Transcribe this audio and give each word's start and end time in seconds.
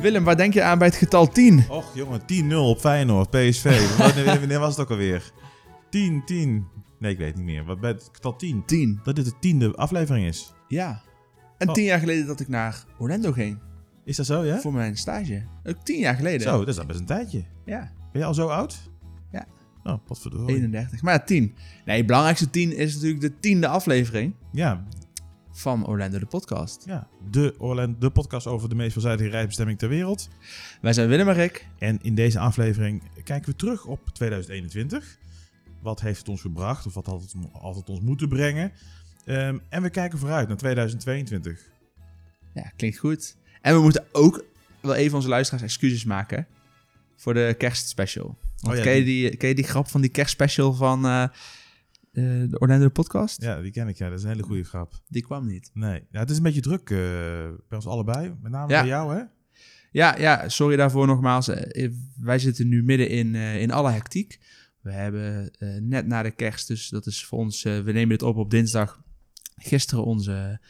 Willem, 0.00 0.24
waar 0.24 0.36
denk 0.36 0.54
je 0.54 0.62
aan 0.62 0.78
bij 0.78 0.86
het 0.86 0.96
getal 0.96 1.28
10? 1.28 1.64
Och 1.68 1.94
jongen, 1.94 2.20
10-0 2.52 2.54
op 2.54 2.78
Feyenoord, 2.80 3.30
PSV. 3.30 3.80
wanneer, 4.38 4.58
was 4.58 4.70
het 4.76 4.80
ook 4.80 4.90
alweer? 4.90 5.32
10, 5.90 6.22
10. 6.24 6.66
Nee, 6.98 7.12
ik 7.12 7.18
weet 7.18 7.36
niet 7.36 7.44
meer. 7.44 7.64
Wat 7.64 7.80
bij 7.80 7.90
het 7.90 8.08
getal 8.12 8.36
10? 8.36 8.62
10. 8.66 9.00
Dat 9.04 9.16
dit 9.16 9.24
de 9.24 9.32
tiende 9.40 9.74
aflevering 9.74 10.26
is. 10.26 10.52
Ja. 10.68 11.00
En 11.58 11.68
Oh. 11.68 11.74
tien 11.74 11.84
jaar 11.84 11.98
geleden 11.98 12.26
dat 12.26 12.40
ik 12.40 12.48
naar 12.48 12.84
Orlando 12.98 13.32
ging. 13.32 13.58
Is 14.04 14.16
dat 14.16 14.26
zo, 14.26 14.44
ja? 14.44 14.58
Voor 14.58 14.72
mijn 14.72 14.96
stage. 14.96 15.42
Ook 15.64 15.76
tien 15.84 15.98
jaar 15.98 16.14
geleden. 16.14 16.40
Zo, 16.40 16.58
dat 16.58 16.68
is 16.68 16.78
al 16.78 16.86
best 16.86 16.98
een 17.00 17.06
tijdje. 17.06 17.44
Ja, 17.64 17.92
Ben 18.12 18.20
je 18.20 18.26
al 18.26 18.34
zo 18.34 18.46
oud? 18.48 18.90
Ja. 19.32 19.46
Oh, 19.84 19.94
potverdorie. 20.06 20.56
31. 20.56 21.02
Maar 21.02 21.14
ja, 21.14 21.20
10. 21.24 21.54
Nee, 21.84 21.96
het 21.96 22.06
belangrijkste 22.06 22.50
10 22.50 22.76
is 22.76 22.94
natuurlijk 22.94 23.20
de 23.20 23.38
tiende 23.40 23.68
aflevering 23.68 24.34
Ja, 24.52 24.84
van 25.60 25.86
Orlando 25.86 26.18
de 26.18 26.26
podcast. 26.26 26.82
ja. 26.86 27.08
De, 27.30 27.54
Orlando, 27.58 27.98
de 27.98 28.10
podcast 28.10 28.46
over 28.46 28.68
de 28.68 28.74
meest 28.74 28.92
veelzijdige 28.92 29.30
reisbestemming 29.30 29.78
ter 29.78 29.88
wereld. 29.88 30.28
Wij 30.80 30.92
zijn 30.92 31.08
Willem 31.08 31.28
en 31.28 31.34
Rick. 31.34 31.66
En 31.78 31.98
in 32.02 32.14
deze 32.14 32.38
aflevering 32.38 33.02
kijken 33.24 33.50
we 33.50 33.56
terug 33.56 33.84
op 33.84 34.08
2021. 34.12 35.18
Wat 35.82 36.00
heeft 36.00 36.18
het 36.18 36.28
ons 36.28 36.40
gebracht? 36.40 36.86
Of 36.86 36.94
wat 36.94 37.06
had 37.06 37.76
het, 37.76 37.88
ons 37.88 38.00
moeten 38.00 38.28
brengen? 38.28 38.72
Ehm, 39.24 39.58
en 39.68 39.82
we 39.82 39.90
kijken 39.90 40.18
vooruit 40.18 40.48
naar 40.48 40.56
2022. 40.56 41.60
Ja, 42.54 42.72
klinkt 42.76 42.98
goed. 42.98 43.36
En 43.60 43.74
we 43.74 43.80
moeten 43.80 44.04
ook 44.12 44.44
wel 44.80 44.94
even 44.94 45.16
onze 45.16 45.28
luisteraars 45.28 45.64
excuses 45.64 46.04
maken 46.04 46.46
voor 47.16 47.34
de 47.34 47.54
kerstspecial. 47.58 48.38
Want 48.60 48.78
Oh 48.78 48.84
ja, 48.84 48.90
ken, 48.90 48.96
je 48.96 49.04
die, 49.04 49.36
ken 49.36 49.48
je 49.48 49.54
die 49.54 49.64
grap 49.64 49.88
van 49.88 50.00
die 50.00 50.10
kerstspecial 50.10 50.72
van 50.72 51.06
eh, 51.06 51.28
de 52.12 52.56
Orlando 52.58 52.84
de 52.84 52.90
podcast? 52.90 53.42
Ja, 53.42 53.60
die 53.60 53.70
ken 53.70 53.88
ik. 53.88 53.96
Ja, 53.96 54.08
dat 54.08 54.18
is 54.18 54.24
een 54.24 54.30
hele 54.30 54.42
goede 54.42 54.64
grap. 54.64 54.92
Die 55.08 55.22
kwam 55.22 55.46
niet. 55.46 55.70
Nee, 55.74 56.02
ja, 56.10 56.20
het 56.20 56.30
is 56.30 56.36
een 56.36 56.42
beetje 56.42 56.60
druk 56.60 56.90
eh, 56.90 56.98
bij 57.68 57.78
ons 57.78 57.86
allebei. 57.86 58.34
Met 58.42 58.52
name 58.52 58.72
Ja. 58.72 58.80
bij 58.80 58.88
jou, 58.88 59.14
hè? 59.14 59.22
Ja, 59.92 60.18
ja, 60.18 60.48
sorry 60.48 60.76
daarvoor 60.76 61.06
nogmaals. 61.06 61.48
Eh, 61.48 61.90
wij 62.20 62.38
zitten 62.38 62.68
nu 62.68 62.82
midden 62.82 63.08
in, 63.08 63.34
eh, 63.34 63.60
in 63.60 63.70
alle 63.70 63.90
hectiek. 63.90 64.38
We 64.80 64.92
hebben 64.92 65.50
eh, 65.58 65.68
net 65.80 66.06
na 66.06 66.22
de 66.22 66.30
kerst, 66.30 66.68
dus 66.68 66.88
dat 66.88 67.06
is 67.06 67.24
voor 67.24 67.38
ons, 67.38 67.64
eh, 67.64 67.80
we 67.80 67.92
nemen 67.92 68.08
dit 68.08 68.22
op 68.22 68.36
op 68.36 68.50
dinsdag, 68.50 69.02
gisteren 69.56 70.04
onze 70.04 70.60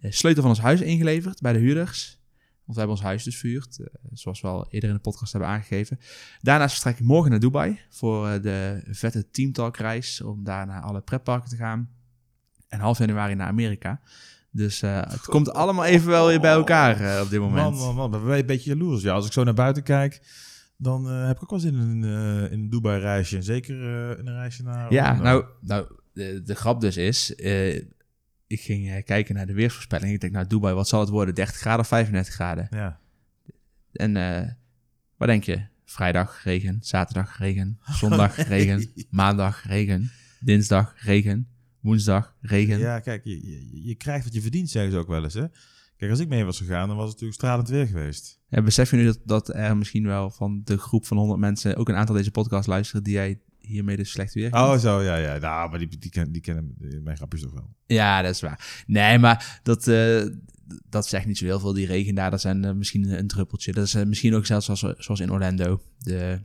eh, 0.00 0.10
sleutel 0.12 0.42
van 0.42 0.50
ons 0.50 0.60
huis 0.60 0.80
ingeleverd 0.80 1.40
bij 1.40 1.52
de 1.52 1.58
huurders. 1.58 2.20
Want 2.66 2.78
we 2.78 2.84
hebben 2.84 2.96
ons 2.96 3.06
huis 3.06 3.24
dus 3.24 3.36
verhuurd, 3.36 3.78
eh, 3.78 3.86
zoals 4.12 4.40
we 4.40 4.48
al 4.48 4.66
eerder 4.68 4.88
in 4.88 4.94
de 4.94 5.00
podcast 5.00 5.32
hebben 5.32 5.50
aangegeven. 5.50 5.98
Daarnaast 6.40 6.74
vertrek 6.74 6.98
ik 6.98 7.04
morgen 7.06 7.30
naar 7.30 7.40
Dubai 7.40 7.80
voor 7.90 8.28
eh, 8.28 8.42
de 8.42 8.82
vette 8.90 9.30
Teamtalk 9.30 9.76
reis, 9.76 10.20
om 10.20 10.44
daar 10.44 10.66
naar 10.66 10.82
alle 10.82 11.00
pretparken 11.00 11.48
te 11.48 11.56
gaan. 11.56 11.90
En 12.68 12.80
half 12.80 12.98
januari 12.98 13.34
naar 13.34 13.48
Amerika. 13.48 14.00
Dus 14.50 14.82
eh, 14.82 15.00
het 15.08 15.24
komt 15.34 15.52
allemaal 15.52 15.84
even 15.84 16.08
wel 16.08 16.26
weer 16.26 16.40
bij 16.40 16.52
elkaar 16.52 17.22
op 17.22 17.30
dit 17.30 17.40
moment. 17.40 17.76
Man, 17.76 17.94
man, 17.94 18.10
man. 18.10 18.10
Ben 18.10 18.34
je 18.34 18.40
een 18.40 18.46
beetje 18.46 18.70
jaloers? 18.70 19.02
Ja, 19.02 19.12
als 19.12 19.26
ik 19.26 19.32
zo 19.32 19.44
naar 19.44 19.54
buiten 19.54 19.82
kijk, 19.82 20.22
dan 20.76 21.06
heb 21.06 21.36
ik 21.36 21.42
ook 21.42 21.50
wel 21.50 21.58
zin 21.58 21.74
in 21.74 22.02
een, 22.02 22.50
in 22.50 22.58
een 22.58 22.70
Dubai-reisje. 22.70 23.36
En 23.36 23.42
zeker 23.42 23.76
in 24.18 24.26
een 24.26 24.34
reisje 24.34 24.62
naar... 24.62 24.92
Ja, 24.92 25.14
nou, 25.14 25.44
nou 25.60 25.86
de, 26.12 26.42
de 26.42 26.54
grap 26.54 26.80
dus 26.80 26.96
is, 26.96 27.34
ik 28.46 28.60
ging 28.60 28.90
eh, 28.90 29.04
kijken 29.04 29.34
naar 29.34 29.46
de 29.46 29.52
weersvoorspelling. 29.52 30.12
Ik 30.12 30.20
denk, 30.20 30.32
nou 30.32 30.46
Dubai, 30.46 30.74
wat 30.74 30.88
zal 30.88 31.00
het 31.00 31.08
worden? 31.08 31.34
30 31.34 31.56
graden 31.56 31.80
of 31.80 31.88
35 31.88 32.34
graden? 32.34 32.66
Ja. 32.70 33.00
En 33.92 34.16
eh, 34.16 34.50
wat 35.16 35.28
denk 35.28 35.44
je? 35.44 35.66
Vrijdag 35.84 36.44
regen, 36.44 36.78
zaterdag 36.80 37.38
regen, 37.38 37.78
zondag 37.82 38.36
regen, 38.48 38.92
maandag 39.10 39.66
regen, 39.66 40.10
dinsdag 40.40 40.94
regen, 40.96 41.48
woensdag 41.80 42.36
regen. 42.40 42.78
ja, 42.78 43.00
kijk, 43.00 43.24
je, 43.24 43.46
je, 43.46 43.82
je 43.82 43.94
krijgt 43.94 44.24
wat 44.24 44.34
je 44.34 44.40
verdient, 44.40 44.70
zeggen 44.70 44.92
ze 44.92 44.98
ook 44.98 45.08
wel 45.08 45.24
eens, 45.24 45.34
hè? 45.34 45.46
Kijk, 45.96 46.10
als 46.10 46.20
ik 46.20 46.28
mee 46.28 46.44
was 46.44 46.58
gegaan, 46.58 46.88
dan 46.88 46.96
was 46.96 47.10
het 47.10 47.12
natuurlijk 47.12 47.40
stralend 47.40 47.68
weer 47.68 47.86
geweest. 47.86 48.40
En 48.48 48.64
besef 48.64 48.90
je 48.90 48.96
nu 48.96 49.04
dat, 49.04 49.20
dat 49.24 49.54
er 49.54 49.76
misschien 49.76 50.06
wel 50.06 50.30
van 50.30 50.60
de 50.64 50.78
groep 50.78 51.06
van 51.06 51.16
100 51.16 51.40
mensen 51.40 51.76
ook 51.76 51.88
een 51.88 51.94
aantal 51.94 52.14
deze 52.14 52.30
podcast 52.30 52.66
luisteren 52.66 53.02
die 53.02 53.12
jij 53.12 53.40
hiermee 53.66 53.96
dus 53.96 54.10
slecht 54.10 54.34
weer 54.34 54.52
Oh, 54.52 54.76
zo, 54.76 55.02
ja, 55.02 55.16
ja. 55.16 55.38
Nou, 55.38 55.70
maar 55.70 55.78
die, 55.78 55.98
die, 55.98 56.10
ken- 56.10 56.32
die 56.32 56.40
kennen 56.42 56.74
mijn 57.02 57.16
grapjes 57.16 57.40
toch 57.42 57.52
wel. 57.52 57.74
Ja, 57.86 58.22
dat 58.22 58.30
is 58.34 58.40
waar. 58.40 58.82
Nee, 58.86 59.18
maar 59.18 59.60
dat, 59.62 59.88
eh, 59.88 60.22
dat 60.88 61.06
zegt 61.06 61.26
niet 61.26 61.38
zo 61.38 61.44
heel 61.44 61.60
veel. 61.60 61.72
Die 61.72 61.86
regen 61.86 62.14
daar, 62.14 62.30
dat 62.30 62.40
zijn 62.40 62.64
eh, 62.64 62.72
misschien 62.72 63.18
een 63.18 63.26
druppeltje. 63.26 63.72
Dat 63.72 63.84
is 63.84 63.94
eh, 63.94 64.04
misschien 64.06 64.34
ook 64.34 64.46
zelfs 64.46 64.64
zoals, 64.66 64.80
zoals 64.98 65.20
in 65.20 65.32
Orlando. 65.32 65.80
De, 65.98 66.40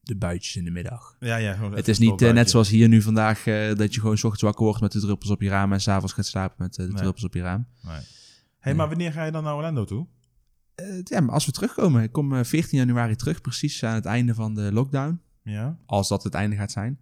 de 0.00 0.16
buitjes 0.16 0.56
in 0.56 0.64
de 0.64 0.70
middag. 0.70 1.16
Ja, 1.20 1.36
ja. 1.36 1.70
Het 1.74 1.88
is 1.88 1.98
niet 1.98 2.20
net 2.20 2.50
zoals 2.50 2.68
hier 2.68 2.88
nu 2.88 3.02
vandaag, 3.02 3.42
dat 3.74 3.94
je 3.94 4.00
gewoon 4.00 4.16
's 4.18 4.22
ochtends 4.24 4.42
wakker 4.42 4.64
wordt 4.64 4.80
met 4.80 4.92
de 4.92 5.00
druppels 5.00 5.30
op 5.30 5.42
je 5.42 5.48
raam 5.48 5.72
en 5.72 5.80
s'avonds 5.80 6.12
gaat 6.12 6.26
slapen 6.26 6.56
met 6.58 6.74
de 6.74 6.82
Nee. 6.82 6.92
druppels 6.94 7.24
op 7.24 7.34
je 7.34 7.40
raam. 7.42 7.66
Nee. 7.82 8.00
hey, 8.58 8.74
maar 8.74 8.88
wanneer 8.88 9.12
ga 9.12 9.24
je 9.24 9.32
dan 9.32 9.44
naar 9.44 9.54
Orlando 9.54 9.84
toe? 9.84 10.06
Ja, 11.04 11.20
maar 11.20 11.34
als 11.34 11.46
we 11.46 11.52
terugkomen, 11.52 12.02
ik 12.02 12.12
kom 12.12 12.34
eh, 12.34 12.44
14 12.44 12.78
januari 12.78 13.16
terug, 13.16 13.40
precies 13.40 13.84
aan 13.84 13.94
het 13.94 14.04
einde 14.04 14.34
van 14.34 14.54
de 14.54 14.72
lockdown. 14.72 15.20
Ja. 15.46 15.78
Als 15.86 16.08
dat 16.08 16.22
het 16.22 16.34
einde 16.34 16.56
gaat 16.56 16.72
zijn. 16.72 17.00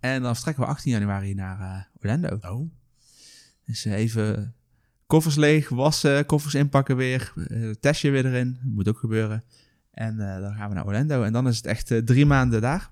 En 0.00 0.22
dan 0.22 0.34
vertrekken 0.34 0.64
we 0.64 0.70
18 0.70 0.92
januari 0.92 1.34
naar 1.34 1.60
eh, 1.60 1.82
Orlando. 2.02 2.38
Oh. 2.50 2.70
Dus 3.64 3.84
eh, 3.84 3.92
even 3.92 4.54
koffers 5.06 5.36
leeg, 5.36 5.68
wassen, 5.68 6.26
koffers 6.26 6.54
inpakken 6.54 6.96
weer, 6.96 7.32
eh 7.48 7.70
testje 7.70 8.10
weer 8.10 8.26
erin. 8.26 8.58
Moet 8.62 8.88
ook 8.88 8.98
gebeuren. 8.98 9.44
En 9.90 10.16
dan 10.16 10.54
gaan 10.54 10.68
we 10.68 10.74
naar 10.74 10.86
Orlando. 10.86 11.22
En 11.22 11.32
dan 11.32 11.48
is 11.48 11.56
het 11.56 11.66
echt 11.66 12.06
drie 12.06 12.26
maanden 12.26 12.60
daar. 12.60 12.90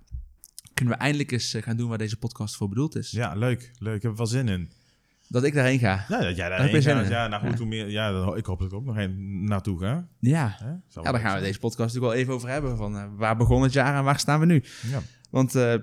Kunnen 0.75 0.95
we 0.95 1.01
eindelijk 1.01 1.31
eens 1.31 1.57
gaan 1.61 1.77
doen 1.77 1.89
waar 1.89 1.99
deze 1.99 2.17
podcast 2.17 2.57
voor 2.57 2.69
bedoeld 2.69 2.97
is. 2.97 3.11
Ja, 3.11 3.34
leuk. 3.34 3.73
Leuk. 3.78 3.97
Ik 3.97 4.03
heb 4.03 4.11
er 4.11 4.17
wel 4.17 4.27
zin 4.27 4.49
in. 4.49 4.71
Dat 5.28 5.44
ik 5.44 5.54
daarheen 5.54 5.78
ga. 5.78 6.04
Ja, 6.09 6.20
dat 6.20 6.37
jij 6.37 6.48
daarheen 6.48 6.82
gaat. 6.82 7.09
Ja, 7.09 7.26
nou 7.28 7.42
goed, 7.42 7.50
Ja. 7.50 7.56
hoe 7.59 7.66
meer... 7.66 7.91
Ja, 7.91 8.12
dan, 8.12 8.37
ik 8.37 8.47
hoop 8.47 8.59
dat 8.59 8.69
ik 8.69 8.75
ook 8.75 8.84
nog 8.84 8.97
een 8.97 9.44
naartoe 9.44 9.78
ga. 9.81 10.09
Ja. 10.19 10.56
Hè? 10.59 10.66
Ja, 10.69 10.81
wel 10.92 11.03
daar 11.04 11.20
gaan 11.20 11.34
we 11.37 11.41
deze 11.44 11.59
podcast 11.59 11.78
natuurlijk 11.94 12.12
wel 12.12 12.22
even 12.22 12.34
over 12.34 12.48
hebben. 12.48 12.76
Van 12.76 12.97
eh, 12.97 13.04
waar 13.16 13.36
begon 13.36 13.62
het 13.62 13.72
jaar 13.72 13.97
en 13.97 14.04
waar 14.04 14.19
staan 14.19 14.41
we 14.41 14.47
nu? 14.47 14.62
Ja. 14.91 14.98
Want 15.31 15.54
eh, 15.54 15.75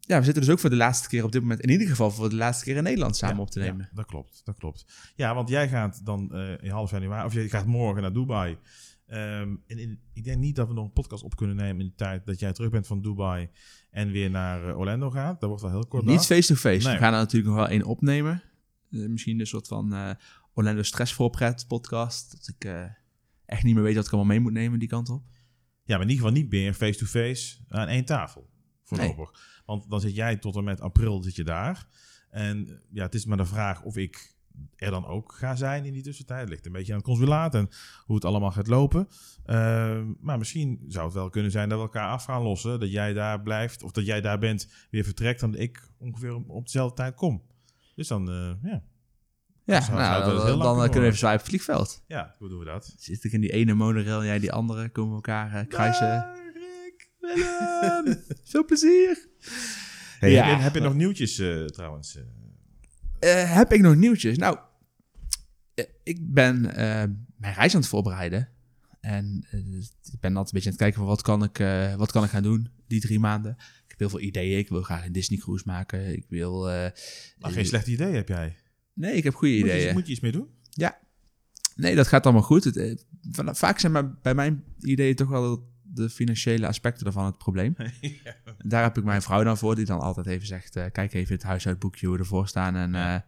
ja, 0.00 0.18
we 0.18 0.24
zitten 0.24 0.42
dus 0.42 0.50
ook 0.50 0.58
voor 0.58 0.70
de 0.70 0.76
laatste 0.76 1.08
keer 1.08 1.24
op 1.24 1.32
dit 1.32 1.40
moment, 1.40 1.60
in 1.60 1.70
ieder 1.70 1.86
geval 1.88 2.10
voor 2.10 2.28
de 2.28 2.36
laatste 2.36 2.64
keer 2.64 2.76
in 2.76 2.82
Nederland 2.82 3.16
samen 3.16 3.36
Ja, 3.36 3.42
op 3.42 3.50
te 3.50 3.58
nemen. 3.58 3.88
Dat 3.94 4.06
klopt, 4.06 4.40
dat 4.44 4.58
klopt. 4.58 5.12
Ja, 5.16 5.34
want 5.34 5.48
jij 5.48 5.68
gaat 5.68 6.00
dan 6.04 6.34
eh, 6.34 6.52
in 6.60 6.70
half 6.70 6.90
januari, 6.90 7.26
of 7.26 7.32
je 7.32 7.48
gaat 7.48 7.66
morgen 7.66 8.02
naar 8.02 8.12
Dubai. 8.12 8.56
Ehm, 9.06 9.48
en 9.66 9.78
in- 9.78 10.00
ik 10.12 10.24
denk 10.24 10.38
niet 10.38 10.56
dat 10.56 10.68
we 10.68 10.74
nog 10.74 10.84
een 10.84 10.92
podcast 10.92 11.22
op 11.22 11.36
kunnen 11.36 11.56
nemen 11.56 11.80
in 11.80 11.86
de 11.86 11.94
tijd 11.94 12.26
dat 12.26 12.38
jij 12.40 12.52
terug 12.52 12.70
bent 12.70 12.86
van 12.86 13.02
Dubai 13.02 13.48
en 13.90 14.10
weer 14.10 14.30
naar 14.30 14.68
eh, 14.68 14.78
Orlando 14.78 15.10
gaat. 15.10 15.40
Dat 15.40 15.48
wordt 15.48 15.62
wel 15.64 15.72
heel 15.72 15.86
kort. 15.86 16.04
Niet 16.04 16.16
dag. 16.16 16.26
face-to-face. 16.26 16.86
Nee. 16.86 16.94
We 16.96 17.00
gaan 17.02 17.12
er 17.12 17.18
natuurlijk 17.18 17.50
nog 17.54 17.60
wel 17.60 17.68
één 17.68 17.84
opnemen. 17.84 18.42
Eh, 18.90 19.08
misschien 19.08 19.40
een 19.40 19.46
soort 19.46 19.68
van 19.68 19.94
eh, 19.94 20.10
Orlando 20.54 20.82
Stress 20.82 21.12
Voorpret 21.12 21.64
podcast. 21.68 22.30
Dat 22.30 22.48
ik 22.48 22.64
eh, 22.64 22.84
echt 23.46 23.62
niet 23.62 23.74
meer 23.74 23.84
weet 23.84 23.94
wat 23.94 24.06
ik 24.06 24.12
allemaal 24.12 24.30
mee 24.30 24.40
moet 24.40 24.52
nemen 24.52 24.78
die 24.78 24.88
kant 24.88 25.08
op. 25.08 25.22
Ja, 25.84 25.96
maar 25.96 26.06
in 26.06 26.10
ieder 26.10 26.26
geval 26.26 26.40
niet 26.40 26.50
meer 26.50 26.74
face-to-face 26.74 27.58
aan 27.68 27.88
één 27.88 28.04
tafel. 28.04 28.50
Voorlopig. 28.84 29.62
Want 29.64 29.90
dan 29.90 30.00
zit 30.00 30.14
jij 30.14 30.36
tot 30.36 30.56
en 30.56 30.64
met 30.64 30.80
april 30.80 31.22
zit 31.22 31.36
je 31.36 31.44
daar. 31.44 31.86
En 32.30 32.82
ja, 32.90 33.02
het 33.02 33.14
is 33.14 33.24
maar 33.24 33.36
de 33.36 33.44
vraag 33.44 33.82
of 33.82 33.96
ik 33.96 34.38
er 34.76 34.90
dan 34.90 35.06
ook 35.06 35.32
ga 35.32 35.56
zijn 35.56 35.84
in 35.84 35.92
die 35.92 36.02
tussentijd. 36.02 36.40
Het 36.40 36.48
ligt 36.48 36.66
een 36.66 36.72
beetje 36.72 36.92
aan 36.92 36.98
het 36.98 37.06
consulaat 37.06 37.54
en 37.54 37.68
hoe 38.04 38.14
het 38.14 38.24
allemaal 38.24 38.50
gaat 38.50 38.66
lopen. 38.66 39.08
Ehm, 39.44 40.12
maar 40.20 40.38
misschien 40.38 40.84
zou 40.88 41.04
het 41.04 41.14
wel 41.14 41.30
kunnen 41.30 41.50
zijn 41.50 41.68
dat 41.68 41.78
we 41.78 41.84
elkaar 41.84 42.10
af 42.10 42.24
gaan 42.24 42.42
lossen. 42.42 42.80
Dat 42.80 42.90
jij 42.90 43.12
daar 43.12 43.42
blijft, 43.42 43.82
of 43.82 43.92
dat 43.92 44.06
jij 44.06 44.20
daar 44.20 44.38
bent, 44.38 44.68
weer 44.90 45.04
vertrekt. 45.04 45.42
En 45.42 45.50
dat 45.50 45.60
ik 45.60 45.90
ongeveer 45.98 46.34
op 46.34 46.64
dezelfde 46.64 46.96
tijd 46.96 47.14
kom. 47.14 47.42
Dus 48.00 48.08
dan, 48.08 48.30
eh, 48.30 48.70
ja. 48.70 48.82
Ja, 49.64 49.90
nou, 49.90 50.34
wel 50.34 50.58
dan, 50.58 50.76
dan 50.76 50.82
kunnen 50.82 51.00
we 51.00 51.06
even 51.06 51.18
zwaai 51.18 51.34
op 51.34 51.40
het 51.40 51.48
vliegveld. 51.48 52.02
ja, 52.06 52.34
hoe 52.38 52.48
doen 52.48 52.58
we 52.58 52.64
dat? 52.64 52.94
Zit 52.98 53.24
ik 53.24 53.32
in 53.32 53.40
die 53.40 53.52
ene 53.52 53.74
monorail 53.74 54.20
en 54.20 54.26
jij 54.26 54.38
die 54.38 54.52
andere, 54.52 54.88
komen 54.88 55.10
we 55.10 55.14
elkaar 55.14 55.54
eh, 55.54 55.68
kruisen. 55.68 56.08
Dag, 56.08 56.36
Rick. 56.54 57.10
Willem, 57.20 58.22
veel 58.50 58.64
plezier. 58.64 59.28
Hey, 60.18 60.30
Ja. 60.30 60.44
heb, 60.46 60.56
je, 60.56 60.62
heb 60.62 60.74
je 60.74 60.80
nog 60.80 60.94
nieuwtjes 60.94 61.38
eh, 61.38 61.64
trouwens? 61.64 62.18
heb 63.28 63.72
ik 63.72 63.80
nog 63.80 63.94
nieuwtjes? 63.96 64.38
Nou, 64.38 64.58
ik 66.02 66.34
ben 66.34 66.74
eh, 66.74 67.04
mijn 67.36 67.54
reis 67.54 67.74
aan 67.74 67.80
het 67.80 67.88
voorbereiden. 67.90 68.48
En 69.00 69.46
ik 70.12 70.20
ben 70.20 70.36
altijd 70.36 70.46
een 70.46 70.52
beetje 70.52 70.68
aan 70.70 70.74
het 70.74 70.76
kijken 70.76 70.98
van 70.98 71.06
wat 71.06 71.22
kan 71.22 71.42
ik, 71.44 71.58
wat 71.96 72.12
kan 72.12 72.24
ik 72.24 72.30
gaan 72.30 72.42
doen 72.42 72.70
die 72.86 73.00
drie 73.00 73.20
maanden. 73.20 73.56
Heel 74.00 74.08
veel 74.08 74.20
ideeën. 74.20 74.58
Ik 74.58 74.68
wil 74.68 74.82
graag 74.82 75.06
een 75.06 75.12
Disney 75.12 75.38
cruise 75.38 75.64
maken. 75.66 76.12
Ik 76.16 76.24
wil... 76.28 76.70
eh, 76.70 76.90
Maar 77.38 77.50
geen 77.50 77.66
slecht 77.66 77.86
idee 77.86 78.14
heb 78.14 78.28
jij. 78.28 78.56
nee, 78.92 79.12
ik 79.14 79.24
heb 79.24 79.34
goede 79.34 79.54
Moet 79.58 79.68
je, 79.68 79.74
ideeën. 79.76 79.92
moet 79.94 80.06
je 80.06 80.12
iets 80.12 80.20
mee 80.20 80.32
doen? 80.32 80.48
Nee, 81.76 81.94
dat 81.94 82.06
gaat 82.08 82.24
allemaal 82.24 82.42
goed. 82.42 82.64
Het, 82.64 82.76
eh, 82.76 82.96
van- 83.30 83.56
vaak 83.56 83.78
zijn 83.78 83.92
maar 83.92 84.14
bij 84.22 84.34
mijn 84.34 84.64
ideeën 84.80 85.14
toch 85.14 85.28
wel 85.28 85.68
de 85.82 86.10
financiële 86.10 86.66
aspecten 86.66 87.06
ervan 87.06 87.24
het 87.24 87.38
probleem. 87.38 87.74
Daar 88.58 88.82
heb 88.82 88.98
ik 88.98 89.04
mijn 89.04 89.22
vrouw 89.22 89.42
dan 89.44 89.58
voor, 89.58 89.74
die 89.74 89.84
dan 89.84 90.00
altijd 90.00 90.26
even 90.26 90.46
zegt... 90.46 90.76
eh, 90.76 90.84
kijk 90.92 91.12
even 91.12 91.34
het 91.34 91.42
huishoudboekje 91.42 92.06
hoe 92.06 92.14
we 92.16 92.20
ervoor 92.22 92.48
staan 92.48 92.76
en 92.76 92.92
Ja. 92.92 93.26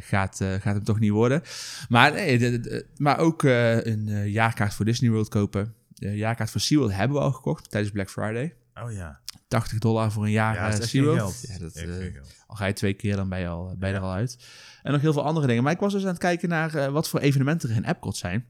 gaat, 0.00 0.36
gaat 0.36 0.74
hem 0.74 0.84
toch 0.84 0.98
niet 1.00 1.10
worden. 1.10 1.42
Maar, 1.88 2.12
nee, 2.12 2.38
de- 2.38 2.86
maar 2.96 3.18
ook 3.18 3.42
een 3.42 4.30
jaarkaart 4.30 4.74
voor 4.74 4.84
Disney 4.84 5.10
World 5.10 5.28
kopen. 5.28 5.74
De 5.88 6.16
jaarkaart 6.16 6.50
voor 6.50 6.60
SeaWorld 6.60 6.92
hebben 6.92 7.16
we 7.16 7.22
al 7.22 7.32
gekocht 7.32 7.70
tijdens 7.70 7.92
Black 7.92 8.10
Friday. 8.10 8.54
Oh 8.74 8.92
ja. 8.92 9.20
80 9.52 9.78
dollar 9.78 10.12
voor 10.12 10.24
een 10.24 10.30
jaar 10.30 10.54
Ja, 10.54 10.64
dat 10.70 10.78
is 10.78 10.84
eh, 10.84 10.86
SeaWorld. 10.90 11.18
geld. 11.18 11.40
Ja, 11.48 11.58
dat, 11.58 11.74
eh, 11.74 12.12
geld. 12.12 12.34
al 12.46 12.56
ga 12.56 12.66
je 12.66 12.72
twee 12.72 12.94
keer, 12.94 13.16
dan 13.16 13.28
ben 13.28 13.38
je, 13.40 13.46
al, 13.46 13.76
ben 13.78 13.88
je 13.88 13.94
er 13.94 14.00
al 14.00 14.12
uit. 14.12 14.36
En 14.82 14.92
nog 14.92 15.00
heel 15.00 15.12
veel 15.12 15.24
andere 15.24 15.46
dingen. 15.46 15.62
Maar 15.62 15.72
ik 15.72 15.78
was 15.80 15.92
dus 15.92 16.02
aan 16.02 16.08
het 16.08 16.18
kijken 16.18 16.48
naar 16.48 16.74
eh, 16.74 16.92
wat 16.92 17.08
voor 17.08 17.20
evenementen 17.20 17.70
er 17.70 17.76
in 17.76 17.84
Epcot 17.84 18.16
zijn. 18.16 18.46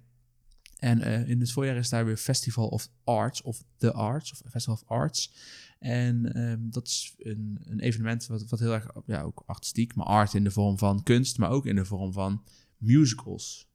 En 0.77 1.01
eh, 1.01 1.29
in 1.29 1.41
het 1.41 1.53
voorjaar 1.53 1.77
is 1.77 1.89
daar 1.89 2.05
weer 2.05 2.17
Festival 2.17 2.69
of 2.69 2.89
Arts, 3.05 3.43
of 3.43 3.63
The 3.77 3.93
Arts, 3.93 4.33
of 4.33 4.41
Festival 4.51 4.75
of 4.75 4.83
Arts. 4.89 5.33
En 5.79 6.33
ehm, 6.33 6.59
dat 6.61 6.87
is 6.87 7.15
een, 7.19 7.59
een 7.65 7.81
evenement 7.81 8.27
wat, 8.27 8.45
wat 8.49 8.59
heel 8.59 8.73
erg, 8.73 8.87
ja, 9.07 9.23
ook 9.23 9.43
artistiek, 9.47 9.95
maar 9.95 10.07
art 10.07 10.35
in 10.35 10.45
de 10.45 10.51
vorm 10.51 10.79
van 10.79 11.03
kunst, 11.03 11.39
maar 11.39 11.51
ook 11.51 11.67
in 11.67 11.75
de 11.77 11.85
vorm 11.85 12.13
van 12.13 12.43
musicals. 12.77 13.71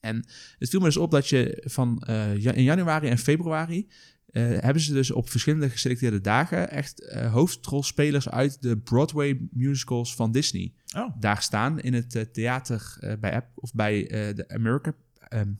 En 0.00 0.16
het 0.58 0.68
viel 0.68 0.80
me 0.80 0.86
dus 0.86 0.96
op 0.96 1.10
dat 1.10 1.28
je 1.28 1.62
van 1.66 2.02
eh, 2.02 2.36
ja- 2.36 2.52
in 2.52 2.62
januari 2.62 3.08
en 3.08 3.18
februari 3.18 3.88
eh, 4.30 4.42
hebben 4.42 4.82
ze 4.82 4.92
dus 4.92 5.10
op 5.10 5.30
verschillende 5.30 5.70
geselecteerde 5.70 6.20
dagen 6.20 6.70
echt 6.70 7.00
eh, 7.00 7.32
hoofdrolspelers 7.32 8.28
uit 8.28 8.62
de 8.62 8.76
Broadway 8.76 9.48
musicals 9.50 10.14
van 10.14 10.32
Disney 10.32 10.72
Oh, 10.96 11.16
daar 11.20 11.42
staan 11.42 11.80
in 11.80 11.94
het 11.94 12.14
eh, 12.14 12.22
theater 12.22 12.96
bij 13.20 13.34
App 13.34 13.46
of 13.54 13.72
bij 13.74 14.04
de 14.34 14.48
America, 14.48 14.92
ehm, 15.18 15.52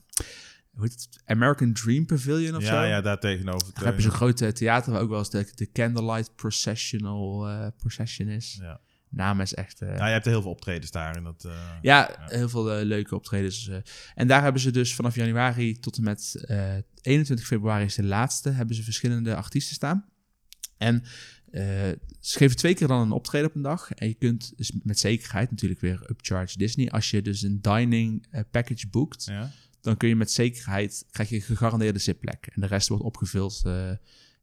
hoe 0.71 0.83
heet 0.83 0.91
het? 0.91 1.21
American 1.25 1.73
Dream 1.73 2.05
Pavilion 2.05 2.55
of 2.55 2.63
zo. 2.63 2.73
ja, 2.73 2.83
ja, 2.83 3.01
daar 3.01 3.19
tegenover. 3.19 3.73
Daar 3.73 3.85
heb 3.85 3.95
je 3.95 4.01
zo'n 4.01 4.11
groot 4.11 4.41
eh, 4.41 4.49
theater 4.49 4.91
waar 4.91 5.01
ook 5.01 5.09
wel 5.09 5.19
eens 5.19 5.29
de, 5.29 5.51
de 5.55 5.71
Candlelight 5.71 6.35
Processional 6.35 7.71
Procession 7.77 8.27
is. 8.27 8.57
Ja. 8.61 8.79
Naam 9.11 9.41
is 9.41 9.53
echt. 9.53 9.81
eh, 9.81 9.97
Ja, 9.97 10.05
je 10.07 10.13
hebt 10.13 10.25
heel 10.25 10.41
veel 10.41 10.51
optredens 10.51 10.91
daar. 10.91 11.15
En 11.15 11.23
dat, 11.23 11.45
eh, 11.45 11.51
ja, 11.81 12.15
heel 12.25 12.49
veel 12.49 12.71
eh, 12.73 12.85
leuke 12.85 13.15
optredens. 13.15 13.69
en 14.15 14.27
daar 14.27 14.41
hebben 14.43 14.61
ze 14.61 14.71
dus 14.71 14.95
vanaf 14.95 15.15
januari 15.15 15.79
tot 15.79 15.97
en 15.97 16.03
met 16.03 16.43
eh 16.45 16.75
21 17.01 17.47
februari 17.47 17.85
is 17.85 17.95
de 17.95 18.03
laatste, 18.03 18.49
hebben 18.49 18.75
ze 18.75 18.83
verschillende 18.83 19.35
artiesten 19.35 19.75
staan. 19.75 20.05
En 20.77 21.03
ze 22.19 22.37
geven 22.37 22.57
twee 22.57 22.73
keer 22.73 22.87
dan 22.87 23.01
een 23.01 23.11
optreden 23.11 23.47
op 23.49 23.55
een 23.55 23.61
dag. 23.61 23.91
En 23.91 24.07
je 24.07 24.13
kunt 24.13 24.53
dus 24.57 24.71
met 24.83 24.99
zekerheid 24.99 25.49
natuurlijk 25.51 25.79
weer 25.81 26.09
upcharge 26.09 26.57
Disney. 26.57 26.89
Als 26.89 27.09
je 27.09 27.21
dus 27.21 27.41
een 27.41 27.61
dining 27.61 28.25
package 28.51 28.87
boekt, 28.87 29.25
ja. 29.25 29.51
dan 29.81 29.97
kun 29.97 30.09
je 30.09 30.15
met 30.15 30.31
zekerheid, 30.31 31.05
krijg 31.11 31.29
je 31.29 31.35
een 31.35 31.41
gegarandeerde 31.41 31.99
zitplek. 31.99 32.47
En 32.53 32.61
de 32.61 32.67
rest 32.67 32.87
wordt 32.87 33.03
opgevuld 33.03 33.61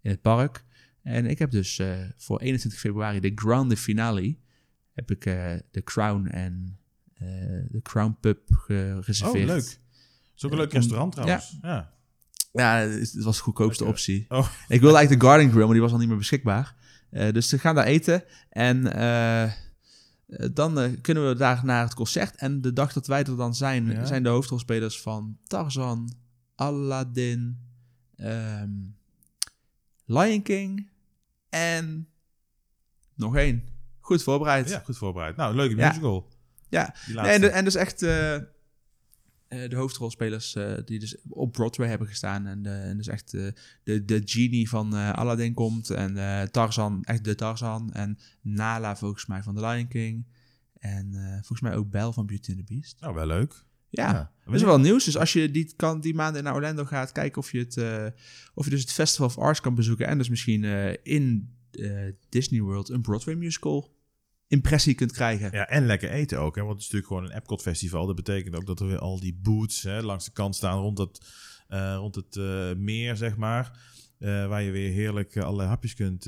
in 0.01 0.11
het 0.11 0.21
park. 0.21 0.65
En 1.03 1.27
ik 1.27 1.39
heb 1.39 1.51
dus 1.51 1.81
voor 2.17 2.41
21 2.41 2.81
februari 2.81 3.21
de 3.21 3.33
grande 3.35 3.77
finale, 3.77 4.37
heb 4.99 5.11
ik 5.11 5.27
eh, 5.27 5.53
de 5.71 5.83
Crown 5.83 6.27
en 6.27 6.79
eh, 7.15 7.27
de 7.69 7.81
Crown 7.83 8.17
Pub 8.21 8.39
gereserveerd. 8.51 9.49
Oh, 9.49 9.55
leuk. 9.55 9.65
Het 9.65 10.37
is 10.37 10.45
ook 10.45 10.51
een 10.51 10.57
Ja, 10.57 10.63
leuk 10.63 10.73
restaurant 10.73 11.13
trouwens. 11.13 11.59
Ja. 11.63 11.93
Ja, 12.53 12.77
het 12.77 13.13
het 13.13 13.25
was 13.25 13.37
de 13.37 13.43
goedkoopste 13.43 13.85
optie. 13.85 14.25
Oh. 14.29 14.49
Ik 14.69 14.81
wilde 14.81 14.97
eigenlijk 14.97 15.21
de 15.21 15.27
Garden 15.27 15.51
Grill, 15.51 15.65
maar 15.65 15.73
die 15.73 15.83
was 15.83 15.93
al 15.93 15.99
niet 15.99 16.09
meer 16.09 16.17
beschikbaar. 16.17 16.75
Eh, 17.11 17.33
dus 17.33 17.51
we 17.51 17.59
gaan 17.59 17.75
daar 17.75 17.85
eten. 17.87 18.25
En 18.49 18.93
eh, 18.93 19.43
eh, 19.45 19.51
dan 20.53 20.79
eh, 20.81 20.93
kunnen 21.01 21.29
we 21.29 21.35
daar 21.35 21.65
naar 21.65 21.85
het 21.85 21.95
concert. 21.95 22.37
En 22.37 22.61
de 22.61 22.73
dag 22.73 22.93
dat 22.93 23.07
wij 23.07 23.25
er 23.25 23.37
dan 23.37 23.55
zijn, 23.55 23.87
Ja. 23.87 24.05
zijn 24.05 24.23
de 24.23 24.29
hoofdrolspelers 24.29 25.01
van 25.01 25.39
Tarzan, 25.45 26.13
Aladdin, 26.55 27.59
ehm, 28.17 28.71
Lion 30.05 30.43
King 30.43 30.91
en 31.49 32.09
nog 33.15 33.37
één. 33.37 33.65
Goed 34.09 34.23
voorbereid. 34.23 34.69
ja, 34.69 34.79
goed 34.79 34.97
voorbereid. 34.97 35.37
Nou, 35.37 35.55
leuke 35.55 35.75
musical. 35.75 36.29
Ja. 36.69 36.95
Nee, 37.07 37.19
en, 37.27 37.41
de- 37.41 37.49
en 37.49 37.65
dus 37.65 37.75
echt 37.75 38.03
eh, 38.03 38.35
eh, 38.35 38.43
de 39.49 39.77
hoofdrolspelers 39.77 40.55
eh, 40.55 40.75
die 40.85 40.99
dus 40.99 41.17
op 41.29 41.53
Broadway 41.53 41.89
hebben 41.89 42.09
gestaan. 42.09 42.47
En, 42.47 42.63
de, 42.63 42.71
en 42.71 42.97
dus 42.97 43.07
echt 43.09 43.31
de, 43.31 44.05
de 44.05 44.23
genie 44.25 44.69
van 44.69 44.93
Aladdin 44.93 45.55
komt. 45.55 45.91
En 45.91 46.15
Tarzan, 46.51 47.03
echt 47.05 47.25
de 47.25 47.35
Tarzan. 47.35 47.93
En 47.93 48.19
Nala 48.43 48.97
volgens 48.97 49.27
mij 49.27 49.43
van 49.43 49.55
The 49.55 49.67
Lion 49.67 49.89
King. 49.89 50.27
En 50.79 51.13
volgens 51.33 51.61
mij 51.61 51.75
ook 51.77 51.91
Belle 51.91 52.13
van 52.13 52.27
Beauty 52.27 52.51
and 52.51 52.67
the 52.67 52.75
Beast. 52.75 53.01
Nou, 53.01 53.15
wel 53.15 53.27
leuk. 53.27 53.65
Ja, 53.89 54.11
Ja. 54.13 54.33
dat 54.45 54.55
is 54.55 54.63
wel 54.63 54.81
nieuws. 54.81 55.05
Dus 55.05 55.17
als 55.17 55.33
je 55.33 55.51
die, 55.51 55.73
kan, 55.77 56.01
die 56.01 56.15
maanden 56.15 56.43
naar 56.45 56.55
Orlando 56.55 56.85
gaat, 56.85 57.13
kijken 57.13 57.41
of 57.43 57.53
je, 57.53 57.59
het, 57.59 57.77
of 58.55 58.65
je 58.65 58.71
dus 58.71 58.81
het 58.81 58.93
Festival 58.93 59.27
of 59.27 59.39
Arts 59.39 59.61
kan 59.61 59.75
bezoeken. 59.75 60.07
En 60.07 60.19
dus 60.19 60.29
misschien 60.29 60.65
in 61.03 61.53
Disney 62.29 62.61
World 62.61 62.89
een 62.89 63.01
Broadway 63.03 63.35
musical 63.35 63.97
impressie 64.49 64.95
kunt 64.95 65.13
krijgen. 65.13 65.51
Ja, 65.53 65.69
en 65.69 65.87
lekker 65.87 66.11
eten 66.11 66.41
ook. 66.41 66.55
Hè? 66.55 66.63
Want 66.63 66.75
het 66.75 66.83
is 66.83 66.91
natuurlijk 66.91 67.13
gewoon 67.13 67.31
een 67.31 67.37
Epcot 67.37 67.63
festival. 67.63 68.07
Dat 68.07 68.17
betekent 68.17 68.55
ook 68.55 68.67
dat 68.67 68.81
er 68.81 68.87
weer 68.87 68.99
al 68.99 69.21
die 69.21 69.39
booths 69.43 69.83
hè, 69.83 70.03
langs 70.03 70.25
de 70.25 70.31
kant 70.31 70.57
staan 70.57 70.81
rond 70.81 70.99
het, 70.99 71.21
eh, 71.69 71.95
rond 71.97 72.15
het 72.15 72.37
eh, 72.37 72.75
meer, 72.77 73.17
zeg 73.17 73.37
maar. 73.37 73.97
Eh, 74.19 74.47
waar 74.47 74.63
je 74.63 74.71
weer 74.71 74.93
heerlijk 74.93 75.37
allerlei 75.37 75.69
hapjes 75.69 75.95
kunt 75.95 76.27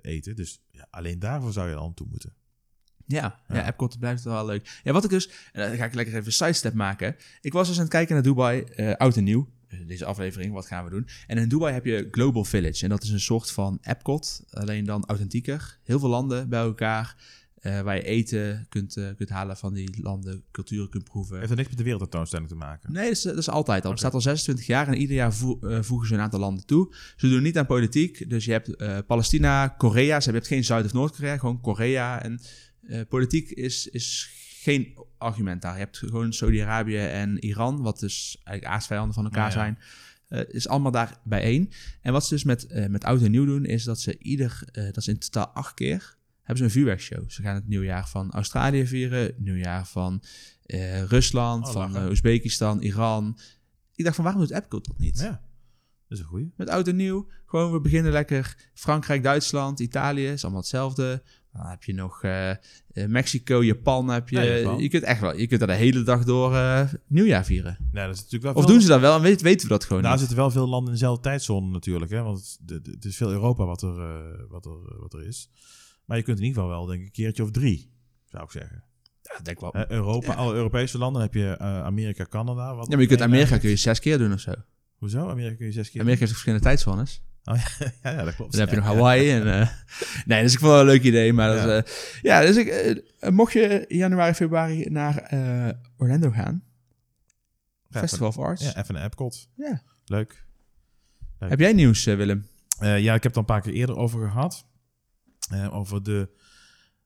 eten. 0.00 0.36
Dus 0.36 0.62
ja, 0.70 0.86
alleen 0.90 1.18
daarvoor 1.18 1.52
zou 1.52 1.68
je 1.68 1.74
dan 1.74 1.94
toe 1.94 2.06
moeten. 2.10 2.32
Ja, 3.06 3.40
ja. 3.48 3.54
Ja. 3.54 3.66
Epcot 3.66 3.98
blijft 3.98 4.22
wel 4.22 4.46
leuk. 4.46 4.80
Ja, 4.82 4.92
wat 4.92 5.04
ik 5.04 5.10
dus... 5.10 5.30
En 5.52 5.68
dan 5.68 5.76
ga 5.76 5.84
ik 5.84 5.94
lekker 5.94 6.14
even 6.14 6.26
een 6.26 6.32
sidestep 6.32 6.74
maken. 6.74 7.16
Ik 7.40 7.52
was 7.52 7.66
dus 7.68 7.76
aan 7.76 7.82
het 7.82 7.92
kijken 7.92 8.14
naar 8.14 8.22
Dubai, 8.22 8.64
oud 8.96 9.16
en 9.16 9.24
nieuw. 9.24 9.48
Eh, 9.68 9.78
Deze 9.86 10.04
aflevering, 10.04 10.52
wat 10.52 10.66
gaan 10.66 10.84
we 10.84 10.90
doen? 10.90 11.06
En 11.26 11.38
in 11.38 11.48
Dubai 11.48 11.72
heb 11.72 11.84
je 11.84 12.08
Global 12.10 12.44
Village. 12.44 12.82
En 12.84 12.88
dat 12.90 13.02
is 13.02 13.10
een 13.10 13.20
soort 13.20 13.50
van 13.50 13.78
Epcot, 13.82 14.42
alleen 14.50 14.84
dan 14.84 15.04
authentieker. 15.06 15.78
Heel 15.84 15.98
veel 15.98 16.08
landen 16.08 16.48
bij 16.48 16.60
elkaar, 16.60 17.16
eh, 17.54 17.80
waar 17.80 17.96
je 17.96 18.02
eten 18.02 18.66
kunt, 18.68 18.96
eh, 18.96 19.08
kunt 19.16 19.28
halen 19.28 19.56
van 19.56 19.74
die 19.74 20.02
landen, 20.02 20.42
culturen 20.50 20.88
kunt 20.88 21.04
proeven. 21.04 21.38
Heeft 21.38 21.50
er 21.50 21.56
niks 21.56 21.68
met 21.68 21.76
de 21.78 21.84
wereldtentoonstelling 21.84 22.48
te 22.48 22.54
maken? 22.54 22.92
Nee, 22.92 23.02
dat 23.02 23.12
is, 23.12 23.22
dat 23.22 23.36
is 23.38 23.48
altijd 23.48 23.78
al. 23.84 23.90
Het 23.90 23.92
bestaat 23.92 24.14
al 24.14 24.20
26 24.20 24.66
jaar 24.66 24.88
en 24.88 24.94
ieder 24.96 25.16
jaar 25.16 25.34
voe- 25.34 25.82
voegen 25.84 26.08
ze 26.08 26.14
een 26.14 26.20
aantal 26.20 26.40
landen 26.40 26.66
toe. 26.66 26.94
Ze 27.16 27.28
doen 27.28 27.42
niet 27.42 27.58
aan 27.58 27.66
politiek. 27.66 28.30
Dus 28.30 28.44
je 28.44 28.52
hebt 28.52 29.06
Palestina, 29.06 29.68
Korea. 29.68 30.20
Ze 30.20 30.30
hebben 30.30 30.48
geen 30.48 30.64
Zuid- 30.64 30.84
of 30.84 30.92
Noord-Korea, 30.92 31.36
gewoon 31.38 31.60
Korea. 31.60 32.22
En 32.22 32.40
politiek 33.08 33.50
is, 33.50 33.86
is 33.86 34.30
geen 34.62 34.98
argument 35.18 35.62
daar. 35.62 35.72
Je 35.72 35.78
hebt 35.78 35.96
gewoon 35.96 36.32
Saudi-Arabië 36.32 36.98
en 36.98 37.44
Iran, 37.44 37.82
wat 37.82 38.00
dus 38.00 38.40
eigenlijk 38.44 38.76
aardsvijanden 38.76 39.14
van 39.14 39.24
elkaar 39.24 39.44
ja. 39.44 39.50
zijn. 39.50 39.78
eh, 40.28 40.40
is 40.48 40.68
allemaal 40.68 40.90
daar 40.90 41.20
bijeen. 41.24 41.72
En 42.00 42.12
wat 42.12 42.26
ze 42.26 42.34
dus 42.34 42.44
met, 42.44 42.66
eh, 42.66 42.86
met 42.86 43.04
oud 43.04 43.22
en 43.22 43.30
nieuw 43.30 43.44
doen, 43.44 43.64
is 43.64 43.84
dat 43.84 44.00
ze 44.00 44.18
ieder, 44.18 44.62
eh, 44.72 44.84
dat 44.84 44.96
is 44.96 45.08
in 45.08 45.18
totaal 45.18 45.48
acht 45.48 45.74
keer, 45.74 46.16
hebben 46.36 46.56
ze 46.56 46.64
een 46.64 46.70
vuurwerkshow. 46.70 47.30
Ze 47.30 47.42
gaan 47.42 47.54
het 47.54 47.68
nieuwjaar 47.68 48.08
van 48.08 48.30
Australië 48.30 48.86
vieren, 48.86 49.34
nieuwjaar 49.36 49.86
van 49.86 50.22
Rusland, 51.06 51.66
Oh, 51.66 51.72
van 51.72 52.08
Oezbekistan, 52.08 52.80
Iran. 52.80 53.38
Ik 53.94 54.04
dacht 54.04 54.16
van, 54.16 54.24
waarom 54.24 54.42
doet 54.42 54.50
Epcot 54.50 54.86
dat 54.86 54.98
niet? 54.98 55.18
Ja, 55.18 55.30
dat 56.08 56.18
is 56.18 56.18
een 56.18 56.24
goeie. 56.24 56.52
Met 56.56 56.68
oud 56.68 56.88
en 56.88 56.96
nieuw, 56.96 57.28
gewoon 57.46 57.72
we 57.72 57.80
beginnen 57.80 58.12
lekker 58.12 58.70
Frankrijk, 58.74 59.22
Duitsland, 59.22 59.80
Italië, 59.80 60.26
is 60.26 60.42
allemaal 60.42 60.60
hetzelfde. 60.60 61.22
Dan 61.58 61.66
heb 61.66 61.84
je 61.84 61.94
nog 61.94 62.22
eh, 62.22 62.50
eh, 62.50 62.56
Mexico, 63.06 63.64
Japan 63.64 64.08
heb 64.08 64.28
je. 64.28 64.36
Ja, 64.36 64.56
Japan. 64.56 64.82
Je 64.82 64.88
kunt 64.88 65.02
echt 65.02 65.20
wel, 65.20 65.36
je 65.36 65.46
kunt 65.46 65.60
daar 65.60 65.68
de 65.68 65.74
hele 65.74 66.02
dag 66.02 66.24
door 66.24 66.54
eh, 66.54 66.88
nieuwjaar 67.06 67.44
vieren. 67.44 67.76
Nee, 67.92 68.06
dat 68.06 68.14
is 68.14 68.22
natuurlijk 68.22 68.42
wel 68.42 68.52
Of 68.52 68.62
veel- 68.62 68.72
doen 68.72 68.80
ze 68.80 68.88
dat 68.88 69.00
wel 69.00 69.16
en 69.16 69.22
weet, 69.22 69.40
weten 69.42 69.62
we 69.62 69.72
dat 69.72 69.84
gewoon 69.84 70.02
Nou, 70.02 70.14
er 70.14 70.20
zitten 70.20 70.36
wel 70.36 70.50
veel 70.50 70.68
landen 70.68 70.86
in 70.86 70.98
dezelfde 70.98 71.22
tijdzone 71.22 71.70
natuurlijk. 71.70 72.10
Hè? 72.10 72.22
Want 72.22 72.58
het, 72.66 73.04
is 73.04 73.16
veel 73.16 73.30
Europa 73.30 73.64
wat 73.64 73.82
er, 73.82 73.94
wat, 74.48 74.64
er, 74.64 74.98
wat 75.00 75.14
er 75.14 75.26
is. 75.26 75.50
Maar 76.04 76.16
je 76.16 76.22
kunt 76.22 76.38
in 76.38 76.44
ieder 76.44 76.62
geval 76.62 76.76
wel, 76.76 76.86
denk 76.86 77.00
ik, 77.00 77.06
een 77.06 77.12
keertje 77.12 77.42
of 77.42 77.50
drie, 77.50 77.90
zou 78.26 78.44
ik 78.44 78.50
zeggen. 78.50 78.84
Ja, 79.22 79.42
denk 79.42 79.60
wel. 79.60 79.74
Europa, 79.88 80.34
alle 80.34 80.54
Europese 80.54 80.98
landen 80.98 81.22
heb 81.22 81.34
je 81.34 81.58
Amerika, 81.58 82.24
Canada. 82.24 82.74
Wat 82.74 82.86
Ja, 82.86 82.92
maar 82.92 83.00
je 83.00 83.08
kunt 83.08 83.20
Amerika 83.20 83.58
kun 83.58 83.68
je 83.70 83.76
zes 83.76 84.00
keer 84.00 84.18
doen 84.18 84.32
of 84.32 84.40
zo. 84.40 84.52
Hoezo? 84.96 85.28
Amerika 85.28 85.56
kun 85.56 85.66
je 85.66 85.72
zes 85.72 85.90
keer. 85.90 86.00
Amerika 86.00 86.20
heeft 86.20 86.32
verschillende 86.32 86.64
tijdzones. 86.64 87.22
ja, 88.02 88.10
ja, 88.10 88.24
dat 88.24 88.34
klopt. 88.34 88.50
Dan 88.52 88.60
heb 88.60 88.70
je 88.70 88.76
nog 88.76 88.84
Hawaii. 88.84 89.30
En, 89.30 89.60
eh, 89.60 89.68
nee, 90.24 90.42
dus 90.42 90.52
ik 90.52 90.58
vond 90.58 90.72
het 90.72 90.80
een 90.80 90.86
leuk 90.86 91.02
idee. 91.02 91.32
Maar 91.32 91.54
Ja. 91.54 91.66
dat, 91.66 91.84
eh, 91.86 91.92
ja, 92.22 92.40
dus 92.40 92.56
ik, 92.56 92.66
eh, 92.68 93.30
mocht 93.30 93.52
je 93.52 93.84
januari, 93.88 94.34
februari 94.34 94.84
naar 94.90 95.34
Orlando 95.96 96.30
gaan, 96.30 96.62
Festival 97.90 98.28
of 98.28 98.38
Arts. 98.38 98.62
Ja, 98.62 98.76
even 98.76 98.94
een 98.96 99.04
Epcot. 99.04 99.48
Ja. 99.54 99.82
Leuk. 100.04 100.46
Heb 101.38 101.60
jij 101.60 101.72
nieuws, 101.72 102.04
Willem? 102.04 102.46
Ja, 102.80 102.96
ik 103.14 103.22
heb 103.22 103.22
het 103.22 103.34
al 103.34 103.40
een 103.40 103.44
paar 103.44 103.60
keer 103.60 103.72
eerder 103.72 103.96
over 103.96 104.30
gehad. 104.30 104.66
Eh, 105.50 105.74
over 105.74 106.02
de, 106.02 106.28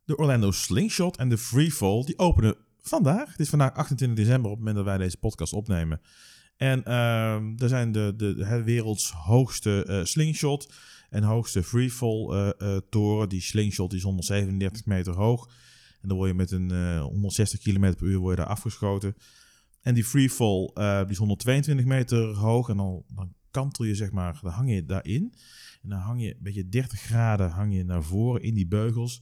de 0.04 0.16
Orlando 0.16 0.50
Slingshot 0.50 1.16
en 1.16 1.28
de 1.28 1.38
Freefall. 1.38 2.04
Die 2.04 2.18
openen 2.18 2.56
vandaag. 2.80 3.30
Het 3.30 3.40
is 3.40 3.48
vandaag 3.48 3.72
28 3.74 4.18
december 4.24 4.50
op 4.50 4.56
het 4.56 4.66
moment 4.66 4.76
dat 4.76 4.94
wij 4.94 5.04
deze 5.04 5.16
podcast 5.16 5.52
opnemen. 5.52 6.00
En 6.56 6.84
ehm 6.84 7.52
er 7.56 7.68
zijn 7.68 7.92
de, 7.92 8.14
de, 8.16 8.62
werelds 8.62 9.10
hoogste 9.10 9.84
eh, 9.84 10.04
slingshot 10.04 10.68
en 11.12 11.22
hoogste 11.22 11.62
freefall 11.62 12.28
eh, 12.28 12.50
eh, 12.58 12.82
toren. 12.90 13.28
Die 13.28 13.40
slingshot 13.40 13.92
is 13.92 14.02
137 14.02 14.86
meter 14.86 15.14
hoog. 15.14 15.46
En 16.00 16.08
dan 16.08 16.16
word 16.16 16.28
je 16.28 16.36
met 16.36 16.50
een 16.50 16.70
eh, 16.70 17.00
160 17.00 17.60
km 17.60 17.94
per 17.94 18.06
uur 18.06 18.36
daar 18.36 18.46
afgeschoten. 18.46 19.14
En 19.80 19.94
die 19.94 20.04
freefall 20.04 20.70
die 20.74 21.10
is 21.10 21.16
122 21.16 21.86
meter 21.86 22.36
hoog. 22.36 22.68
En 22.68 22.76
dan, 22.76 23.04
dan 23.08 23.34
kantel 23.50 23.84
je 23.84 23.94
zeg 23.94 24.10
maar, 24.10 24.38
dan 24.42 24.52
hang 24.52 24.70
je 24.70 24.84
daarin. 24.84 25.34
En 25.82 25.88
dan 25.88 25.98
hang 25.98 26.22
je 26.22 26.34
een 26.34 26.42
beetje 26.42 26.68
30 26.68 27.00
graden 27.00 27.50
hang 27.50 27.74
je 27.74 27.84
naar 27.84 28.02
voren 28.02 28.42
in 28.42 28.54
die 28.54 28.68
beugels. 28.68 29.20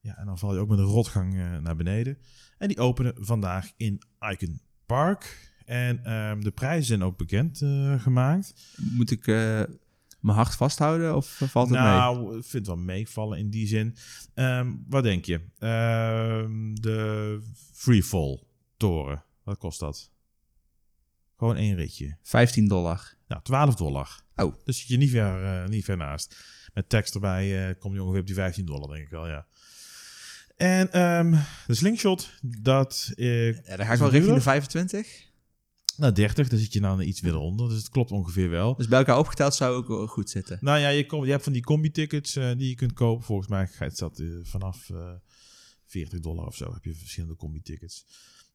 Ja, 0.00 0.16
en 0.16 0.26
dan 0.26 0.38
val 0.38 0.54
je 0.54 0.60
ook 0.60 0.68
met 0.68 0.78
een 0.78 0.84
rotgang 0.84 1.60
naar 1.60 1.76
beneden. 1.76 2.18
En 2.58 2.68
die 2.68 2.78
openen 2.78 3.14
vandaag 3.16 3.72
in 3.76 4.02
Icon 4.30 4.60
Park. 4.86 5.49
En 5.70 6.04
ehm, 6.04 6.40
de 6.40 6.50
prijzen 6.50 6.84
zijn 6.84 7.02
ook 7.02 7.16
bekend 7.16 7.62
eh, 7.62 8.00
gemaakt. 8.02 8.54
Moet 8.76 9.10
ik 9.10 9.26
eh, 9.26 9.62
mijn 10.20 10.36
hart 10.36 10.54
vasthouden 10.54 11.16
of 11.16 11.40
valt 11.44 11.68
het 11.68 11.78
mee? 11.78 11.88
nou, 11.88 12.26
ik 12.36 12.42
vind 12.44 12.52
het 12.52 12.66
wel 12.66 12.84
meevallen 12.84 13.38
in 13.38 13.50
die 13.50 13.66
zin. 13.66 13.96
Ehm, 14.34 14.72
wat 14.88 15.02
denk 15.02 15.24
je? 15.24 15.40
Ehm, 15.58 16.74
de 16.74 17.40
Freefall 17.72 18.42
toren. 18.76 19.24
Wat 19.42 19.58
kost 19.58 19.80
dat? 19.80 20.10
Gewoon 21.36 21.56
één 21.56 21.74
ritje. 21.76 22.16
15 22.22 22.68
dollar. 22.68 23.14
Nou, 23.28 23.42
12 23.42 23.74
dollar. 23.74 24.20
Oh. 24.36 24.54
Dus 24.64 24.78
zit 24.78 24.88
je 24.88 24.96
niet 24.96 25.10
ver, 25.10 25.44
eh, 25.44 25.68
niet 25.68 25.84
ver 25.84 25.96
naast. 25.96 26.44
Met 26.74 26.88
tekst 26.88 27.14
erbij 27.14 27.74
kom 27.78 27.94
je 27.94 28.02
ongeveer 28.02 28.20
op 28.20 28.26
die 28.26 28.34
15 28.34 28.64
dollar, 28.66 28.88
denk 28.88 29.02
ik 29.04 29.10
wel, 29.10 29.28
ja. 29.28 29.46
En 30.56 30.88
de 31.66 31.74
slingshot, 31.74 32.30
dat... 32.42 33.12
eh, 33.16 33.46
Ja, 33.66 33.76
dan 33.76 33.86
ga 33.86 33.92
ik 33.92 33.98
wel 33.98 34.10
richting 34.10 34.34
de 34.34 34.40
25. 34.40 35.28
Nou, 36.00 36.12
30, 36.12 36.48
dan 36.48 36.58
zit 36.58 36.72
je 36.72 36.80
nou 36.80 37.02
iets 37.02 37.20
weer 37.20 37.36
onder. 37.36 37.68
Dus 37.68 37.78
het 37.78 37.88
klopt 37.88 38.10
ongeveer 38.10 38.50
wel. 38.50 38.74
Dus 38.76 38.88
bij 38.88 38.98
elkaar 38.98 39.18
opgeteld 39.18 39.54
zou 39.54 39.74
ook 39.74 39.88
wel 39.88 40.06
goed 40.06 40.30
zitten. 40.30 40.58
Nou 40.60 40.78
ja, 40.78 40.88
je, 40.88 41.06
komt, 41.06 41.24
je 41.24 41.30
hebt 41.30 41.44
van 41.44 41.52
die 41.52 41.62
combi-tickets 41.62 42.36
eh, 42.36 42.50
die 42.56 42.68
je 42.68 42.74
kunt 42.74 42.92
kopen. 42.92 43.24
Volgens 43.24 43.48
mij 43.48 43.66
gaat 43.66 43.98
dat 43.98 44.18
eh, 44.18 44.26
vanaf 44.42 44.90
eh 44.90 45.12
40 45.86 46.20
dollar 46.20 46.46
of 46.46 46.56
zo. 46.56 46.72
Heb 46.72 46.84
je 46.84 46.94
verschillende 46.94 47.36
combi-tickets. 47.36 48.06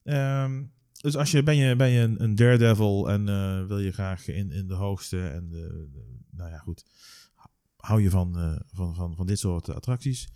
Ehm, 0.04 0.64
dus 1.02 1.16
als 1.16 1.32
je, 1.32 1.44
ben 1.44 1.56
je, 1.56 1.76
ben 1.76 1.90
je 1.90 2.00
een, 2.02 2.24
een 2.24 2.36
daredevil 2.36 3.10
en 3.10 3.30
eh, 3.30 3.66
wil 3.68 3.80
je 3.80 3.92
graag 3.92 4.28
in, 4.28 4.52
in 4.52 4.68
de 4.68 4.74
hoogste 4.74 5.28
en 5.28 5.50
de, 5.50 5.90
de- 5.92 6.20
nou 6.32 6.50
ja, 6.50 6.58
goed. 6.58 6.86
Hou 7.78 8.02
je 8.02 8.10
van, 8.10 8.38
eh, 8.38 8.60
van, 8.74 8.96
van, 8.96 9.16
van 9.16 9.26
dit 9.26 9.40
soort 9.40 9.70
attracties. 9.70 10.28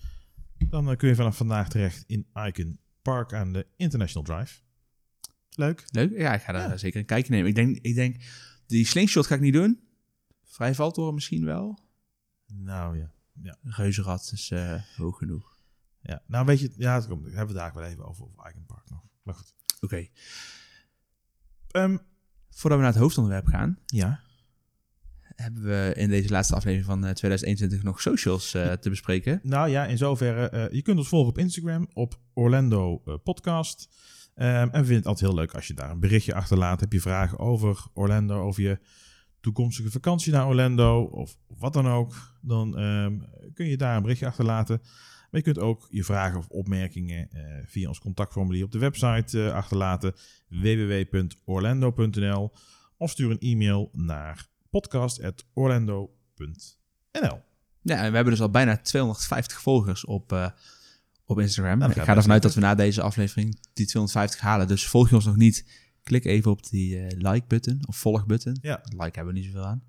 Dan 0.57 0.89
eh, 0.89 0.97
kun 0.97 1.09
je 1.09 1.15
vanaf 1.15 1.37
vandaag 1.37 1.69
terecht 1.69 2.03
in 2.07 2.27
Icon 2.47 2.79
Park 3.01 3.33
aan 3.33 3.53
de 3.53 3.67
International 3.75 4.23
Drive. 4.23 4.59
Leuk. 5.59 5.83
Leuk. 5.91 6.17
Ja, 6.17 6.33
ik 6.33 6.41
ga 6.41 6.51
daar 6.51 6.69
Ja. 6.69 6.77
zeker 6.77 6.99
een 6.99 7.05
kijkje 7.05 7.31
nemen. 7.31 7.47
Ik 7.49 7.55
denk, 7.55 7.77
ik 7.81 7.95
denk, 7.95 8.21
die 8.67 8.85
slingshot 8.85 9.25
ga 9.27 9.35
ik 9.35 9.41
niet 9.41 9.53
doen. 9.53 9.79
Vrij 10.43 10.75
valtoren 10.75 11.13
misschien 11.13 11.45
wel. 11.45 11.79
Nou 12.53 12.97
ja. 12.97 13.11
Reuzenrad 13.63 14.29
is 14.33 14.51
eh, 14.51 14.81
hoog 14.95 15.17
genoeg. 15.17 15.57
ja. 16.01 16.23
Nou 16.27 16.45
weet 16.45 16.59
je, 16.59 16.71
ja, 16.77 16.95
het 16.95 17.07
komt, 17.07 17.25
hebben 17.25 17.47
we 17.47 17.53
daar 17.61 17.73
wel 17.73 17.83
even 17.83 18.05
over, 18.05 18.23
over 18.25 18.49
Icon 18.49 18.65
Park 18.65 18.89
nog. 18.89 19.01
Maar 19.23 19.35
goed. 19.35 19.53
Oké. 19.81 20.07
Ehm, 21.71 21.97
Voordat 22.49 22.79
we 22.79 22.85
naar 22.85 22.93
het 22.93 23.01
hoofdonderwerp 23.03 23.45
gaan, 23.47 23.79
ja. 23.85 24.19
hebben 25.35 25.63
we 25.63 25.93
in 25.95 26.09
deze 26.09 26.29
laatste 26.29 26.55
aflevering 26.55 26.85
van 26.87 26.97
eh, 27.05 27.11
2021 27.13 27.83
nog 27.83 28.01
socials 28.01 28.53
eh, 28.53 28.73
te 28.73 28.89
bespreken. 28.89 29.39
Nou 29.43 29.69
ja, 29.69 29.85
in 29.85 29.97
zoverre. 29.97 30.49
eh, 30.49 30.71
je 30.73 30.81
kunt 30.81 30.97
ons 30.97 31.07
volgen 31.07 31.29
op 31.29 31.37
Instagram 31.37 31.87
op 31.93 32.19
Orlando 32.33 33.01
eh, 33.05 33.13
Podcast. 33.23 33.89
Ehm, 34.39 34.51
en 34.51 34.71
we 34.71 34.77
vinden 34.77 34.95
het 34.95 35.05
altijd 35.05 35.31
heel 35.31 35.39
leuk 35.39 35.53
als 35.53 35.67
je 35.67 35.73
daar 35.73 35.91
een 35.91 35.99
berichtje 35.99 36.33
achterlaat. 36.33 36.79
Heb 36.79 36.93
je 36.93 37.01
vragen 37.01 37.39
over 37.39 37.85
Orlando, 37.93 38.41
over 38.41 38.61
je 38.61 38.79
toekomstige 39.39 39.91
vakantie 39.91 40.31
naar 40.31 40.47
Orlando 40.47 41.03
of 41.03 41.37
wat 41.47 41.73
dan 41.73 41.87
ook, 41.87 42.15
dan 42.41 42.77
ehm, 42.77 43.19
kun 43.53 43.65
je 43.65 43.77
daar 43.77 43.95
een 43.95 44.01
berichtje 44.01 44.27
achterlaten. 44.27 44.77
Maar 44.77 45.27
je 45.29 45.41
kunt 45.41 45.59
ook 45.59 45.87
je 45.89 46.03
vragen 46.03 46.37
of 46.37 46.47
opmerkingen 46.47 47.29
eh, 47.31 47.41
via 47.65 47.87
ons 47.87 47.99
contactformulier 47.99 48.63
op 48.63 48.71
de 48.71 48.79
website 48.79 49.45
eh, 49.45 49.53
achterlaten 49.53 50.13
www.orlando.nl 50.47 52.51
of 52.97 53.11
stuur 53.11 53.31
een 53.31 53.39
e-mail 53.39 53.89
naar 53.93 54.47
podcast.orlando.nl. 54.69 57.41
Ja, 57.81 57.95
en 57.95 58.09
we 58.09 58.15
hebben 58.15 58.33
dus 58.33 58.41
al 58.41 58.49
bijna 58.49 58.77
250 58.77 59.61
volgers 59.61 60.05
op, 60.05 60.31
eh, 60.31 60.49
op 61.29 61.39
Instagram. 61.39 61.77
Nou, 61.77 61.91
ik 61.91 62.01
ga 62.01 62.15
ervan 62.15 62.31
uit 62.31 62.41
dat 62.41 62.53
we 62.53 62.59
na 62.61 62.75
deze 62.75 63.01
aflevering 63.01 63.59
die 63.73 63.85
250 63.85 64.39
halen. 64.39 64.67
Dus 64.67 64.87
volg 64.87 65.09
je 65.09 65.15
ons 65.15 65.25
nog 65.25 65.35
niet, 65.35 65.65
klik 66.03 66.25
even 66.25 66.51
op 66.51 66.69
die 66.69 66.99
eh, 66.99 67.31
like-button 67.31 67.79
of 67.87 67.97
volg-button. 67.97 68.57
Ja. 68.61 68.81
Like 68.83 69.11
hebben 69.13 69.33
we 69.33 69.39
niet 69.39 69.45
zoveel 69.45 69.65
aan. 69.65 69.83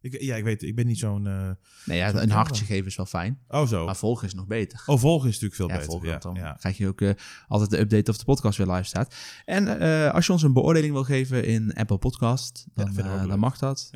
Ik, 0.00 0.20
ja, 0.20 0.36
ik 0.36 0.44
weet, 0.44 0.62
ik 0.62 0.74
ben 0.74 0.86
niet 0.86 0.98
zo'n... 0.98 1.26
eh, 1.26 1.50
Nee, 1.84 1.98
ja, 1.98 2.14
een 2.14 2.30
hartje 2.30 2.64
geven 2.64 2.86
is 2.86 2.96
wel 2.96 3.06
fijn. 3.06 3.38
Oh 3.48 3.66
zo. 3.66 3.84
Maar 3.84 3.96
volgen 3.96 4.26
is 4.26 4.34
nog 4.34 4.46
beter. 4.46 4.82
Oh, 4.86 4.98
volgen 4.98 5.28
is 5.28 5.40
natuurlijk 5.40 5.54
veel 5.54 5.68
ja, 5.68 5.74
beter. 5.74 5.90
volgen, 5.90 6.08
Ja, 6.08 6.18
dan 6.18 6.34
ja. 6.34 6.52
krijg 6.52 6.76
je 6.76 6.86
ook 6.88 7.00
eh, 7.00 7.10
altijd 7.48 7.70
de 7.70 7.78
update 7.78 8.10
of 8.10 8.18
de 8.18 8.24
podcast 8.24 8.58
weer 8.58 8.66
live 8.66 8.84
staat. 8.84 9.14
En 9.44 9.68
als 10.12 10.26
je 10.26 10.32
ons 10.32 10.42
een 10.42 10.52
beoordeling 10.52 10.92
wil 10.92 11.04
geven 11.04 11.44
in 11.44 11.74
Apple 11.74 11.98
Podcast, 11.98 12.66
dan, 12.74 12.94
dan 13.28 13.38
mag 13.38 13.58
dat. 13.58 13.90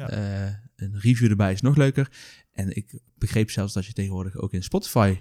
Een 0.76 0.99
review 1.00 1.31
erbij 1.31 1.53
is 1.53 1.61
nog 1.61 1.76
leuker. 1.76 2.12
En 2.53 2.76
ik 2.76 3.00
begreep 3.19 3.50
zelfs 3.50 3.73
dat 3.73 3.87
je 3.87 3.93
tegenwoordig 3.93 4.37
ook 4.37 4.53
in 4.53 4.62
Spotify, 4.62 5.17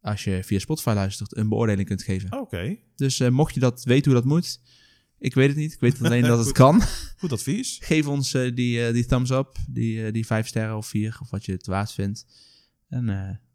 als 0.00 0.24
je 0.24 0.44
via 0.44 0.58
Spotify 0.58 0.92
luistert, 0.94 1.36
een 1.36 1.48
beoordeling 1.48 1.88
kunt 1.88 2.02
geven. 2.02 2.40
Oké, 2.40 2.76
Dus 2.96 3.20
eh, 3.20 3.28
mocht 3.30 3.54
je 3.54 3.60
dat 3.60 3.84
weten 3.84 4.10
hoe 4.12 4.20
dat 4.20 4.30
moet, 4.30 4.60
ik 5.18 5.34
weet 5.34 5.48
het 5.48 5.56
niet. 5.56 5.72
Ik 5.72 5.80
weet 5.80 6.02
alleen 6.04 6.22
dat 6.22 6.36
het 6.38 6.46
Goed. 6.46 6.56
kan. 6.56 6.80
goed 7.18 7.32
advies. 7.32 7.78
Geef 7.82 8.06
ons 8.06 8.34
eh, 8.34 8.54
die, 8.54 8.86
eh, 8.86 8.92
die 8.92 9.06
thumbs 9.06 9.30
up, 9.30 9.56
die, 9.68 10.10
die 10.12 10.26
vijf 10.26 10.46
sterren 10.46 10.76
of 10.76 10.86
vier, 10.86 11.18
of 11.20 11.30
wat 11.30 11.44
je 11.44 11.52
het 11.52 11.66
waard 11.66 11.92
vindt. 11.92 12.26
En 12.88 13.06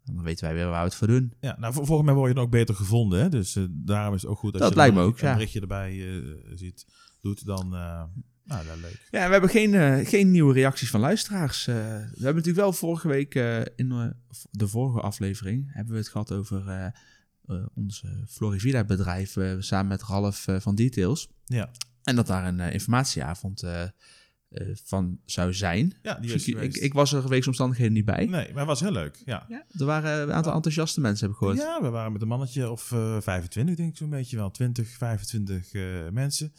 dan 0.04 0.22
weten 0.22 0.44
wij 0.44 0.54
weer 0.54 0.66
waar 0.68 0.78
we 0.82 0.88
het 0.88 0.94
voor 0.94 1.06
doen. 1.06 1.32
Ja, 1.40 1.56
nou, 1.58 1.72
vol- 1.74 1.84
volgens 1.84 2.06
mij 2.06 2.16
word 2.16 2.28
je 2.28 2.34
dan 2.34 2.44
ook 2.44 2.50
beter 2.50 2.74
gevonden. 2.74 3.20
Hè? 3.20 3.28
Dus 3.28 3.56
daarom 3.70 4.14
is 4.14 4.22
het 4.22 4.30
ook 4.30 4.38
goed 4.38 4.52
als 4.52 4.60
Dat 4.62 4.70
je 4.70 4.76
lijkt 4.76 4.94
me 4.94 5.00
een- 5.00 5.06
ook, 5.06 5.20
een 5.20 5.26
ja. 5.28 5.34
berichtje 5.34 5.60
erbij 5.60 6.22
ziet, 6.54 6.86
doet, 7.20 7.44
dan... 7.46 7.76
nou, 8.44 8.66
dat 8.66 8.76
leuk. 8.76 9.08
Ja, 9.10 9.26
we 9.26 9.32
hebben 9.32 9.50
geen, 9.50 9.74
eh, 9.74 10.06
geen 10.06 10.30
nieuwe 10.30 10.52
reacties 10.52 10.90
van 10.90 11.00
luisteraars. 11.00 11.66
Eh, 11.66 11.74
we 11.76 11.80
hebben 12.24 12.34
natuurlijk 12.34 12.56
wel 12.56 12.72
vorige 12.72 13.08
week 13.08 13.34
eh, 13.34 13.60
in 13.76 14.14
de 14.50 14.68
vorige 14.68 15.00
aflevering 15.00 15.72
hebben 15.72 15.92
we 15.92 15.98
het 15.98 16.08
gehad 16.08 16.32
over 16.32 16.92
ons 17.74 18.04
Florivida 18.28 18.84
bedrijf 18.84 19.36
samen 19.58 19.86
met 19.86 20.02
Ralf 20.02 20.46
van 20.58 20.74
Details. 20.74 21.28
Ja, 21.44 21.70
En 22.02 22.16
dat 22.16 22.26
daar 22.26 22.46
een 22.46 22.60
informatieavond 22.60 23.62
van 24.84 25.18
zou 25.24 25.54
zijn. 25.54 25.94
ja 26.02 26.14
die 26.14 26.32
Dus 26.32 26.48
ik, 26.48 26.74
ik, 26.76 26.92
was 26.92 27.12
er 27.12 27.22
geweest 27.22 27.46
omstandigheden 27.46 27.92
niet 27.92 28.04
bij. 28.04 28.26
Nee, 28.26 28.28
maar 28.28 28.58
het 28.58 28.66
was 28.66 28.80
heel 28.80 28.92
leuk. 28.92 29.22
Ja. 29.24 29.46
Ja, 29.48 29.64
er 29.78 29.84
waren 29.84 30.22
een 30.22 30.32
aantal 30.32 30.52
enthousiaste 30.52 31.00
mensen, 31.00 31.26
heb 31.26 31.34
ik 31.34 31.38
gehoord. 31.38 31.58
ja, 31.58 31.82
we 31.82 31.88
waren 31.88 32.12
met 32.12 32.22
een 32.22 32.28
mannetje 32.28 32.70
of 32.70 32.92
eh 32.92 33.20
25, 33.20 33.76
denk 33.76 33.90
ik 33.90 33.96
zo'n 33.96 34.10
beetje 34.10 34.36
wel. 34.36 34.50
20, 34.50 34.88
25 34.88 35.72
eh, 35.72 35.82
mensen. 36.10 36.52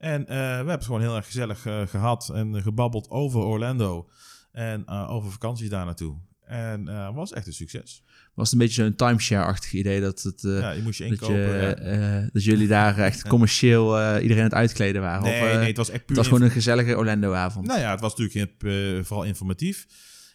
En 0.00 0.26
eh, 0.26 0.36
we 0.36 0.42
hebben 0.42 0.74
het 0.74 0.84
gewoon 0.84 1.00
heel 1.00 1.16
erg 1.16 1.26
gezellig 1.26 1.66
eh, 1.66 1.86
gehad 1.86 2.30
en 2.34 2.62
gebabbeld 2.62 3.10
over 3.10 3.40
Orlando. 3.40 4.08
En 4.52 4.82
eh, 4.86 5.10
over 5.10 5.30
vakanties 5.30 5.68
daar 5.68 5.84
naartoe. 5.84 6.18
En 6.44 7.14
was 7.14 7.32
echt 7.32 7.46
een 7.46 7.52
succes. 7.52 8.02
Was 8.34 8.50
het 8.50 8.60
een 8.60 8.66
beetje 8.66 8.82
zo'n 8.82 8.94
timeshare-achtig 8.94 9.72
idee 9.72 10.00
dat 10.00 10.22
het... 10.22 10.40
ja, 10.42 10.70
je 10.70 10.82
moest 10.82 10.98
je 10.98 11.04
dat, 11.04 11.12
inkopen. 11.12 11.38
je, 11.38 11.76
ja. 11.82 12.28
dat 12.32 12.44
jullie 12.44 12.68
daar 12.68 12.98
echt 13.08 13.28
commercieel 13.28 14.18
iedereen 14.18 14.42
aan 14.42 14.48
het 14.48 14.54
uitkleden 14.54 15.02
waren. 15.02 15.22
nee, 15.22 15.52
of, 15.52 15.56
nee, 15.56 15.66
het 15.66 15.76
was 15.76 15.88
echt 15.88 15.98
puur 15.98 16.16
het 16.16 16.16
was 16.16 16.26
gewoon 16.26 16.42
een 16.42 16.50
gezellige 16.54 16.96
Orlando-avond. 16.96 17.66
Nou 17.66 17.80
ja, 17.80 17.90
het 17.90 18.00
was 18.00 18.16
natuurlijk 18.16 19.06
vooral 19.06 19.26
informatief. 19.26 19.86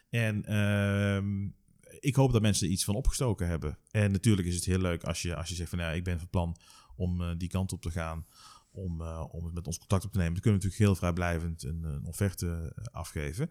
En 0.09 0.45
ehm, 0.45 1.43
ik 1.99 2.15
hoop 2.15 2.31
dat 2.31 2.41
mensen 2.41 2.67
er 2.67 2.73
iets 2.73 2.83
van 2.83 2.95
opgestoken 2.95 3.47
hebben. 3.47 3.77
En 3.91 4.11
natuurlijk 4.11 4.47
is 4.47 4.55
het 4.55 4.65
heel 4.65 4.79
leuk 4.79 5.03
als 5.03 5.21
je, 5.21 5.35
als 5.35 5.49
je 5.49 5.55
zegt 5.55 5.69
van 5.69 5.79
ja, 5.79 5.91
ik 5.91 6.03
ben 6.03 6.19
van 6.19 6.29
plan 6.29 6.57
om 6.95 7.37
die 7.37 7.49
kant 7.49 7.73
op 7.73 7.81
te 7.81 7.91
gaan. 7.91 8.25
Om, 8.75 9.01
eh, 9.01 9.23
om 9.31 9.45
het 9.45 9.53
met 9.53 9.67
ons 9.67 9.77
contact 9.77 10.05
op 10.05 10.11
te 10.11 10.17
nemen. 10.17 10.33
Dan 10.33 10.41
kunnen 10.41 10.59
we 10.61 10.65
natuurlijk 10.67 10.89
heel 10.91 10.99
vrijblijvend 11.09 11.63
een, 11.63 11.83
een 11.83 12.05
offerte 12.05 12.73
eh, 12.75 12.83
afgeven. 12.91 13.49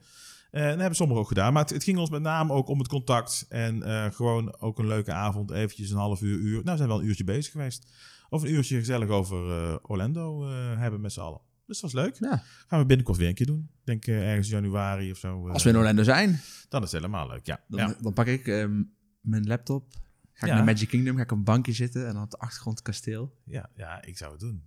En 0.50 0.68
dat 0.70 0.78
hebben 0.78 0.94
sommigen 0.96 1.22
ook 1.22 1.28
gedaan. 1.28 1.52
Maar 1.52 1.62
het, 1.62 1.70
het 1.72 1.84
ging 1.84 1.98
ons 1.98 2.10
met 2.10 2.22
name 2.22 2.52
ook 2.52 2.68
om 2.68 2.78
het 2.78 2.88
contact. 2.88 3.46
En 3.48 3.82
eh, 3.82 4.10
gewoon 4.12 4.58
ook 4.60 4.78
een 4.78 4.86
leuke 4.86 5.12
avond. 5.12 5.50
Eventjes 5.50 5.90
een 5.90 5.96
half 5.96 6.22
uur, 6.22 6.38
uur. 6.38 6.52
Nou, 6.54 6.70
we 6.70 6.76
zijn 6.76 6.88
wel 6.88 7.00
een 7.00 7.06
uurtje 7.06 7.24
bezig 7.24 7.52
geweest. 7.52 7.92
Of 8.28 8.42
een 8.42 8.50
uurtje 8.52 8.78
gezellig 8.78 9.08
over 9.08 9.50
eh, 9.50 9.76
Orlando 9.82 10.48
eh, 10.48 10.78
hebben 10.78 11.00
met 11.00 11.12
z'n 11.12 11.20
allen. 11.20 11.40
Dus 11.66 11.80
dat 11.80 11.92
was 11.92 12.02
leuk. 12.04 12.16
Ja, 12.20 12.42
Gaan 12.66 12.78
we 12.80 12.86
binnenkort 12.86 13.18
weer 13.18 13.28
een 13.28 13.34
keer 13.34 13.46
doen. 13.46 13.70
Ik 13.80 13.84
denk 13.86 14.06
eh, 14.06 14.28
ergens 14.30 14.48
januari 14.48 15.10
of 15.10 15.18
zo. 15.18 15.46
eh, 15.46 15.52
als 15.52 15.62
we 15.62 15.68
in 15.70 15.76
Orlando 15.76 16.02
zijn, 16.02 16.40
Dan 16.68 16.82
is 16.82 16.92
het 16.92 17.00
helemaal 17.02 17.28
leuk, 17.28 17.46
ja. 17.46 17.64
dan, 17.68 17.80
ja. 17.88 17.96
dan 18.00 18.12
pak 18.12 18.26
ik 18.26 18.46
ehm, 18.46 18.82
mijn 19.20 19.46
laptop, 19.46 19.92
ga 20.32 20.46
ik 20.46 20.52
Ja. 20.52 20.54
naar 20.54 20.64
Magic 20.64 20.88
Kingdom, 20.88 21.16
ga 21.16 21.22
ik 21.22 21.32
op 21.32 21.38
een 21.38 21.44
bankje 21.44 21.72
zitten 21.72 22.06
en 22.06 22.14
dan 22.14 22.22
op 22.22 22.30
de 22.30 22.36
achtergrond 22.38 22.82
kasteel. 22.82 23.34
Ja, 23.44 23.70
ja, 23.76 24.02
ik 24.02 24.16
zou 24.18 24.30
het 24.32 24.40
doen. 24.40 24.64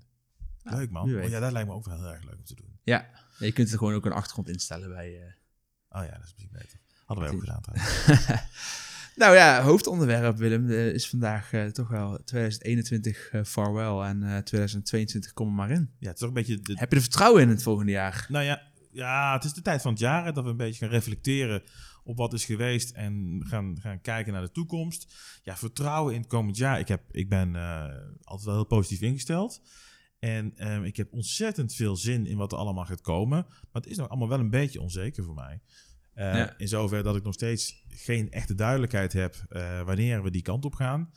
Leuk 0.75 0.91
man. 0.91 1.15
Oh, 1.15 1.29
ja, 1.29 1.39
dat 1.39 1.51
lijkt 1.51 1.67
me 1.67 1.73
ook 1.75 1.85
wel 1.85 1.97
heel 1.97 2.13
erg 2.13 2.23
leuk 2.23 2.37
om 2.37 2.43
te 2.45 2.55
doen. 2.55 2.79
Ja, 2.83 3.09
Ja, 3.39 3.45
je 3.45 3.51
kunt 3.51 3.71
er 3.71 3.77
gewoon 3.77 3.93
ook 3.93 4.05
een 4.05 4.11
achtergrond 4.11 4.49
instellen 4.49 4.89
bij... 4.89 5.21
eh, 5.21 5.99
Oh 5.99 6.03
ja, 6.05 6.11
dat 6.11 6.23
is 6.25 6.33
misschien 6.37 6.49
beter. 6.51 6.79
Hadden 7.05 7.25
wij 7.25 7.33
ook 7.35 7.39
gedaan. 7.39 7.61
Nou 9.15 9.35
ja, 9.35 9.61
hoofdonderwerp 9.61 10.37
Willem 10.37 10.69
eh, 10.69 10.87
is 10.93 11.09
vandaag 11.09 11.53
eh, 11.53 11.65
toch 11.65 11.87
wel 11.89 12.23
2021 12.23 13.29
eh, 13.31 13.43
farewell 13.43 14.09
en 14.09 14.23
eh, 14.23 14.37
2022 14.37 15.33
kom 15.33 15.47
er 15.47 15.53
maar 15.53 15.69
in. 15.71 15.89
Ja, 15.99 16.07
het 16.07 16.13
is 16.13 16.19
toch 16.19 16.27
een 16.27 16.33
beetje... 16.33 16.59
De, 16.59 16.73
Heb 16.77 16.89
je 16.89 16.95
er 16.95 17.01
vertrouwen 17.01 17.41
in 17.41 17.49
het 17.49 17.63
volgende 17.63 17.91
jaar? 17.91 18.25
nou 18.29 18.43
ja, 18.45 18.61
ja, 18.91 19.33
het 19.33 19.43
is 19.43 19.53
de 19.53 19.61
tijd 19.61 19.81
van 19.81 19.91
het 19.91 19.99
jaar 19.99 20.25
hè, 20.25 20.31
dat 20.31 20.43
we 20.43 20.49
een 20.49 20.57
beetje 20.57 20.79
gaan 20.85 20.93
reflecteren 20.93 21.63
op 22.03 22.17
wat 22.17 22.33
is 22.33 22.45
geweest 22.45 22.91
en 22.91 23.41
gaan, 23.47 23.77
gaan 23.81 24.01
kijken 24.01 24.33
naar 24.33 24.41
de 24.41 24.51
toekomst. 24.51 25.13
Ja, 25.43 25.57
vertrouwen 25.57 26.13
in 26.13 26.19
het 26.19 26.29
komend 26.29 26.57
jaar. 26.57 26.79
Ik, 26.79 26.87
heb, 26.87 27.01
ik 27.11 27.29
ben 27.29 27.55
altijd 28.23 28.45
wel 28.45 28.53
heel 28.55 28.65
positief 28.65 29.01
ingesteld. 29.01 29.61
En 30.19 30.53
ehm, 30.55 30.83
ik 30.83 30.97
heb 30.97 31.13
ontzettend 31.13 31.73
veel 31.73 31.95
zin 31.95 32.25
in 32.25 32.37
wat 32.37 32.51
er 32.51 32.57
allemaal 32.57 32.85
gaat 32.85 33.01
komen. 33.01 33.45
Maar 33.47 33.81
het 33.81 33.87
is 33.87 33.97
nog 33.97 34.09
allemaal 34.09 34.29
wel 34.29 34.39
een 34.39 34.49
beetje 34.49 34.81
onzeker 34.81 35.23
voor 35.23 35.35
mij. 35.35 35.61
Eh, 36.13 36.35
Ja. 36.35 36.57
In 36.57 36.67
zover 36.67 37.03
dat 37.03 37.15
ik 37.15 37.23
nog 37.23 37.33
steeds 37.33 37.85
geen 37.89 38.31
echte 38.31 38.55
duidelijkheid 38.55 39.13
heb 39.13 39.35
eh, 39.49 39.81
wanneer 39.81 40.23
we 40.23 40.31
die 40.31 40.41
kant 40.41 40.65
op 40.65 40.75
gaan. 40.75 41.11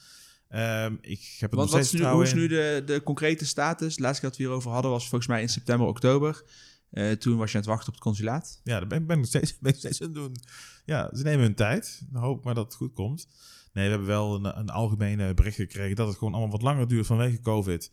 Ehm, 0.49 0.97
ik 1.01 1.37
heb 1.39 1.53
Want 1.53 1.63
nog 1.63 1.79
wat 1.79 1.87
steeds 1.87 1.93
is 1.93 2.01
nu, 2.01 2.07
hoe 2.07 2.23
is 2.23 2.35
nu 2.35 2.49
de, 2.49 2.83
de 2.87 3.03
concrete 3.03 3.47
status? 3.47 3.97
Keer 3.97 4.21
dat 4.21 4.37
we 4.37 4.43
hierover 4.43 4.71
hadden 4.71 4.91
was 4.91 5.09
volgens 5.09 5.31
mij 5.31 5.41
in 5.41 5.49
september, 5.49 5.87
oktober. 5.87 6.45
Eh, 6.91 7.11
toen 7.11 7.37
was 7.37 7.51
je 7.51 7.57
aan 7.57 7.63
het 7.63 7.71
wachten 7.71 7.89
op 7.89 7.95
het 7.95 8.03
consulaat. 8.03 8.61
Ja, 8.65 8.79
dat 8.79 8.89
ben, 8.89 9.07
ben, 9.07 9.17
ik 9.17 9.23
nog 9.23 9.27
steeds, 9.27 9.59
ben 9.61 9.75
ik 9.75 9.83
nog 9.83 9.93
steeds 9.93 10.01
aan 10.01 10.07
het 10.07 10.17
doen. 10.17 10.37
Ja, 10.85 11.11
ze 11.17 11.23
nemen 11.23 11.41
hun 11.41 11.55
tijd. 11.55 12.03
Dan 12.11 12.23
hoop 12.23 12.45
maar 12.45 12.55
dat 12.55 12.65
het 12.65 12.75
goed 12.75 12.93
komt. 12.93 13.29
Nee, 13.73 13.85
we 13.85 13.91
hebben 13.91 14.09
wel 14.09 14.35
een, 14.35 14.59
een 14.59 14.71
algemene 14.71 15.35
bericht 15.35 15.57
gekregen 15.57 15.97
dat 15.97 16.09
het 16.09 16.17
gewoon 16.17 16.33
allemaal 16.33 16.53
wat 16.53 16.63
langer 16.63 16.89
duurt 16.89 17.07
vanwege 17.07 17.41
COVID. 17.41 17.91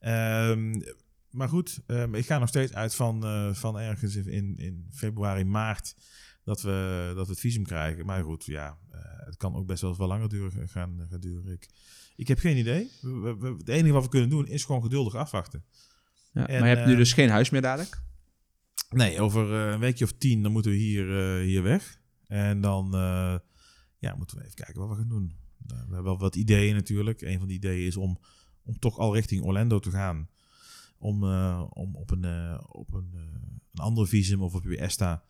Ehm, 0.00 0.80
maar 1.30 1.48
goed, 1.48 1.80
ehm, 1.86 2.14
ik 2.14 2.26
ga 2.26 2.38
nog 2.38 2.48
steeds 2.48 2.72
uit 2.72 2.94
van, 2.94 3.24
eh, 3.24 3.54
van 3.54 3.78
ergens 3.78 4.16
in, 4.16 4.56
in 4.56 4.86
februari, 4.92 5.44
maart 5.44 5.94
dat 6.44 6.62
we, 6.62 7.12
dat 7.14 7.26
we 7.26 7.32
het 7.32 7.40
visum 7.40 7.64
krijgen. 7.64 8.06
Maar 8.06 8.22
goed, 8.22 8.44
ja, 8.44 8.78
eh, 8.90 8.98
het 9.26 9.36
kan 9.36 9.54
ook 9.54 9.66
best 9.66 9.82
wel 9.82 9.96
wat 9.96 10.08
langer 10.08 10.28
duren, 10.28 10.68
gaan, 10.68 11.06
gaan 11.10 11.20
duren. 11.20 11.52
Ik, 11.52 11.68
ik 12.16 12.28
heb 12.28 12.38
geen 12.38 12.56
idee. 12.56 12.90
We- 13.00 13.20
we- 13.20 13.36
we- 13.38 13.54
het 13.58 13.68
enige 13.68 13.92
wat 13.92 14.02
we 14.02 14.08
kunnen 14.08 14.28
doen 14.28 14.46
is 14.46 14.64
gewoon 14.64 14.82
geduldig 14.82 15.14
afwachten. 15.14 15.64
Ja, 16.32 16.46
En, 16.46 16.60
maar 16.60 16.68
je 16.68 16.74
hebt 16.74 16.86
nu 16.86 16.92
eh, 16.92 16.98
dus 16.98 17.12
geen 17.12 17.28
huis 17.30 17.50
meer 17.50 17.62
dadelijk? 17.62 18.02
Nee, 18.90 19.20
over 19.20 19.50
een 19.52 19.80
weekje 19.80 20.04
of 20.04 20.12
tien 20.12 20.42
dan 20.42 20.52
moeten 20.52 20.70
we 20.70 20.76
hier, 20.76 21.36
hier 21.40 21.62
weg. 21.62 22.00
En 22.26 22.60
dan 22.60 22.88
ja, 23.98 24.14
moeten 24.16 24.36
we 24.36 24.42
even 24.42 24.54
kijken 24.56 24.80
wat 24.80 24.88
we 24.88 24.94
gaan 24.96 25.08
doen. 25.08 25.34
We 25.66 25.74
hebben 25.76 26.02
wel 26.02 26.18
wat 26.18 26.36
ideeën 26.36 26.74
natuurlijk. 26.74 27.20
Een 27.20 27.38
van 27.38 27.48
die 27.48 27.56
ideeën 27.56 27.86
is 27.86 27.96
om, 27.96 28.18
om 28.64 28.78
toch 28.78 28.98
al 28.98 29.14
richting 29.14 29.44
Orlando 29.44 29.78
te 29.78 29.90
gaan. 29.90 30.28
Om, 30.98 31.24
eh, 31.24 31.64
om 31.70 31.96
op, 31.96 32.10
een, 32.10 32.24
eh, 32.24 32.60
op 32.68 32.94
een, 32.94 33.10
eh, 33.14 33.20
een 33.72 33.80
andere 33.80 34.06
visum 34.06 34.42
of 34.42 34.54
op 34.54 34.64
je 34.64 34.80
ESTA 34.80 35.24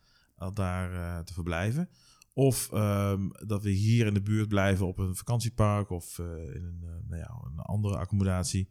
daar 0.53 1.23
te 1.23 1.33
verblijven. 1.33 1.89
Of 2.33 2.71
ehm, 2.71 3.29
dat 3.45 3.63
we 3.63 3.69
hier 3.69 4.05
in 4.05 4.13
de 4.13 4.21
buurt 4.21 4.47
blijven 4.47 4.87
op 4.87 4.97
een 4.97 5.15
vakantiepark 5.15 5.89
of 5.89 6.19
in 6.19 6.63
een, 6.63 6.79
nou 7.07 7.21
ja, 7.21 7.41
een 7.43 7.59
andere 7.59 7.97
accommodatie. 7.97 8.69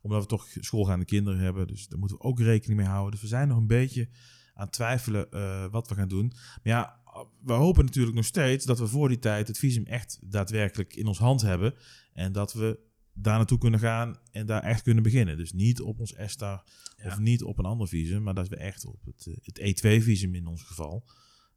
Omdat 0.00 0.22
we 0.22 0.28
toch 0.28 0.46
schoolgaande 0.60 1.04
kinderen 1.04 1.40
hebben. 1.40 1.66
Dus 1.66 1.88
daar 1.88 1.98
moeten 1.98 2.16
we 2.16 2.22
ook 2.22 2.40
rekening 2.40 2.80
mee 2.80 2.88
houden. 2.88 3.10
Dus 3.10 3.20
we 3.20 3.26
zijn 3.26 3.48
nog 3.48 3.58
een 3.58 3.66
beetje 3.66 4.08
aan 4.54 4.64
het 4.64 4.72
twijfelen 4.72 5.28
wat 5.70 5.88
we 5.88 5.94
gaan 5.94 6.08
doen. 6.08 6.26
Maar 6.34 6.72
ja, 6.72 7.00
we 7.42 7.52
hopen 7.52 7.84
natuurlijk 7.84 8.16
nog 8.16 8.24
steeds 8.24 8.64
dat 8.64 8.78
we 8.78 8.86
voor 8.86 9.08
die 9.08 9.18
tijd 9.18 9.48
het 9.48 9.58
visum 9.58 9.86
echt 9.86 10.18
daadwerkelijk 10.22 10.96
in 10.96 11.06
ons 11.06 11.18
hand 11.18 11.40
hebben. 11.40 11.74
En 12.12 12.32
dat 12.32 12.52
we 12.52 12.78
daar 13.14 13.36
naartoe 13.36 13.58
kunnen 13.58 13.80
gaan 13.80 14.18
en 14.30 14.46
daar 14.46 14.62
echt 14.62 14.82
kunnen 14.82 15.02
beginnen. 15.02 15.36
Dus 15.36 15.52
niet 15.52 15.80
op 15.80 16.00
ons 16.00 16.14
ESTA 16.14 16.64
Ja. 16.96 17.06
of 17.06 17.18
niet 17.18 17.42
op 17.42 17.58
een 17.58 17.64
ander 17.64 17.88
visum, 17.88 18.22
maar 18.22 18.34
dat 18.34 18.48
we 18.48 18.56
echt 18.56 18.84
op 18.84 19.04
het, 19.04 19.26
eh, 19.26 19.34
het 19.42 19.58
E2-visum 19.58 20.34
in 20.34 20.46
ons 20.46 20.62
geval, 20.62 21.04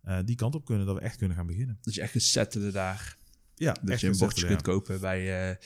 eh, 0.02 0.20
die 0.26 0.36
kant 0.36 0.56
op 0.56 0.66
kunnen, 0.66 0.86
dat 0.86 0.96
we 0.96 1.02
echt 1.02 1.18
kunnen 1.18 1.38
gaan 1.38 1.46
beginnen. 1.48 1.78
Dat 1.82 1.94
je 1.94 2.02
echt 2.02 2.12
gesettelde 2.12 2.72
daar. 2.72 3.18
Ja, 3.56 3.74
Dat 3.74 3.90
echt 3.90 4.02
je 4.02 4.08
een 4.08 4.18
bordje 4.18 4.48
kunt 4.48 4.62
kopen 4.62 5.00
bij, 5.00 5.50
eh, 5.50 5.58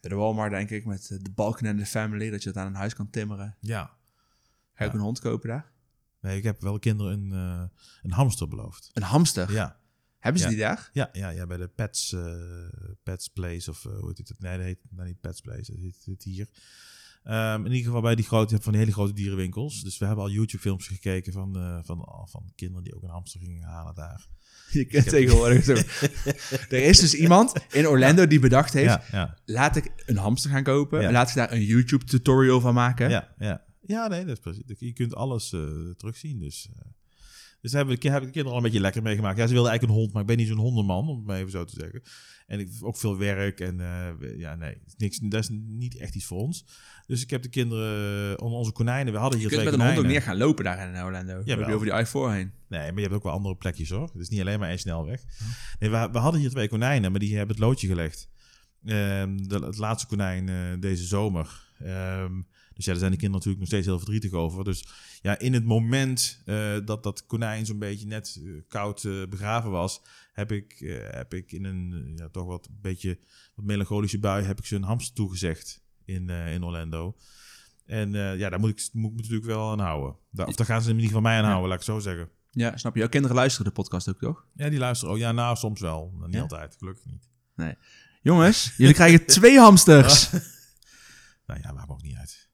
bij 0.00 0.10
de 0.10 0.14
Walmart, 0.14 0.50
denk 0.50 0.70
ik, 0.70 0.84
met 0.84 1.06
de 1.22 1.30
Balken 1.34 1.66
en 1.66 1.76
de 1.76 1.86
Family. 1.86 2.30
Dat 2.30 2.42
je 2.42 2.48
het 2.48 2.58
aan 2.58 2.66
een 2.66 2.74
huis 2.74 2.94
kan 2.94 3.10
timmeren. 3.10 3.56
Ja. 3.60 3.96
Ga 4.74 4.84
je 4.84 4.90
ook 4.90 4.96
een 4.96 5.02
hond 5.02 5.20
kopen 5.20 5.48
daar? 5.48 5.70
Nee, 6.20 6.36
ik 6.36 6.42
heb 6.42 6.60
wel 6.60 6.78
kinderen 6.78 7.12
een, 7.32 7.70
een 8.02 8.12
hamster 8.12 8.48
beloofd. 8.48 8.90
Een 8.92 9.02
hamster? 9.02 9.52
Ja. 9.52 9.80
Hebben 10.22 10.40
ze 10.40 10.46
Ja. 10.48 10.52
die 10.52 10.62
daar? 10.62 10.90
Ja, 10.92 11.08
ja, 11.12 11.28
ja, 11.28 11.46
bij 11.46 11.56
de 11.56 11.68
Pets, 11.68 12.12
eh, 12.12 12.34
Pets 13.02 13.28
Place 13.28 13.70
of 13.70 13.84
eh, 13.84 13.92
hoe 13.98 14.08
heet 14.08 14.28
het? 14.28 14.38
Nee, 14.38 14.56
dat 14.56 14.66
heet 14.66 14.78
nou, 14.90 15.08
niet 15.08 15.20
Pets 15.20 15.40
Place, 15.40 15.72
dat 15.72 15.80
heet 15.80 16.02
het 16.04 16.24
hier. 16.24 16.48
Ehm, 17.24 17.58
in 17.64 17.70
ieder 17.70 17.86
geval 17.86 18.00
bij 18.00 18.14
die 18.14 18.24
grote, 18.24 18.58
van 18.60 18.72
die 18.72 18.80
hele 18.80 18.92
grote 18.92 19.12
dierenwinkels. 19.12 19.82
Dus 19.82 19.98
we 19.98 20.06
hebben 20.06 20.24
al 20.24 20.30
YouTube-films 20.30 20.86
gekeken 20.86 21.32
van, 21.32 21.56
eh, 21.56 21.78
van, 21.82 22.26
van 22.28 22.52
kinderen 22.54 22.84
die 22.84 22.94
ook 22.94 23.02
een 23.02 23.08
hamster 23.08 23.40
gingen 23.40 23.62
halen 23.62 23.94
daar. 23.94 24.28
Je 24.70 24.84
kunt 24.84 25.08
tegenwoordig 25.08 25.64
zo. 25.64 25.72
er 26.76 26.82
is 26.82 26.98
dus 27.00 27.14
iemand 27.14 27.52
in 27.70 27.86
Orlando 27.86 28.26
die 28.26 28.40
bedacht 28.40 28.72
heeft: 28.72 28.88
Ja, 28.88 29.02
ja, 29.10 29.36
laat 29.44 29.76
ik 29.76 29.92
een 30.06 30.16
hamster 30.16 30.50
gaan 30.50 30.62
kopen. 30.62 31.00
En 31.00 31.12
laat 31.12 31.28
ik 31.28 31.34
daar 31.34 31.52
een 31.52 31.64
YouTube 31.64 32.04
tutorial 32.04 32.60
van 32.60 32.74
maken. 32.74 33.10
ja, 33.10 33.34
ja. 33.38 33.64
Ja, 33.86 34.08
nee, 34.08 34.24
dat 34.24 34.36
is 34.36 34.42
precies. 34.42 34.62
Je 34.78 34.92
kunt 34.92 35.14
alles 35.14 35.48
terugzien. 35.96 36.38
Dus, 36.38 36.68
dus 37.62 37.70
daar 37.70 37.86
hebben, 37.86 38.00
de, 38.00 38.10
kinderen 38.10 38.50
al 38.50 38.56
een 38.56 38.62
beetje 38.62 38.80
lekker 38.80 39.02
meegemaakt. 39.02 39.36
Ja, 39.38 39.46
ze 39.46 39.52
wilden 39.52 39.70
eigenlijk 39.70 39.98
een 39.98 40.02
hond, 40.02 40.12
maar 40.12 40.22
ik 40.22 40.28
ben 40.28 40.36
niet 40.36 40.48
zo'n 40.48 40.58
hondenman, 40.58 41.08
om 41.08 41.16
het 41.16 41.26
maar 41.26 41.38
even 41.38 41.50
zo 41.50 41.64
te 41.64 41.74
zeggen. 41.78 42.02
En 42.46 42.60
ik 42.60 42.68
ook 42.80 42.96
veel 42.96 43.18
werk 43.18 43.60
en 43.60 43.80
eh, 43.80 44.38
ja, 44.38 44.54
nee, 44.54 44.76
niks, 44.96 45.18
dat 45.18 45.42
is 45.42 45.48
niet 45.50 45.96
echt 45.96 46.14
iets 46.14 46.24
voor 46.24 46.38
ons. 46.38 46.64
Dus 47.06 47.22
ik 47.22 47.30
heb 47.30 47.42
de 47.42 47.48
kinderen, 47.48 48.40
onder 48.40 48.58
onze 48.58 48.72
konijnen, 48.72 49.12
we 49.12 49.18
hadden 49.18 49.38
hier 49.38 49.48
Je 49.48 49.54
kunt 49.54 49.64
met 49.64 49.74
een 49.74 49.80
hond 49.80 49.90
ook 49.90 49.96
konijnen. 49.96 50.22
echt 50.22 50.30
gaan 50.30 50.46
lopen 50.46 50.64
daar 50.64 50.88
in 50.88 51.02
Orlando. 51.02 51.32
Ja, 51.32 51.42
Jawel. 51.44 51.74
over 51.74 51.86
die 51.86 51.94
I-4 51.94 52.10
heen. 52.12 52.52
Nee, 52.68 52.80
maar 52.80 52.94
je 52.94 53.00
hebt 53.00 53.14
ook 53.14 53.22
wel 53.22 53.32
andere 53.32 53.56
plekjes 53.56 53.90
hoor. 53.90 54.10
Het 54.12 54.20
is 54.20 54.28
niet 54.28 54.40
alleen 54.40 54.58
maar 54.58 54.68
één 54.68 54.78
snelweg. 54.78 55.22
Nee, 55.78 55.90
we, 55.90 56.08
we 56.12 56.18
hadden 56.18 56.40
hier 56.40 56.50
twee 56.50 56.68
konijnen, 56.68 57.10
maar 57.10 57.20
die 57.20 57.36
hebben 57.36 57.56
het 57.56 57.64
loodje 57.64 57.86
gelegd. 57.86 58.28
Ehm, 58.84 59.36
de, 59.36 59.58
het 59.58 59.78
laatste 59.78 60.06
konijn 60.06 60.48
eh, 60.48 60.80
deze 60.80 61.04
zomer. 61.04 61.70
Ehm, 61.78 62.40
dus 62.84 62.92
ja, 62.92 63.00
daar 63.00 63.00
zijn 63.00 63.10
de 63.10 63.18
kinderen 63.18 63.46
natuurlijk 63.46 63.58
nog 63.58 63.68
steeds 63.68 63.86
heel 63.86 63.98
verdrietig 63.98 64.32
over. 64.32 64.64
Dus 64.64 64.86
ja, 65.22 65.38
in 65.38 65.52
het 65.52 65.64
moment 65.64 66.42
eh, 66.44 66.76
dat 66.84 67.02
dat 67.02 67.26
konijn 67.26 67.66
zo'n 67.66 67.78
beetje 67.78 68.06
net 68.06 68.40
eh, 68.44 68.50
koud 68.68 69.04
eh, 69.04 69.12
begraven 69.28 69.70
was, 69.70 70.02
heb 70.32 70.52
ik, 70.52 70.94
heb 71.10 71.34
ik 71.34 71.52
in 71.52 71.64
een 71.64 72.12
ja, 72.16 72.28
toch 72.28 72.46
wat 72.46 72.68
beetje 72.80 73.18
wat 73.54 73.64
melancholische 73.64 74.18
bui 74.18 74.44
heb 74.44 74.58
ik 74.58 74.64
ze 74.66 74.76
een 74.76 74.82
hamster 74.82 75.14
toegezegd 75.14 75.82
in, 76.04 76.28
in 76.30 76.64
Orlando. 76.64 77.16
En 77.86 78.12
ja, 78.12 78.48
daar 78.48 78.60
moet 78.60 78.70
ik, 78.70 78.88
moet 78.92 79.10
ik 79.10 79.16
natuurlijk 79.16 79.44
wel 79.44 79.70
aan 79.70 79.78
houden. 79.78 80.16
Daar, 80.30 80.46
of 80.46 80.54
daar 80.54 80.66
gaan 80.66 80.82
ze 80.82 80.88
in 80.88 80.94
ieder 80.94 81.06
geval 81.06 81.22
mij 81.22 81.36
aan 81.36 81.42
Ja. 81.42 81.48
houden, 81.48 81.68
laat 81.68 81.80
ik 81.80 81.86
het 81.86 81.94
zo 81.94 82.00
zeggen. 82.10 82.30
Ja, 82.50 82.76
snap 82.76 82.94
je? 82.94 83.00
Jouw 83.00 83.08
kinderen 83.08 83.36
luisteren 83.36 83.66
de 83.66 83.72
podcast 83.72 84.08
ook, 84.08 84.18
toch? 84.18 84.46
Ja, 84.54 84.68
die 84.68 84.78
luisteren 84.78 85.14
ook. 85.14 85.20
Ja, 85.20 85.32
nou, 85.32 85.56
soms 85.56 85.80
wel. 85.80 86.12
Niet 86.24 86.34
Ja? 86.34 86.40
altijd, 86.40 86.76
gelukkig 86.78 87.04
niet. 87.04 87.28
Jongens, 88.22 88.74
jullie 88.76 88.94
krijgen 88.94 89.26
twee 89.26 89.58
hamsters. 89.58 90.30
Nou 91.46 91.60
ja, 91.62 91.72
maakt 91.72 91.88
me 91.88 91.92
ook 91.92 92.02
niet 92.02 92.16
uit. 92.16 92.50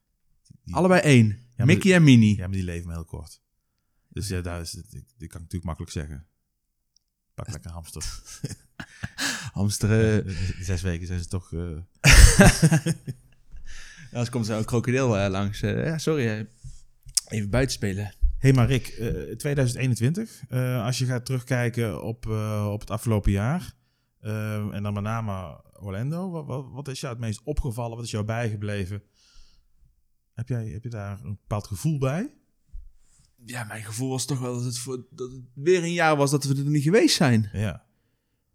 Allebei 0.71 1.01
één. 1.01 1.47
Mickey 1.55 1.93
en 1.93 2.03
Minnie. 2.03 2.35
Ja, 2.35 2.41
maar 2.47 2.55
die 2.55 2.63
leven 2.63 2.85
maar 2.87 2.95
heel 2.95 3.05
kort. 3.05 3.41
Dus 4.09 4.27
ja, 4.27 4.41
daar 4.41 4.61
is 4.61 4.71
het, 4.71 4.85
ik, 4.85 4.91
dit 5.17 5.29
kan 5.29 5.41
ik 5.41 5.51
natuurlijk 5.51 5.63
makkelijk 5.63 5.91
zeggen. 5.91 6.25
Pak 7.33 7.51
lekker 7.51 7.71
hamster. 7.71 8.03
Hamsteren. 9.53 10.27
Eh, 10.27 10.35
Zes 10.61 10.81
weken 10.81 11.07
zijn 11.07 11.19
ze 11.19 11.27
toch... 11.27 11.53
eh, 11.53 11.77
Anders 14.11 14.29
komt 14.29 14.45
zo'n 14.45 14.63
krokodil 14.65 15.17
eh, 15.17 15.29
langs. 15.29 15.59
Ja, 15.59 15.97
sorry. 15.97 16.47
even 17.27 17.49
buiten 17.49 17.73
spelen. 17.75 18.13
hey, 18.37 18.53
maar 18.53 18.67
Rick, 18.67 18.87
eh, 18.87 19.35
2021. 19.35 20.41
eh, 20.49 20.85
als 20.85 20.97
je 20.97 21.05
gaat 21.05 21.25
terugkijken 21.25 22.03
op, 22.03 22.25
op 22.71 22.79
het 22.79 22.89
afgelopen 22.89 23.31
jaar... 23.31 23.73
en 24.71 24.83
dan 24.83 24.93
met 24.93 25.03
name 25.03 25.61
Orlando. 25.79 26.29
Wat, 26.29 26.45
wat, 26.45 26.65
wat 26.71 26.87
is 26.87 26.99
jou 26.99 27.13
het 27.13 27.21
meest 27.21 27.41
opgevallen? 27.43 27.95
Wat 27.95 28.05
is 28.05 28.11
jou 28.11 28.25
bijgebleven? 28.25 29.03
Heb, 30.39 30.47
jij, 30.47 30.67
heb 30.67 30.83
je 30.83 30.89
daar 30.89 31.23
een 31.23 31.37
bepaald 31.41 31.67
gevoel 31.67 31.97
bij? 31.97 32.33
Ja, 33.45 33.63
mijn 33.63 33.83
gevoel 33.83 34.09
was 34.09 34.25
toch 34.25 34.39
wel 34.39 34.53
dat 34.53 34.63
het, 34.63 34.77
voor, 34.77 35.05
dat 35.11 35.31
het 35.31 35.41
weer 35.53 35.83
een 35.83 35.93
jaar 35.93 36.15
was 36.15 36.31
dat 36.31 36.43
we 36.43 36.55
er 36.55 36.69
niet 36.69 36.83
geweest 36.83 37.15
zijn. 37.15 37.49
Ja. 37.53 37.85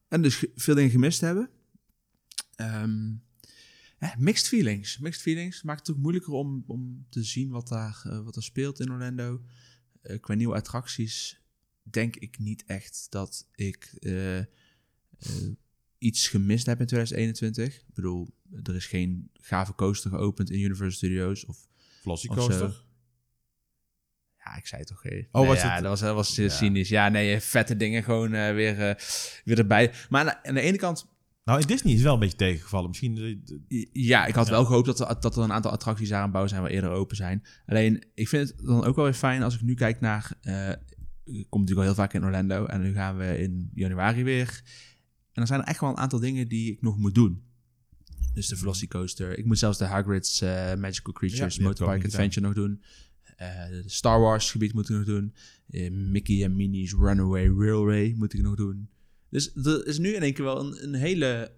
En 0.08 0.22
dus 0.22 0.46
veel 0.54 0.74
dingen 0.74 0.90
gemist 0.90 1.20
hebben. 1.20 1.50
Ehm, 2.54 3.12
mixed 4.18 4.48
feelings. 4.48 4.98
Mixed 4.98 5.22
feelings 5.22 5.62
maakt 5.62 5.86
het 5.86 5.96
ook 5.96 6.02
moeilijker 6.02 6.32
om, 6.32 6.64
om 6.66 7.06
te 7.08 7.22
zien 7.22 7.50
wat 7.50 7.68
daar, 7.68 8.02
eh, 8.04 8.20
wat 8.20 8.36
er 8.36 8.42
speelt 8.42 8.80
in 8.80 8.92
Orlando. 8.92 9.42
Eh, 10.02 10.20
qua 10.20 10.34
nieuwe 10.34 10.54
attracties 10.54 11.40
denk 11.82 12.16
ik 12.16 12.38
niet 12.38 12.64
echt 12.64 13.06
dat 13.10 13.48
ik 13.54 13.84
eh, 13.84 14.40
iets 15.98 16.28
gemist 16.28 16.66
heb 16.66 16.80
in 16.80 16.86
2021. 16.86 17.74
Ik 17.74 17.94
bedoel, 17.94 18.34
er 18.62 18.74
is 18.74 18.86
geen 18.86 19.30
gave 19.32 19.74
coaster 19.74 20.10
geopend 20.10 20.50
in 20.50 20.58
Universal 20.58 20.90
Studios. 20.90 21.44
Of, 21.44 21.68
Of 22.12 22.20
zo. 22.20 22.34
coaster. 22.34 22.84
ja, 24.44 24.56
ik 24.56 24.66
zei 24.66 24.80
het 24.80 24.88
toch. 24.90 25.04
eh. 25.04 25.24
Oh, 25.32 25.40
Nee, 25.40 25.50
was 25.50 25.60
ja, 25.62 25.72
het- 25.72 25.80
dat 25.82 25.90
was, 25.90 26.00
dat 26.00 26.14
was 26.14 26.38
eh, 26.38 26.44
Ja. 26.44 26.50
cynisch. 26.50 26.88
Ja, 26.88 27.08
nee, 27.08 27.40
vette 27.40 27.76
dingen 27.76 28.02
gewoon 28.02 28.32
eh, 28.34 28.54
weer, 28.54 28.88
eh, 28.88 28.94
weer 29.44 29.58
erbij. 29.58 29.92
Maar 30.08 30.20
aan 30.20 30.26
de, 30.26 30.48
aan 30.48 30.54
de 30.54 30.60
ene 30.60 30.76
kant 30.76 31.12
Nou, 31.44 31.60
in 31.60 31.66
Disney 31.66 31.92
is 31.94 32.02
wel 32.02 32.14
een 32.14 32.20
beetje 32.20 32.36
tegengevallen. 32.36 32.88
Misschien... 32.88 33.42
Ja, 33.92 34.26
ik 34.26 34.34
had 34.34 34.46
Ja. 34.46 34.52
wel 34.52 34.64
gehoopt 34.64 34.86
dat 34.86 35.00
er, 35.00 35.20
dat 35.20 35.36
er 35.36 35.42
een 35.42 35.52
aantal 35.52 35.70
attracties 35.70 36.08
daar 36.08 36.22
aan 36.22 36.30
bouw 36.30 36.46
zijn 36.46 36.62
waar 36.62 36.70
eerder 36.70 36.90
open 36.90 37.16
zijn. 37.16 37.42
Alleen, 37.66 38.04
ik 38.14 38.28
vind 38.28 38.48
het 38.48 38.58
dan 38.66 38.84
ook 38.84 38.96
wel 38.96 39.04
weer 39.04 39.14
fijn 39.14 39.42
als 39.42 39.54
ik 39.54 39.60
nu 39.62 39.74
kijk 39.74 40.00
naar... 40.00 40.32
eh, 40.40 40.68
ik 41.24 41.46
kom 41.48 41.60
natuurlijk 41.60 41.88
al 41.88 41.94
heel 41.94 42.02
vaak 42.04 42.12
in 42.12 42.24
Orlando 42.24 42.64
en 42.66 42.80
nu 42.82 42.92
gaan 42.92 43.16
we 43.16 43.38
in 43.38 43.70
januari 43.74 44.24
weer. 44.24 44.62
En 45.32 45.42
er 45.42 45.46
zijn 45.48 45.60
er 45.60 45.66
echt 45.66 45.80
wel 45.80 45.90
een 45.90 45.96
aantal 45.96 46.20
dingen 46.20 46.48
die 46.48 46.72
ik 46.72 46.82
nog 46.82 46.96
moet 46.98 47.14
doen. 47.14 47.42
Dus 48.34 48.48
de 48.48 48.56
Velocicoaster. 48.56 49.38
Ik 49.38 49.44
moet 49.44 49.58
zelfs 49.58 49.78
de 49.78 49.84
Hagrid's 49.84 50.40
eh, 50.40 50.74
Magical 50.74 51.12
Creatures 51.12 51.58
Motorbike 51.58 52.06
Adventure 52.06 52.46
nog 52.46 52.54
doen. 52.54 52.82
De 53.36 53.82
Star 53.86 54.20
Wars 54.20 54.50
gebied 54.50 54.72
moet 54.72 54.88
ik 54.88 54.96
nog 54.96 55.04
doen. 55.04 55.34
Eh, 55.70 55.90
Mickey 55.90 56.44
en 56.44 56.56
Minnie's 56.56 56.92
Runaway 56.92 57.46
Railway 57.46 58.14
moet 58.16 58.32
ik 58.32 58.42
nog 58.42 58.54
doen. 58.54 58.88
Dus 59.30 59.54
er 59.54 59.86
is 59.86 59.98
nu 59.98 60.14
in 60.14 60.22
één 60.22 60.34
keer 60.34 60.44
wel 60.44 60.60
een, 60.60 60.82
een 60.82 60.94
hele... 60.94 61.52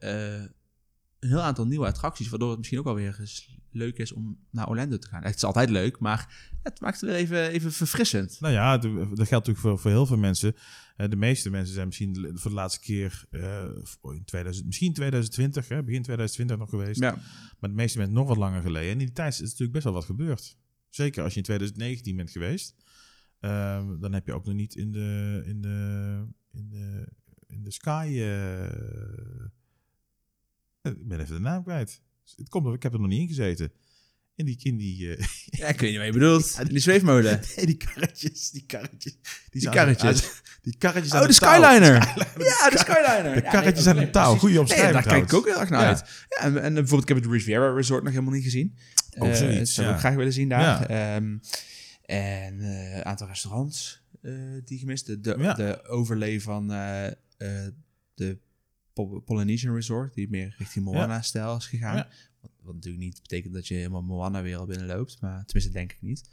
een 1.21 1.29
heel 1.29 1.43
aantal 1.43 1.67
nieuwe 1.67 1.87
attracties, 1.87 2.29
waardoor 2.29 2.49
het 2.49 2.59
misschien 2.59 2.79
ook 2.79 2.85
wel 2.85 2.95
weer 2.95 3.17
eens 3.21 3.57
leuk 3.77 3.99
is 3.99 4.13
om 4.13 4.39
naar 4.51 4.69
Orlando 4.69 4.99
te 4.99 5.09
gaan. 5.09 5.23
Het 5.23 5.37
is 5.37 5.45
altijd 5.45 5.71
leuk, 5.71 5.99
maar 5.99 6.51
het 6.63 6.81
maakt 6.81 7.01
het 7.01 7.11
weer 7.11 7.19
even, 7.19 7.51
even 7.51 7.73
verfrissend. 7.73 8.41
Nou 8.41 8.53
ja, 8.55 8.79
dat 8.79 8.93
geldt 9.01 9.31
natuurlijk 9.31 9.59
voor, 9.59 9.79
voor 9.79 9.91
heel 9.91 10.07
veel 10.07 10.17
mensen. 10.17 10.55
Eh, 10.97 11.09
de 11.09 11.17
meeste 11.17 11.51
mensen 11.51 11.75
zijn 11.75 11.87
misschien 11.87 12.31
voor 12.35 12.51
de 12.51 12.57
laatste 12.57 12.81
keer 12.81 13.25
eh, 13.31 13.69
in 14.03 14.25
2000, 14.25 14.67
misschien 14.67 14.93
2020, 14.93 15.69
hè, 15.69 15.83
begin 15.83 16.03
2020 16.03 16.59
nog 16.59 16.69
geweest. 16.69 17.01
Ja, 17.01 17.13
Maar 17.59 17.71
de 17.71 17.77
meeste 17.77 17.99
mensen 17.99 18.17
nog 18.17 18.29
wat 18.29 18.37
langer 18.37 18.63
geleden. 18.63 18.91
En 18.91 19.01
in 19.01 19.07
die 19.07 19.13
tijd 19.13 19.33
is 19.33 19.41
natuurlijk 19.41 19.73
best 19.73 19.85
wel 19.85 19.93
wat 19.93 20.05
gebeurd. 20.05 20.59
Zeker 20.89 21.23
als 21.23 21.33
je 21.33 21.39
in 21.39 21.45
2019 21.45 22.17
bent 22.17 22.31
geweest. 22.31 22.75
Ehm, 23.41 23.99
dan 24.01 24.13
heb 24.13 24.27
je 24.27 24.33
ook 24.33 24.45
nog 24.45 24.55
niet 24.55 24.75
in 24.75 24.93
de, 24.93 25.43
in 25.47 25.61
de, 25.61 26.25
in 26.53 26.69
de, 26.69 27.09
in 27.47 27.63
de 27.63 27.71
Sky... 27.71 28.09
eh, 28.13 28.65
ik 30.93 31.09
ben 31.09 31.21
even 31.21 31.35
de 31.35 31.41
naam 31.41 31.63
kwijt. 31.63 32.03
Het 32.37 32.49
komt, 32.49 32.75
ik 32.75 32.83
heb 32.83 32.93
er 32.93 32.99
nog 33.01 33.09
niet 33.09 33.21
in 33.21 33.29
gezeten. 33.29 33.73
In 34.35 34.45
die, 34.45 34.59
in 34.63 34.77
die, 34.77 35.17
eh, 35.17 35.27
Ja, 35.61 35.67
ik 35.67 35.81
weet 35.81 35.89
niet 35.91 35.97
wat 35.99 36.07
je 36.07 36.13
bedoelt. 36.13 36.69
Die 36.69 36.79
zweefmolen. 36.79 37.41
nee, 37.57 37.67
die 37.67 37.77
karretjes, 37.77 38.51
die 38.51 38.65
karretjes. 38.67 39.17
Die, 39.51 39.69
karretjes. 39.71 40.25
aan- 40.25 40.31
die 40.63 40.77
karretjes 40.79 41.13
Oh, 41.13 41.21
aan 41.21 41.27
de. 41.27 41.33
Skyliner. 41.33 41.93
Ja, 42.39 42.71
de 42.71 42.79
Skyliner. 42.79 43.35
De 43.35 43.43
Ja, 43.43 43.51
karretjes 43.51 43.85
nee, 43.85 43.95
aan 43.95 44.01
een 44.01 44.11
touw. 44.11 44.39
Nee, 44.43 44.61
omschrijving 44.61 44.93
daar 44.93 45.03
kijk 45.07 45.23
ik 45.23 45.33
ook 45.33 45.45
heel 45.47 45.61
erg 45.61 45.69
naar 45.71 45.81
Ja. 45.81 45.87
uit. 45.87 45.99
Ja, 46.29 46.37
en, 46.41 46.63
en 46.63 46.75
bijvoorbeeld, 46.75 47.03
ik 47.11 47.15
heb 47.15 47.25
het 47.25 47.33
Riviera 47.33 47.75
Resort 47.75 48.03
nog 48.03 48.13
helemaal 48.13 48.35
niet 48.35 48.45
gezien. 48.45 48.77
Oh, 49.19 49.29
Eh, 49.29 49.35
zoiets, 49.35 49.59
dat 49.59 49.69
zou 49.69 49.87
ik 49.87 49.93
ja. 49.93 49.99
graag 49.99 50.15
willen 50.15 50.33
zien 50.33 50.49
daar. 50.49 50.61
Ja. 50.93 51.15
Ehm, 51.17 51.39
en 52.05 52.61
eh, 52.61 52.97
een 52.97 53.05
aantal 53.05 53.27
restaurants 53.27 54.03
eh, 54.23 54.33
die 54.65 54.79
gemist. 54.79 55.07
De, 55.07 55.21
de, 55.21 55.37
Ja. 55.39 55.55
de 55.55 55.85
overlay 55.89 56.41
van 56.41 56.73
eh, 56.73 57.07
eh, 57.07 57.13
de 58.15 58.39
Polynesian 59.25 59.75
Resort, 59.75 60.15
die 60.15 60.31
meer 60.31 60.55
richting 60.59 60.85
Moana-stijl 60.85 61.57
is 61.57 61.67
gegaan. 61.67 61.97
Ja. 61.97 62.09
Wat, 62.41 62.51
wat 62.63 62.75
natuurlijk 62.75 63.05
niet 63.05 63.21
betekent 63.23 63.55
dat 63.55 63.67
je 63.69 63.75
helemaal 63.75 64.03
Moana-wereld 64.03 64.69
binnenloopt, 64.69 65.21
maar 65.21 65.45
tenminste 65.45 65.73
denk 65.73 65.93
ik 65.93 66.03
niet. 66.03 66.31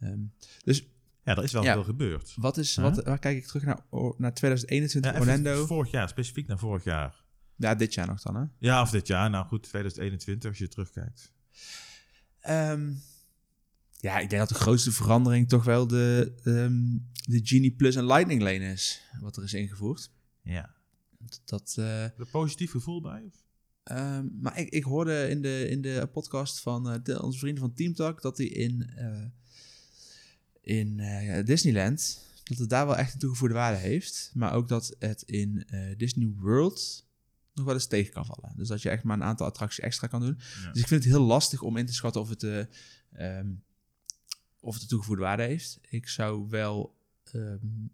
Ehm, 0.00 0.20
dus 0.64 0.84
Ja, 1.24 1.36
er 1.36 1.42
is 1.44 1.52
wel 1.52 1.62
Ja. 1.62 1.72
veel 1.72 1.84
gebeurd. 1.84 2.34
wat 2.36 2.56
is, 2.56 2.76
Huh? 2.76 2.84
wat, 2.84 3.04
waar 3.04 3.18
kijk 3.18 3.36
ik 3.36 3.46
terug 3.46 3.62
naar, 3.64 3.80
naar 4.16 4.34
2021 4.34 5.12
Ja, 5.12 5.18
Orlando? 5.20 5.66
Vorig 5.66 5.90
jaar, 5.90 6.08
specifiek 6.08 6.46
naar 6.46 6.58
vorig 6.58 6.84
jaar. 6.84 7.24
Ja, 7.56 7.74
dit 7.74 7.94
jaar 7.94 8.06
nog 8.06 8.22
dan, 8.22 8.36
hè? 8.36 8.44
Ja, 8.58 8.82
of 8.82 8.90
dit 8.90 9.06
jaar. 9.06 9.30
Nou 9.30 9.46
goed, 9.46 9.62
2021 9.62 10.48
als 10.50 10.58
je 10.58 10.68
terugkijkt. 10.68 11.32
Ehm, 12.40 12.92
ja, 13.98 14.18
ik 14.18 14.30
denk 14.30 14.40
dat 14.40 14.48
de 14.48 14.54
grootste 14.64 14.92
verandering 14.92 15.48
toch 15.48 15.64
wel 15.64 15.86
de, 15.86 16.32
ehm, 16.44 16.98
de 17.32 17.40
Genie 17.46 17.70
Plus 17.72 17.96
en 17.96 18.06
Lightning 18.06 18.42
Lane 18.42 18.72
is. 18.72 19.02
Wat 19.20 19.36
er 19.36 19.42
is 19.42 19.54
ingevoerd. 19.54 20.10
Ja. 20.42 20.74
Dat, 21.44 21.74
eh, 21.78 21.84
je 21.84 22.12
er 22.18 22.26
positief 22.30 22.70
gevoel 22.70 23.00
bij? 23.00 23.22
Of? 23.26 23.44
ehm, 23.82 24.26
maar 24.40 24.58
ik, 24.58 24.68
ik 24.68 24.84
hoorde 24.84 25.28
in 25.28 25.42
de, 25.42 25.68
in 25.68 25.80
de 25.82 26.08
podcast 26.12 26.60
van 26.60 26.90
eh, 26.90 26.98
de, 27.02 27.22
onze 27.22 27.38
vrienden 27.38 27.62
van 27.62 27.74
Team 27.74 27.94
Talk 27.94 28.22
dat 28.22 28.38
hij 28.38 28.46
in, 28.46 28.90
eh, 28.96 29.24
in 30.60 31.00
eh, 31.00 31.44
Disneyland, 31.44 32.28
dat 32.50 32.58
het 32.58 32.68
daar 32.70 32.86
wel 32.86 32.96
echt 32.96 33.12
een 33.12 33.18
toegevoegde 33.18 33.54
waarde 33.54 33.78
heeft. 33.78 34.30
Maar 34.34 34.52
ook 34.52 34.68
dat 34.68 34.96
het 34.98 35.22
in 35.22 35.64
eh, 35.66 35.96
Disney 35.96 36.32
World 36.36 37.06
nog 37.54 37.64
wel 37.64 37.74
eens 37.74 37.86
tegen 37.86 38.12
kan 38.12 38.26
vallen. 38.26 38.52
Dus 38.56 38.68
dat 38.68 38.82
je 38.82 38.90
echt 38.90 39.02
maar 39.02 39.16
een 39.16 39.22
aantal 39.22 39.46
attracties 39.46 39.84
extra 39.84 40.06
kan 40.06 40.20
doen. 40.20 40.38
Ja. 40.62 40.72
Dus 40.72 40.80
ik 40.80 40.88
vind 40.88 41.04
het 41.04 41.12
heel 41.12 41.22
lastig 41.22 41.62
om 41.62 41.76
in 41.76 41.86
te 41.86 41.94
schatten 41.94 42.20
of 42.20 42.28
het, 42.28 42.42
eh, 42.42 42.64
ehm, 43.12 43.52
of 44.60 44.72
het 44.72 44.82
een 44.82 44.88
toegevoegde 44.88 45.22
waarde 45.22 45.42
heeft. 45.42 45.78
Ik 45.88 46.08
zou 46.08 46.48
wel 46.48 46.98
ehm, 47.32 47.86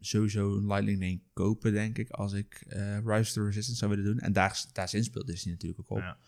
sowieso 0.00 0.56
een 0.56 0.66
Lightning 0.66 1.00
Lane 1.00 1.20
kopen, 1.32 1.72
denk 1.72 1.98
ik, 1.98 2.10
als 2.10 2.32
ik 2.32 2.64
eh 2.68 2.98
Rise 3.04 3.32
to 3.32 3.42
Resistance 3.44 3.74
zou 3.78 3.90
willen 3.90 4.04
doen. 4.04 4.18
En 4.18 4.32
daar, 4.32 4.64
daar 4.72 4.88
speelt 4.88 5.26
Disney 5.26 5.52
natuurlijk 5.54 5.80
ook 5.80 5.90
op. 5.90 5.98
Ja. 5.98 6.18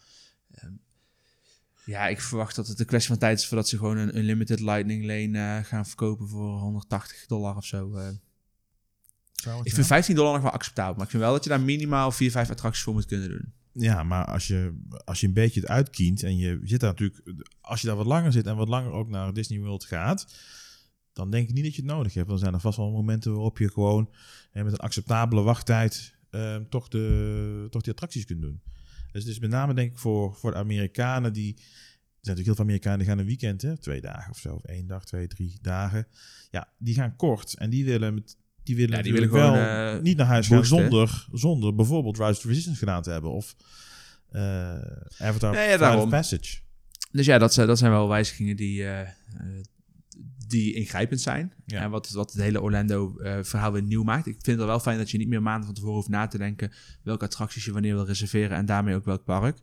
Ehm, 0.50 0.72
ja, 1.85 2.09
ik 2.09 2.20
verwacht 2.20 2.56
dat 2.56 2.66
het 2.66 2.80
een 2.80 2.87
kwestie 2.87 3.11
van 3.11 3.18
tijd 3.18 3.38
is 3.38 3.46
voordat 3.46 3.68
ze 3.68 3.78
gewoon 3.78 3.96
een 3.96 4.16
Unlimited 4.18 4.61
Lightning 4.61 5.04
Lane 5.04 5.59
eh, 5.59 5.64
gaan 5.64 5.87
verkopen 5.87 6.28
voor 6.28 6.59
180 6.59 7.26
dollar 7.26 7.56
of 7.56 7.64
zo. 7.64 7.96
eh. 7.96 8.09
Ik 9.62 9.74
vind 9.74 9.87
15 9.87 10.14
dollar 10.14 10.33
nog 10.33 10.42
wel 10.42 10.50
acceptabel, 10.50 10.94
maar 10.94 11.04
ik 11.04 11.11
vind 11.11 11.22
wel 11.22 11.33
dat 11.33 11.44
je 11.44 11.50
daar 11.50 11.61
minimaal 11.61 12.12
4, 12.12 12.30
5 12.30 12.50
attracties 12.50 12.83
voor 12.83 12.94
moet 12.94 13.06
kunnen 13.06 13.28
doen. 13.28 13.52
Ja, 13.72 14.02
maar 14.02 14.24
als 14.24 14.46
je, 14.46 14.78
als 15.04 15.20
je 15.20 15.26
een 15.26 15.33
beetje 15.33 15.61
het 15.61 15.68
uitkient 15.68 16.22
en 16.22 16.37
je 16.37 16.61
zit 16.64 16.80
daar 16.80 16.90
natuurlijk, 16.90 17.22
als 17.61 17.80
je 17.80 17.87
daar 17.87 17.96
wat 17.96 18.06
langer 18.06 18.33
zit 18.33 18.46
en 18.46 18.56
wat 18.56 18.68
langer 18.68 18.92
ook 18.92 19.09
naar 19.09 19.33
Disney 19.33 19.59
World 19.61 19.85
gaat, 19.85 20.35
dan 21.20 21.30
denk 21.30 21.48
ik 21.48 21.54
niet 21.54 21.64
dat 21.64 21.74
je 21.74 21.83
het 21.83 21.90
nodig 21.90 22.14
hebt. 22.14 22.28
Dan 22.28 22.38
zijn 22.38 22.54
er 22.54 22.61
vast 22.61 22.76
wel 22.76 22.90
momenten 22.90 23.33
waarop 23.33 23.59
je 23.59 23.70
gewoon 23.70 24.11
met 24.52 24.72
een 24.72 24.78
acceptabele 24.78 25.42
wachttijd 25.42 26.14
eh, 26.30 26.56
toch, 26.56 26.88
de, 26.88 27.66
toch 27.70 27.83
die 27.83 27.92
attracties 27.92 28.24
kunt 28.24 28.40
doen. 28.40 28.61
Dus 29.12 29.24
is 29.24 29.38
met 29.38 29.50
name 29.50 29.74
denk 29.74 29.92
ik 29.92 29.98
voor, 29.98 30.35
voor 30.35 30.50
de 30.50 30.56
Amerikanen 30.56 31.33
die, 31.33 31.54
er 31.54 31.61
zijn 31.61 32.37
natuurlijk 32.37 32.46
heel 32.46 32.54
veel 32.54 32.64
Amerikanen 32.64 32.98
die 32.98 33.09
gaan 33.09 33.18
een 33.18 33.26
weekend, 33.26 33.62
hè, 33.62 33.76
twee 33.76 34.00
dagen 34.00 34.30
of 34.30 34.38
zo, 34.38 34.54
of 34.54 34.64
één 34.64 34.87
dag, 34.87 35.04
twee, 35.04 35.26
drie 35.26 35.59
dagen. 35.62 36.06
Ja, 36.50 36.68
die 36.78 36.94
gaan 36.94 37.16
kort 37.16 37.54
en 37.54 37.70
die 37.70 37.85
willen 37.85 38.14
met 38.14 38.37
die 38.62 38.76
willen, 38.76 38.96
Ja, 38.96 39.02
die 39.02 39.12
willen 39.12 39.30
wel 39.30 39.52
gewoon, 39.52 39.96
eh, 39.96 40.02
niet 40.02 40.16
naar 40.16 40.26
huis 40.26 40.46
gaan 40.46 40.64
zonder, 40.64 41.26
zonder 41.33 41.74
bijvoorbeeld 41.74 42.18
Rise 42.18 42.40
to 42.40 42.48
Resistance 42.48 42.78
gedaan 42.78 43.02
te 43.02 43.11
hebben. 43.11 43.30
Of 43.30 43.56
eh 44.30 44.78
Avatar 45.18 45.52
Nee, 45.52 45.78
ja, 45.78 46.02
of. 46.02 46.09
Passage. 46.09 46.59
Dus 47.12 47.26
ja, 47.26 47.38
dat 47.38 47.54
zijn, 47.54 47.66
dat 47.66 47.78
zijn 47.78 47.90
wel 47.90 48.09
wijzigingen 48.09 48.56
die, 48.56 48.85
eh, 48.85 49.09
die 50.50 50.74
ingrijpend 50.74 51.20
zijn. 51.20 51.52
Ja. 51.66 51.80
En 51.80 51.90
wat, 51.90 52.10
wat 52.10 52.32
het 52.32 52.42
hele 52.42 52.60
Orlando-verhaal 52.60 53.72
weer 53.72 53.82
nieuw 53.82 54.02
maakt. 54.02 54.26
Ik 54.26 54.38
vind 54.42 54.58
het 54.58 54.66
wel 54.66 54.80
fijn 54.80 54.98
dat 54.98 55.10
je 55.10 55.18
niet 55.18 55.28
meer 55.28 55.42
maanden 55.42 55.64
van 55.64 55.74
tevoren 55.74 55.96
hoeft 55.96 56.08
na 56.08 56.26
te 56.26 56.38
denken... 56.38 56.72
welke 57.02 57.24
attracties 57.24 57.64
je 57.64 57.72
wanneer 57.72 57.94
wil 57.94 58.06
reserveren 58.06 58.56
en 58.56 58.66
daarmee 58.66 58.94
ook 58.94 59.04
welk 59.04 59.24
park. 59.24 59.58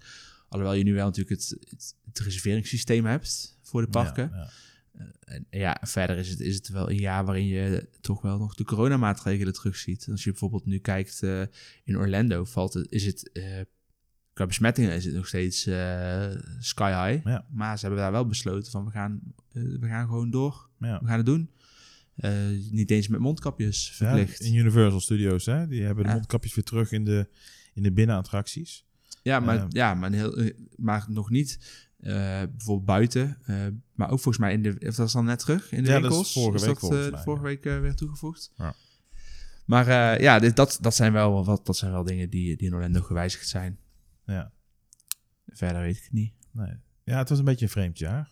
Alhoewel 0.50 0.78
je 0.78 0.84
nu 0.84 0.94
wel 0.94 1.06
natuurlijk 1.06 1.42
het, 1.42 1.58
het, 1.70 1.96
het 2.06 2.20
reserveringssysteem 2.20 3.06
hebt 3.06 3.58
voor 3.62 3.82
de 3.82 3.88
parken. 3.88 4.30
Ja, 4.34 4.38
ja. 4.38 4.50
En 5.20 5.48
ja, 5.50 5.78
verder 5.82 6.18
is 6.18 6.30
het, 6.30 6.40
is 6.40 6.56
het 6.56 6.70
wel 6.70 6.90
een 6.90 7.00
jaar 7.00 7.26
waarin 7.26 7.48
je 7.48 7.90
toch 8.02 8.22
wel 8.22 8.38
nog 8.38 8.56
de 8.56 8.64
coronamaatregelen 8.64 9.54
terugziet. 9.54 10.08
Als 10.12 10.24
je 10.24 10.30
bijvoorbeeld 10.30 10.66
nu 10.66 10.80
kijkt 10.80 11.24
eh, 11.24 11.42
in 11.84 11.98
Orlando, 11.98 12.46
valt 12.46 12.74
het, 12.74 12.92
is 12.92 13.06
het 13.06 13.32
eh, 13.32 13.62
qua 14.38 14.46
besmettingen 14.46 14.92
is 14.92 15.06
het 15.06 15.14
nog 15.14 15.28
steeds 15.28 15.66
eh, 15.66 16.30
sky 16.60 16.92
high. 17.10 17.28
Ja. 17.28 17.46
Maar 17.52 17.78
ze 17.78 17.86
hebben 17.86 18.04
daar 18.04 18.12
wel 18.12 18.26
besloten 18.28 18.72
van 18.72 18.86
we 18.86 18.92
gaan, 18.92 19.20
eh, 19.52 19.64
we 19.80 19.88
gaan 19.88 20.08
gewoon 20.08 20.30
door. 20.30 20.70
Ja. 20.80 21.00
We 21.00 21.08
gaan 21.08 21.18
het 21.18 21.26
doen. 21.26 21.50
Eh, 22.16 22.32
niet 22.72 22.92
eens 22.92 23.08
met 23.08 23.20
mondkapjes 23.20 23.88
Ja, 23.88 23.94
verplicht. 23.94 24.40
in 24.40 24.56
Universal 24.56 25.00
Studios, 25.00 25.46
hè? 25.46 25.68
die 25.68 25.84
hebben 25.84 26.04
de 26.04 26.10
Ja. 26.10 26.16
mondkapjes 26.16 26.56
weer 26.56 26.64
terug 26.64 26.92
in 26.92 27.04
de, 27.06 27.28
in 27.74 27.84
de 27.84 27.92
binnenattracties. 27.92 28.86
Ja, 29.24 29.40
maar, 29.40 29.58
Eh. 29.58 29.66
ja, 29.70 29.94
maar, 29.94 30.12
heel, 30.12 30.52
maar 30.76 31.06
nog 31.10 31.30
niet 31.30 31.60
bijvoorbeeld 31.98 32.86
buiten. 32.86 33.38
maar 33.96 34.10
ook 34.10 34.20
volgens 34.20 34.38
mij 34.38 34.54
in 34.54 34.62
de... 34.62 34.70
Of 34.70 34.78
dat 34.80 34.96
was 34.96 35.14
dan 35.14 35.26
net 35.26 35.40
terug 35.40 35.72
in 35.72 35.84
de 35.84 35.90
Ja, 35.90 36.00
dat 36.00 36.12
is 36.12 36.18
winkels? 36.18 36.34
vorige 36.34 36.66
week 36.66 36.80
dat, 36.80 36.92
eh, 37.06 37.12
mij, 37.12 37.22
vorige 37.24 37.44
ja. 37.44 37.50
week 37.50 37.64
weer 37.82 37.96
toegevoegd? 37.96 38.52
Ja. 38.58 38.74
Maar 39.66 40.22
ja, 40.22 40.40
dit, 40.40 40.56
dat, 40.56 40.78
dat, 40.82 40.96
zijn 40.96 41.14
wel, 41.14 41.46
wat, 41.46 41.66
dat 41.66 41.78
zijn 41.78 41.92
wel 41.92 42.04
dingen 42.04 42.30
die, 42.30 42.58
die 42.58 42.68
in 42.68 42.74
Orlando 42.74 43.02
gewijzigd 43.02 43.48
zijn. 43.48 43.80
Ja. 44.28 44.52
Verder 45.46 45.82
weet 45.82 45.98
ik 45.98 46.04
het 46.04 46.12
niet. 46.12 46.34
Nee. 46.52 46.74
ja, 47.04 47.18
het 47.18 47.30
was 47.30 47.40
een 47.40 47.46
beetje 47.46 47.66
een 47.66 47.72
vreemd 47.72 47.98
jaar. 47.98 48.32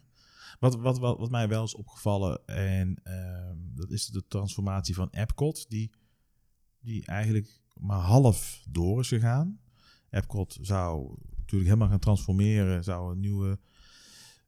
Wat, 0.60 0.76
wat, 0.76 1.00
wat, 1.00 1.20
wat 1.20 1.32
mij 1.32 1.48
wel 1.48 1.64
is 1.64 1.76
opgevallen, 1.76 2.46
en 2.46 3.04
ehm, 3.04 3.58
dat 3.76 3.92
is 3.92 4.08
de 4.08 4.28
transformatie 4.28 4.96
van 4.96 5.10
Epcot, 5.10 5.70
die, 5.70 5.92
die 6.80 7.06
eigenlijk 7.06 7.60
maar 7.74 8.00
half 8.00 8.64
door 8.70 9.00
is 9.00 9.08
gegaan. 9.08 9.60
Epcot 10.10 10.58
zou 10.62 11.16
natuurlijk 11.38 11.70
helemaal 11.70 11.90
gaan 11.90 12.00
transformeren, 12.00 12.84
zou 12.84 13.12
een 13.12 13.20
nieuwe, 13.20 13.60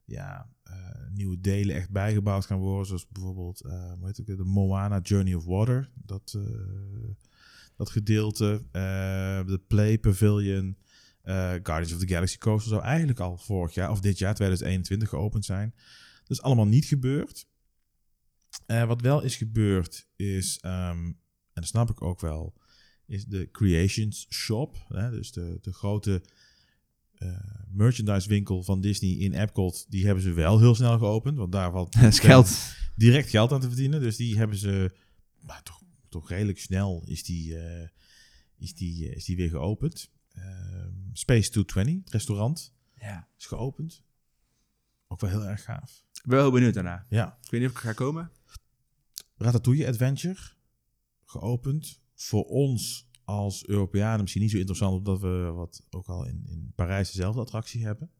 ja, 0.04 0.48
eh, 0.62 0.74
nieuwe 1.10 1.40
delen 1.40 1.76
echt 1.76 1.90
bijgebouwd 1.90 2.46
gaan 2.46 2.58
worden, 2.58 2.86
zoals 2.86 3.08
bijvoorbeeld 3.08 3.60
eh, 3.60 3.92
hoe 3.92 4.06
heet 4.06 4.16
het, 4.16 4.26
de 4.26 4.44
Moana 4.44 5.00
Journey 5.00 5.34
of 5.34 5.44
Water, 5.44 5.90
dat, 5.94 6.34
eh, 6.36 7.08
dat 7.76 7.90
gedeelte, 7.90 8.64
de 9.46 9.60
Play 9.66 9.98
Pavilion, 9.98 10.76
Guardians 11.62 11.92
of 11.92 11.98
the 11.98 12.08
Galaxy 12.08 12.38
Coaster 12.38 12.70
zou 12.70 12.82
eigenlijk 12.82 13.20
al 13.20 13.36
vorig 13.36 13.74
jaar 13.74 13.90
of 13.90 14.00
dit 14.00 14.18
jaar 14.18 14.34
2021 14.34 15.08
geopend 15.08 15.44
zijn. 15.44 15.74
Dat 16.24 16.36
is 16.36 16.42
allemaal 16.42 16.66
niet 16.66 16.84
gebeurd. 16.84 17.46
Eh, 18.66 18.86
wat 18.86 19.00
wel 19.00 19.22
is 19.22 19.36
gebeurd 19.36 20.08
is, 20.16 20.58
ehm, 20.60 21.04
en 21.06 21.16
dat 21.52 21.66
snap 21.66 21.90
ik 21.90 22.02
ook 22.02 22.20
wel, 22.20 22.54
is 23.06 23.24
de 23.24 23.48
Creations 23.50 24.26
Shop. 24.30 24.84
Hè, 24.88 25.10
dus 25.10 25.32
de, 25.32 25.58
de 25.60 25.72
grote 25.72 26.22
eh, 27.18 27.36
merchandise 27.72 28.28
winkel 28.28 28.62
van 28.62 28.80
Disney 28.80 29.10
in 29.10 29.32
Epcot. 29.32 29.86
Die 29.88 30.04
hebben 30.04 30.22
ze 30.22 30.32
wel 30.32 30.58
heel 30.58 30.74
snel 30.74 30.98
geopend. 30.98 31.36
Want 31.36 31.52
daar 31.52 31.70
valt 31.70 31.96
geld. 32.14 32.58
direct 32.96 33.30
geld 33.30 33.52
aan 33.52 33.60
te 33.60 33.66
verdienen. 33.66 34.00
Dus 34.00 34.16
die 34.16 34.36
hebben 34.36 34.56
ze 34.56 34.90
nou, 35.40 35.62
toch, 35.62 35.82
toch 36.08 36.28
redelijk 36.28 36.58
snel 36.58 37.02
is 37.06 37.24
die, 37.24 37.58
eh, 37.58 37.88
is 38.58 38.74
die, 38.74 39.08
eh, 39.08 39.16
is 39.16 39.24
die 39.24 39.36
weer 39.36 39.48
geopend. 39.48 40.10
Ehm, 40.40 40.92
Space 41.12 41.50
220, 41.50 42.04
het 42.04 42.12
restaurant, 42.12 42.74
Ja. 42.94 43.28
is 43.38 43.46
geopend. 43.46 44.02
Ook 45.06 45.20
wel 45.20 45.30
heel 45.30 45.44
erg 45.44 45.64
gaaf. 45.64 46.04
Ik 46.12 46.22
ben 46.22 46.30
wel 46.34 46.42
heel 46.42 46.52
benieuwd 46.52 46.74
daarna. 46.74 47.06
Ja. 47.08 47.38
Ik 47.42 47.50
weet 47.50 47.60
niet 47.60 47.70
of 47.70 47.76
ik 47.76 47.82
ga 47.82 47.92
komen. 47.92 48.30
Ratatouille 49.36 49.86
Adventure, 49.86 50.40
geopend. 51.24 52.00
Voor 52.14 52.44
ons 52.44 53.08
als 53.24 53.66
Europeanen 53.66 54.20
misschien 54.20 54.42
niet 54.42 54.50
zo 54.50 54.56
interessant, 54.56 54.94
omdat 54.96 55.20
we 55.20 55.50
wat 55.54 55.86
ook 55.90 56.06
al 56.06 56.24
in, 56.26 56.42
in 56.46 56.72
Parijs 56.74 57.10
dezelfde 57.12 57.40
attractie 57.40 57.84
hebben. 57.84 58.10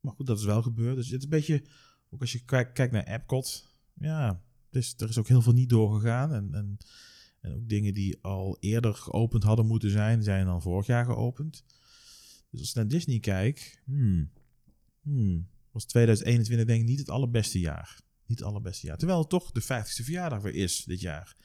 Maar 0.00 0.12
goed, 0.12 0.26
dat 0.26 0.38
is 0.38 0.44
wel 0.44 0.62
gebeurd. 0.62 0.96
Dus 0.96 1.08
het 1.08 1.16
is 1.18 1.24
een 1.24 1.30
beetje, 1.30 1.64
ook 2.10 2.20
als 2.20 2.32
je 2.32 2.44
kijkt, 2.44 2.72
kijkt 2.72 2.92
naar 2.92 3.04
Epcot, 3.06 3.74
ja, 3.94 4.42
dus 4.70 4.94
er 4.96 5.08
is 5.08 5.18
ook 5.18 5.28
heel 5.28 5.42
veel 5.42 5.52
niet 5.52 5.68
doorgegaan. 5.68 6.32
En, 6.32 6.54
en, 6.54 6.78
en 7.40 7.54
ook 7.54 7.68
dingen 7.68 7.94
die 7.94 8.18
al 8.22 8.56
eerder 8.60 8.94
geopend 8.94 9.42
hadden 9.42 9.66
moeten 9.66 9.90
zijn, 9.90 10.22
zijn 10.22 10.46
dan 10.46 10.62
vorig 10.62 10.86
jaar 10.86 11.04
geopend. 11.04 11.64
Dus 12.50 12.60
als 12.60 12.68
ik 12.68 12.74
naar 12.74 12.88
Disney 12.88 13.18
kijk, 13.20 13.82
hmm, 13.84 14.30
hmm, 15.02 15.46
was 15.70 15.84
2021 15.84 16.66
denk 16.66 16.80
ik 16.80 16.86
niet 16.88 16.98
het 16.98 17.10
allerbeste 17.10 17.60
jaar. 17.60 18.00
Niet 18.26 18.38
het 18.38 18.48
allerbeste 18.48 18.86
jaar. 18.86 18.96
Terwijl 18.96 19.18
het 19.18 19.28
toch 19.28 19.50
de 19.52 19.62
50ste 19.62 20.04
verjaardag 20.04 20.42
weer 20.42 20.54
is 20.54 20.84
dit 20.84 21.00
jaar. 21.00 21.36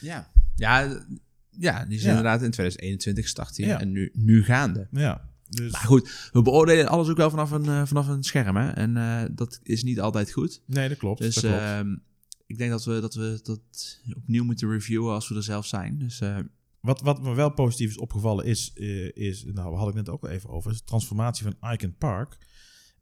Ja. 0.00 0.30
Ja, 0.54 1.04
ja 1.50 1.84
die 1.84 1.96
is 1.96 2.02
Ja. 2.02 2.08
inderdaad 2.08 2.42
in 2.42 2.50
2021 2.50 3.24
gestart 3.24 3.56
hier. 3.56 3.66
Ja. 3.66 3.80
En 3.80 3.92
nu, 3.92 4.10
nu 4.12 4.44
gaande. 4.44 4.88
Ja, 4.90 5.32
Dus, 5.48 5.72
Maar 5.72 5.80
goed, 5.80 6.30
we 6.32 6.42
beoordelen 6.42 6.88
alles 6.88 7.08
ook 7.08 7.16
wel 7.16 7.30
vanaf 7.30 7.50
een, 7.50 7.64
eh, 7.66 7.86
vanaf 7.86 8.08
een 8.08 8.22
scherm. 8.22 8.56
Hè? 8.56 8.70
En 8.70 8.96
eh, 8.96 9.22
dat 9.32 9.60
is 9.62 9.82
niet 9.82 10.00
altijd 10.00 10.32
goed. 10.32 10.62
nee, 10.66 10.88
dat 10.88 10.98
klopt. 10.98 11.20
Dus 11.20 11.34
dat 11.34 11.42
klopt. 11.44 11.58
ehm, 11.60 11.96
ik 12.54 12.60
denk 12.60 12.70
dat 12.70 12.84
we, 12.84 13.00
dat 13.00 13.14
we 13.14 13.40
dat 13.42 14.00
opnieuw 14.16 14.44
moeten 14.44 14.70
reviewen 14.70 15.12
als 15.12 15.28
we 15.28 15.34
er 15.34 15.42
zelf 15.42 15.66
zijn. 15.66 15.98
Dus 15.98 16.20
eh, 16.20 16.38
Wat, 16.80 17.00
wat 17.00 17.22
me 17.22 17.34
wel 17.34 17.50
positief 17.50 17.90
is 17.90 17.98
opgevallen 17.98 18.44
is, 18.44 18.72
eh, 18.74 19.16
is 19.16 19.44
nou, 19.44 19.70
we 19.70 19.76
hadden 19.76 19.96
het 19.96 20.06
net 20.06 20.08
ook 20.08 20.22
al 20.24 20.28
even 20.28 20.50
over, 20.50 20.72
de 20.72 20.84
transformatie 20.84 21.44
van 21.44 21.72
Icon 21.72 21.94
Park 21.98 22.38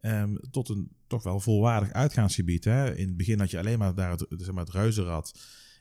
ehm, 0.01 0.35
tot 0.51 0.69
een 0.69 0.91
toch 1.07 1.23
wel 1.23 1.41
volwaardig 1.41 1.93
uitgaansgebied. 1.93 2.65
Hè? 2.65 2.97
In 2.97 3.07
het 3.07 3.17
begin 3.17 3.39
had 3.39 3.51
je 3.51 3.59
alleen 3.59 3.79
maar 3.79 3.95
daar 3.95 4.11
het, 4.11 4.27
zeg 4.29 4.53
maar, 4.53 4.65
het 4.65 4.75
reuzenrad 4.75 5.41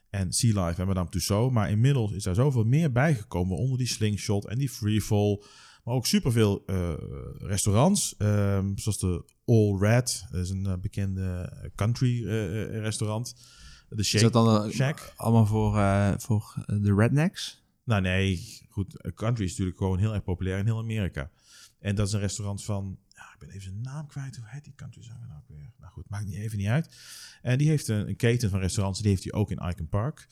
en 0.10 0.32
Sea 0.32 0.66
Life 0.66 0.82
en 0.82 0.88
Madame 0.88 1.10
Tussauds, 1.10 1.54
maar 1.54 1.70
inmiddels 1.70 2.12
is 2.12 2.24
daar 2.24 2.36
zoveel 2.36 2.64
meer 2.64 2.92
bijgekomen 2.92 3.58
onder 3.58 3.78
die 3.78 3.88
slingshot 3.88 4.48
en 4.48 4.58
die 4.58 4.70
freefall. 4.70 5.44
Maar 5.84 5.96
ook 5.96 6.06
superveel 6.06 6.64
eh 6.66 6.94
restaurants, 7.38 8.16
ehm, 8.18 8.72
zoals 8.76 9.00
de 9.00 9.26
All 9.46 9.78
Red, 9.80 10.26
dat 10.32 10.42
is 10.42 10.50
een 10.50 10.78
bekende 10.82 11.54
country 11.76 12.26
restaurant. 12.70 13.36
De 13.96 14.02
is 14.02 14.22
dat 14.22 14.34
dan 14.34 14.66
eh, 14.66 14.72
Shack. 14.72 15.14
allemaal 15.16 15.46
voor, 15.46 15.78
eh, 15.78 16.14
voor 16.18 16.54
eh, 16.66 16.76
de 16.82 16.94
rednecks? 16.94 17.64
Nou 17.84 18.02
nee, 18.02 18.60
goed. 18.70 19.12
Country 19.16 19.44
is 19.44 19.50
natuurlijk 19.50 19.78
gewoon 19.78 20.00
heel 20.00 20.14
erg 20.14 20.24
populair 20.24 20.58
in 20.58 20.66
heel 20.66 20.78
Amerika. 20.78 21.30
En 21.80 21.96
dat 21.96 22.08
is 22.08 22.14
een 22.14 22.20
restaurant 22.20 22.64
van, 22.64 22.98
ja, 23.08 23.34
ik 23.34 23.40
ben 23.40 23.50
even 23.50 23.62
zijn 23.62 23.82
naam 23.82 24.08
kwijt. 24.08 24.36
Hoe 24.36 24.46
heet 24.48 24.64
die 24.64 24.76
country 24.76 25.04
zanger 25.04 25.28
nou 25.28 25.40
ook 25.40 25.48
weer? 25.48 25.74
Nou 25.80 25.92
goed, 25.92 26.10
maakt 26.10 26.26
niet 26.26 26.36
even 26.36 26.58
niet 26.58 26.68
uit. 26.68 26.96
En 27.42 27.58
die 27.58 27.68
heeft 27.68 27.88
een, 27.88 28.08
een 28.08 28.16
keten 28.16 28.50
van 28.50 28.60
restaurants, 28.60 29.00
die 29.00 29.10
heeft 29.10 29.24
hij 29.24 29.34
ook 29.34 29.52
in 29.52 29.70
Icon 29.70 29.88
Park. 29.88 30.28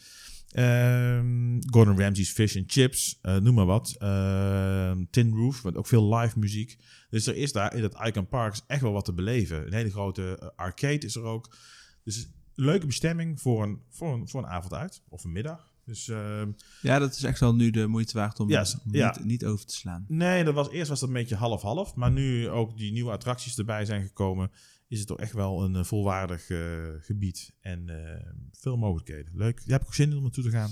Ehm, 0.50 1.58
Gordon 1.70 2.00
Ramsay's 2.00 2.32
Fish 2.32 2.56
and 2.56 2.72
Chips, 2.72 3.20
eh, 3.22 3.38
noem 3.38 3.54
maar 3.54 3.66
wat. 3.66 3.96
Ehm, 4.00 5.04
Tin 5.10 5.34
Roof, 5.34 5.64
met 5.64 5.76
ook 5.76 5.88
veel 5.88 6.16
live 6.16 6.40
muziek. 6.40 6.78
Dus 7.10 7.28
er 7.28 7.36
is 7.36 7.52
daar 7.52 7.76
in 7.76 7.84
het 7.84 7.96
Icon 8.06 8.28
Park 8.28 8.60
echt 8.68 8.82
wel 8.82 8.92
wat 8.92 9.06
te 9.06 9.14
beleven. 9.14 9.66
Een 9.66 9.74
hele 9.74 9.92
grote 9.92 10.54
arcade 10.56 11.06
is 11.06 11.16
er 11.16 11.24
ook. 11.24 11.56
Dus 12.04 12.30
leuke 12.60 12.86
bestemming 12.86 13.42
voor 13.42 13.64
een, 13.64 13.82
voor 13.90 14.14
een, 14.14 14.30
voor 14.30 14.44
een 14.44 14.50
avond 14.50 14.74
uit. 14.74 15.02
Of 15.10 15.24
een 15.24 15.32
middag. 15.32 15.70
Dus 15.86 16.08
ehm, 16.08 16.52
Ja, 16.82 17.00
dat 17.00 17.16
is 17.16 17.24
echt 17.24 17.40
wel 17.40 17.56
nu 17.56 17.70
de 17.70 17.88
moeite 17.88 18.18
waard 18.18 18.40
om, 18.40 18.50
Ja, 18.50 18.66
om 18.86 18.96
ja. 18.96 19.16
niet, 19.18 19.26
niet 19.26 19.46
over 19.46 19.66
te 19.66 19.76
slaan. 19.76 20.06
Nee, 20.08 20.44
dat 20.44 20.54
was, 20.54 20.70
eerst 20.70 20.90
was 20.90 21.00
dat 21.00 21.10
een 21.10 21.16
beetje 21.16 21.36
half-half. 21.36 21.96
Maar 21.96 22.12
nu 22.12 22.50
ook 22.50 22.78
die 22.78 22.92
nieuwe 22.92 23.12
attracties 23.12 23.58
erbij 23.58 23.86
zijn 23.86 24.04
gekomen, 24.04 24.52
is 24.88 25.00
het 25.00 25.08
toch 25.08 25.20
echt 25.20 25.34
wel 25.34 25.64
een 25.64 25.76
eh, 25.76 25.84
volwaardig 25.84 26.50
eh, 26.50 26.60
gebied. 27.00 27.54
En 27.62 27.90
eh, 27.90 28.32
veel 28.52 28.78
mogelijkheden. 28.78 29.32
Leuk. 29.36 29.58
Daar 29.58 29.72
heb 29.72 29.82
ik 29.82 29.88
ook 29.88 29.94
zin 29.94 30.10
in 30.10 30.18
om 30.18 30.24
naartoe 30.24 30.44
te 30.44 30.50
gaan. 30.50 30.72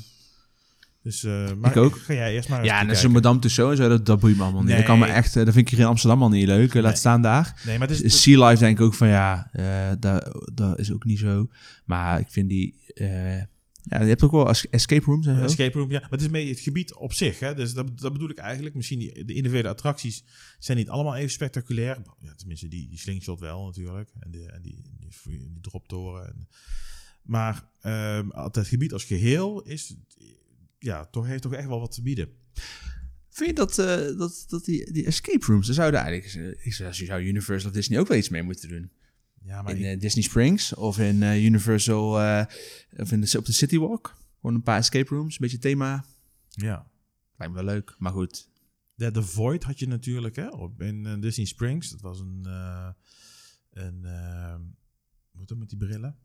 Dus, 1.08 1.24
eh, 1.24 1.54
maar 1.54 1.72
Ik 1.72 1.78
ook. 1.78 1.98
Ga 1.98 2.14
jij 2.14 2.34
eerst 2.34 2.50
maar 2.50 2.64
Ja, 2.66 2.80
en 2.88 3.04
een 3.04 3.12
Madame 3.12 3.40
Tussauds 3.40 3.78
en 3.80 3.84
zo, 3.84 3.90
dat, 3.90 4.06
dat 4.06 4.20
boeit 4.20 4.36
me 4.38 4.44
allemaal 4.44 4.60
niet. 4.62 4.70
Nee. 4.70 4.78
Dat 4.78 4.86
kan 4.86 5.00
me 5.00 5.06
echt, 5.06 5.36
eh, 5.36 5.46
dat 5.46 5.54
vind 5.54 5.66
ik 5.68 5.72
hier 5.74 5.80
in 5.84 5.90
Amsterdam 5.92 6.22
al 6.22 6.30
niet 6.30 6.46
leuk. 6.48 6.70
eh, 6.74 6.82
Laat 6.82 6.84
Nee. 6.92 6.96
staan 7.00 7.22
daar. 7.22 7.62
Nee, 7.66 7.78
maar 7.78 7.88
het 7.88 8.04
is... 8.04 8.22
Sea 8.22 8.48
Life 8.48 8.60
denk 8.64 8.78
ik 8.80 8.86
ook 8.86 8.94
van 8.94 9.08
ja, 9.08 9.50
eh 9.52 9.92
dat, 10.00 10.48
dat 10.54 10.80
is 10.80 10.92
ook 10.92 11.04
niet 11.06 11.20
zo. 11.20 11.48
Maar 11.86 12.20
ik 12.20 12.28
vind 12.30 12.50
die, 12.50 12.76
ja, 13.90 14.02
je 14.02 14.08
hebt 14.08 14.24
ook 14.24 14.32
wel 14.32 14.50
es- 14.50 14.70
escape 14.70 15.06
rooms 15.06 15.28
en 15.28 15.36
zo. 15.38 15.44
Escape 15.44 15.78
room, 15.78 15.92
ja. 15.92 16.00
Maar 16.00 16.10
het 16.10 16.22
is 16.22 16.30
meer 16.30 16.50
het 16.50 16.60
gebied 16.60 16.94
op 16.96 17.14
zich. 17.14 17.40
Hè? 17.40 17.56
Dus 17.56 17.74
dat, 17.74 18.00
dat 18.00 18.14
bedoel 18.14 18.30
ik 18.30 18.38
eigenlijk. 18.38 18.76
Misschien 18.76 19.00
die, 19.00 19.12
de 19.26 19.34
individuele 19.34 19.70
attracties 19.70 20.24
zijn 20.60 20.78
niet 20.78 20.90
allemaal 20.90 21.16
even 21.16 21.32
spectaculair. 21.32 21.98
Ja, 22.20 22.34
tenminste, 22.36 22.68
die, 22.68 22.90
die 22.90 23.00
slingshot 23.00 23.40
wel 23.40 23.66
natuurlijk. 23.66 24.10
En, 24.20 24.32
de, 24.32 24.52
en 24.52 24.62
die, 24.62 24.82
die, 25.00 25.52
droptoren. 25.62 26.28
En, 26.28 26.48
maar 27.24 27.64
ehm, 27.82 28.28
het 28.30 28.68
gebied 28.68 28.94
als 28.94 29.04
geheel 29.04 29.62
is, 29.62 29.96
ja, 30.88 31.06
toch, 31.06 31.26
heeft 31.28 31.42
toch 31.42 31.54
echt 31.54 31.68
wel 31.68 31.80
wat 31.80 31.92
te 31.92 32.02
bieden. 32.02 32.30
Vind 33.30 33.50
je 33.50 33.56
dat, 33.56 33.78
eh, 33.80 34.18
dat, 34.18 34.46
dat 34.48 34.66
die, 34.66 34.92
die 34.92 35.06
escape 35.06 35.46
rooms, 35.46 35.66
daar 35.66 35.76
zouden 35.76 36.00
eigenlijk, 36.00 36.58
eh, 36.58 36.66
ik 36.66 36.74
zou, 36.74 36.94
zou 36.94 37.22
Universal 37.24 37.70
of 37.70 37.76
Disney 37.76 38.00
ook 38.00 38.08
wel 38.08 38.18
iets 38.18 38.30
mee 38.30 38.44
moeten 38.44 38.70
doen. 38.70 38.92
Ja, 39.44 39.62
maar 39.62 39.72
in 39.76 39.78
ik- 39.80 39.86
eh, 39.96 40.00
Disney 40.00 40.24
Springs 40.24 40.74
of 40.74 41.00
in 41.00 41.22
Universal 41.22 42.10
of 42.98 43.12
in 43.12 43.22
de, 43.22 43.38
op 43.38 43.46
de 43.46 43.52
City 43.54 43.78
Walk. 43.78 44.16
Gewoon 44.40 44.56
een 44.56 44.64
paar 44.64 44.78
escape 44.78 45.16
rooms, 45.16 45.32
een 45.34 45.38
beetje 45.42 45.58
thema. 45.58 46.06
ja. 46.50 46.88
Lijkt 47.38 47.54
me 47.54 47.64
wel 47.64 47.74
leuk, 47.74 47.96
maar 47.98 48.12
goed. 48.12 48.50
De, 48.96 49.12
The 49.12 49.24
Void 49.24 49.64
had 49.64 49.80
je 49.80 49.88
natuurlijk 49.88 50.36
hè, 50.36 50.48
op, 50.50 50.82
in 50.82 51.20
Disney 51.22 51.46
Springs. 51.46 51.90
Dat 51.90 52.02
was 52.02 52.20
een, 52.20 52.46
een 53.72 54.06
eh, 54.06 54.56
hoe 55.32 55.46
dat 55.46 55.58
met 55.58 55.70
die 55.70 55.78
brillen? 55.78 56.18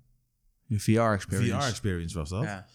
Een 0.69 0.81
VR-experience. 0.81 1.61
VR-experience 1.61 2.15
was 2.19 2.29
dat. 2.29 2.43
Ja. 2.43 2.67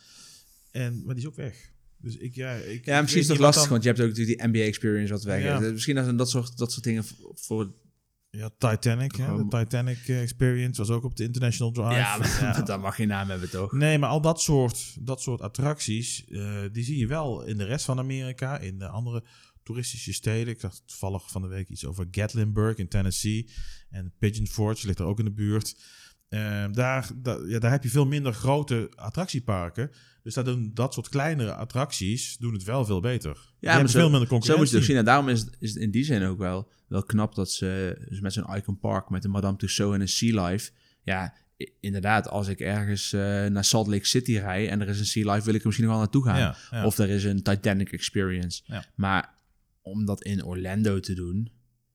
En, 0.71 1.03
maar 1.05 1.15
die 1.15 1.23
is 1.23 1.29
ook 1.29 1.35
weg. 1.35 1.71
Dus 1.99 2.17
ik, 2.17 2.35
ja, 2.35 2.53
ik, 2.53 2.85
Ja, 2.85 3.01
misschien 3.01 3.21
is 3.21 3.27
wat 3.27 3.37
lastig, 3.37 3.61
dan- 3.61 3.71
want 3.71 3.83
je 3.83 3.89
hebt 3.89 4.01
ook 4.01 4.07
natuurlijk 4.07 4.37
die 4.39 4.47
NBA-experience 4.47 5.13
wat 5.13 5.23
Ja. 5.23 5.59
is. 5.61 5.71
Misschien 5.71 5.95
dat 5.95 6.17
dat 6.17 6.29
soort, 6.29 6.57
dat 6.57 6.71
soort 6.71 6.83
dingen 6.83 7.03
voor... 7.35 7.73
Ja, 8.29 8.49
Titanic. 8.57 9.15
Hè? 9.15 9.35
De 9.37 9.45
Titanic 9.59 9.97
eh, 10.07 10.21
Experience 10.21 10.81
was 10.81 10.89
ook 10.89 11.03
op 11.03 11.15
de 11.15 11.23
International 11.23 11.71
Drive. 11.73 11.93
ja, 11.95 12.17
maar 12.17 12.39
Ja. 12.41 12.61
dat 12.61 12.81
mag 12.81 12.95
geen 12.95 13.07
naam 13.07 13.29
hebben, 13.29 13.49
toch? 13.49 13.71
Nee, 13.71 13.97
maar 13.97 14.09
al 14.09 14.21
dat 14.21 14.41
soort, 14.41 14.95
dat 14.99 15.21
soort 15.21 15.41
attracties, 15.41 16.25
eh, 16.27 16.61
die 16.71 16.83
zie 16.83 16.97
je 16.97 17.07
wel 17.07 17.43
in 17.43 17.57
de 17.57 17.63
rest 17.65 17.85
van 17.85 17.99
Amerika, 17.99 18.57
in 18.59 18.79
de 18.79 18.87
andere 18.87 19.23
toeristische 19.63 20.13
steden. 20.13 20.53
Ik 20.53 20.59
zag 20.59 20.79
toevallig 20.85 21.31
van 21.31 21.41
de 21.41 21.47
week 21.47 21.69
iets 21.69 21.85
over 21.85 22.07
Gatlinburg 22.11 22.77
in 22.77 22.87
Tennessee. 22.87 23.49
En 23.89 24.13
Pigeon 24.19 24.47
Forge 24.47 24.85
ligt 24.85 24.99
er 24.99 25.05
ook 25.05 25.19
in 25.19 25.25
de 25.25 25.31
buurt. 25.33 25.75
Eh, 26.29 26.65
daar, 26.71 27.09
daar, 27.15 27.47
ja, 27.47 27.59
daar 27.59 27.71
heb 27.71 27.83
je 27.83 27.89
veel 27.89 28.05
minder 28.05 28.33
grote 28.33 28.91
attractieparken. 28.95 29.91
Dus 30.23 30.33
daar 30.33 30.43
doen 30.43 30.71
dat 30.73 30.93
soort 30.93 31.09
kleinere 31.09 31.53
attracties 31.53 32.37
doen 32.37 32.53
het 32.53 32.63
wel 32.63 32.85
veel 32.85 32.99
beter. 33.01 33.53
Ja, 33.59 33.77
maar 33.77 33.89
zo- 33.89 33.99
veel 33.99 34.09
minder 34.09 34.27
Zo 34.27 34.35
moet 34.35 34.43
je 34.45 34.49
concurrentie. 34.53 34.67
het 34.73 34.77
ook 34.77 34.83
zien. 34.89 34.97
En 34.97 35.05
daarom 35.05 35.29
is 35.29 35.39
het, 35.39 35.55
is 35.59 35.73
het 35.73 35.83
in 35.83 35.91
die 35.91 36.03
zin 36.03 36.23
ook 36.23 36.37
wel, 36.37 36.71
wel 36.87 37.03
knap 37.03 37.35
dat 37.35 37.51
ze 37.51 37.97
dus 38.09 38.19
met 38.19 38.33
zo'n 38.33 38.55
Icon 38.55 38.79
Park, 38.79 39.09
met 39.09 39.23
een 39.23 39.31
Madame 39.31 39.57
Tussauds 39.57 39.95
en 39.95 40.01
een 40.01 40.07
Sea 40.07 40.45
Life. 40.45 40.71
Ja, 41.03 41.33
inderdaad, 41.79 42.27
als 42.29 42.47
ik 42.47 42.59
ergens 42.59 43.13
eh, 43.13 43.19
naar 43.45 43.63
Salt 43.63 43.87
Lake 43.87 44.05
City 44.05 44.37
rij 44.37 44.69
en 44.69 44.81
er 44.81 44.87
is 44.87 44.99
een 44.99 45.05
Sea 45.05 45.31
Life, 45.33 45.45
wil 45.45 45.53
ik 45.53 45.59
er 45.59 45.65
misschien 45.65 45.87
nog 45.87 45.95
wel 45.95 46.03
naartoe 46.05 46.23
gaan. 46.25 46.39
Ja, 46.39 46.55
ja. 46.71 46.85
Of 46.85 46.97
er 46.97 47.09
is 47.09 47.23
een 47.23 47.43
Titanic 47.43 47.91
Experience. 47.91 48.61
Ja. 48.65 48.85
Maar 48.95 49.35
om 49.81 50.05
dat 50.05 50.23
in 50.23 50.43
Orlando 50.43 50.99
te 50.99 51.13
doen, 51.13 51.51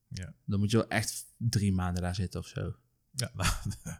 Ja. 0.08 0.34
dan 0.46 0.58
moet 0.58 0.70
je 0.70 0.76
wel 0.76 0.88
echt 0.88 1.24
drie 1.36 1.72
maanden 1.72 2.02
daar 2.02 2.14
zitten 2.14 2.40
of 2.40 2.46
zo. 2.46 2.74
Ja, 3.14 3.30
nou, 3.36 3.96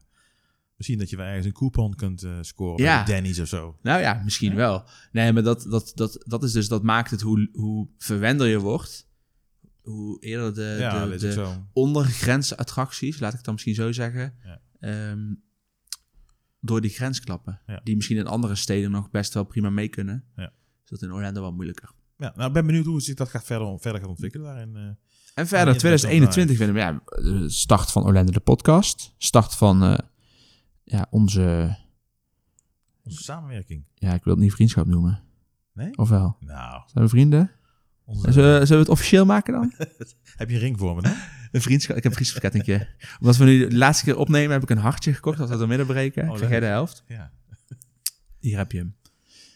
misschien 0.83 0.99
dat 0.99 1.11
je 1.11 1.17
wel 1.17 1.27
ergens 1.27 1.47
een 1.47 1.53
coupon 1.53 1.95
kunt 1.95 2.23
eh, 2.23 2.39
scoren 2.41 2.85
Ja. 2.85 3.05
Denny's 3.05 3.39
of 3.39 3.49
zo. 3.49 3.79
Nou 3.83 4.01
ja, 4.01 4.21
misschien 4.25 4.55
wel. 4.55 4.85
Nee, 5.13 5.33
maar 5.33 5.43
dat, 5.43 5.67
dat, 5.69 5.93
dat, 5.95 6.23
dat 6.27 6.43
is 6.43 6.53
dus, 6.53 6.69
dat 6.69 6.83
maakt 6.83 7.11
het 7.11 7.21
hoe, 7.21 7.49
hoe 7.53 7.89
verwender 7.99 8.47
je 8.47 8.59
wordt, 8.59 9.09
hoe 9.81 10.21
eerder 10.21 10.55
de, 10.55 10.77
ja, 10.79 11.07
de, 11.07 11.55
ondergrens 11.73 12.57
attracties, 12.57 13.21
laat 13.21 13.31
ik 13.31 13.37
het 13.37 13.45
dan 13.45 13.55
misschien 13.55 13.75
zo 13.75 13.93
zeggen, 13.93 14.35
ehm, 14.81 15.35
door 16.61 16.81
die 16.81 16.91
grens 16.91 17.21
klappen. 17.21 17.61
Ja. 17.67 17.81
Die 17.85 17.95
misschien 17.97 18.17
in 18.17 18.27
andere 18.27 18.55
steden 18.55 18.91
nog 18.91 19.11
best 19.11 19.35
wel 19.35 19.45
prima 19.45 19.71
mee 19.71 19.89
kunnen. 19.89 20.25
Ja. 20.37 20.53
Is 20.85 20.91
dat 20.91 21.03
in 21.03 21.13
Orlando 21.13 21.41
wel 21.41 21.53
moeilijker. 21.53 21.93
Ja, 22.17 22.33
nou, 22.37 22.47
ik 22.49 22.53
ben 22.53 22.67
benieuwd 22.67 22.85
hoe 22.85 23.01
zich 23.01 23.15
dat 23.15 23.29
gaat 23.29 23.45
verder, 23.45 23.81
verder 23.81 24.01
gaat 24.01 24.11
ontwikkelen 24.11 24.47
daarin. 24.47 24.77
eh. 24.77 24.83
En 25.35 25.47
verder, 25.47 25.73
Ja, 25.73 25.79
2021 25.81 26.57
vinden 26.57 26.75
we, 26.75 26.81
ja, 26.81 27.03
eh, 27.05 27.43
start 27.49 27.91
van 27.91 28.05
Orlando 28.05 28.33
de 28.33 28.41
podcast. 28.41 29.15
Start 29.19 29.55
van 29.55 29.83
ja, 30.93 31.07
onze, 31.11 31.77
onze 33.05 33.23
samenwerking. 33.23 33.85
ja, 33.95 34.15
ik 34.15 34.25
wil 34.25 34.33
het 34.33 34.43
niet 34.43 34.53
vriendschap 34.53 34.87
noemen. 34.87 35.23
Nee? 35.73 35.97
Of 35.99 36.09
wel? 36.09 36.37
Nou, 36.41 36.83
Zijn 36.87 37.05
we 37.05 37.11
vrienden? 37.11 37.51
onze, 38.05 38.33
Zullen, 38.33 38.51
we- 38.59 38.67
zullen 38.67 38.83
we 38.83 38.89
het 38.91 38.99
officieel 38.99 39.25
maken 39.25 39.53
dan? 39.53 39.73
heb 40.37 40.49
je 40.49 40.55
een 40.55 40.61
ring 40.61 40.79
voor 40.79 40.95
me, 40.97 41.09
hè? 41.09 41.15
Een 41.53 41.63
vriendschap. 41.63 41.97
Ik 41.97 42.03
heb 42.03 42.13
een 42.13 42.19
vriendschapskettingje. 42.19 42.89
Omdat 43.21 43.37
we 43.37 43.45
nu 43.45 43.69
de 43.69 43.77
laatste 43.77 44.05
keer 44.05 44.17
opnemen, 44.17 44.53
heb 44.53 44.63
ik 44.63 44.71
een 44.71 44.79
hartje 44.79 45.15
gekocht. 45.15 45.39
Dat 45.39 45.49
we 45.49 45.57
het 45.57 45.67
midden 45.69 45.87
breken. 45.87 46.29
Oh, 46.29 46.35
Krijg 46.35 46.51
jij 46.51 46.61
de 46.61 46.67
helft? 46.67 47.05
Ja. 47.07 47.33
Hier 48.39 48.57
heb 48.57 48.73
je 48.73 48.79
hem. 48.79 48.97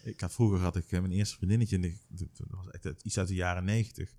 Ik 0.04 0.20
had, 0.20 0.32
vroeger 0.32 0.58
had 0.60 0.76
ik 0.76 0.90
eh, 0.92 1.00
mijn 1.00 1.12
eerste 1.12 1.36
vriendinnetje, 1.36 1.78
dat 2.08 2.28
was 2.50 2.70
echt 2.70 3.02
iets 3.02 3.18
uit 3.18 3.28
de 3.28 3.34
jaren 3.34 3.64
negentig. 3.64 4.10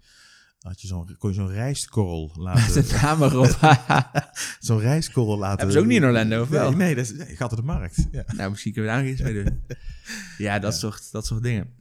Had 0.59 0.81
je 0.81 0.87
zo'n, 0.87 1.15
kon 1.17 1.29
je 1.29 1.35
zo'n 1.35 1.49
rijstkorrel 1.49 2.31
laten... 2.35 2.87
De 2.87 2.99
naam 3.01 3.23
erop. 3.23 3.77
zo'n 4.59 4.79
rijstkorrel 4.79 5.37
laten... 5.37 5.57
Hebben 5.57 5.75
ze 5.75 5.79
ook 5.79 5.85
niet 5.85 5.97
in 5.97 6.05
Orlando, 6.05 6.41
of 6.41 6.49
wel? 6.49 6.69
Nee, 6.69 6.77
nee, 6.77 6.95
dat 6.95 7.05
is, 7.05 7.13
nee, 7.13 7.35
gaat 7.35 7.51
op 7.51 7.57
de 7.57 7.63
markt. 7.63 8.07
Ja. 8.11 8.23
nou, 8.35 8.49
misschien 8.49 8.73
kunnen 8.73 8.91
we 8.91 8.97
daar 8.97 9.07
iets 9.07 9.21
mee 9.21 9.43
doen. 9.43 9.65
Ja, 10.37 10.59
dat, 10.59 10.75
Soort, 10.75 11.11
dat 11.11 11.25
soort 11.25 11.43
dingen. 11.43 11.73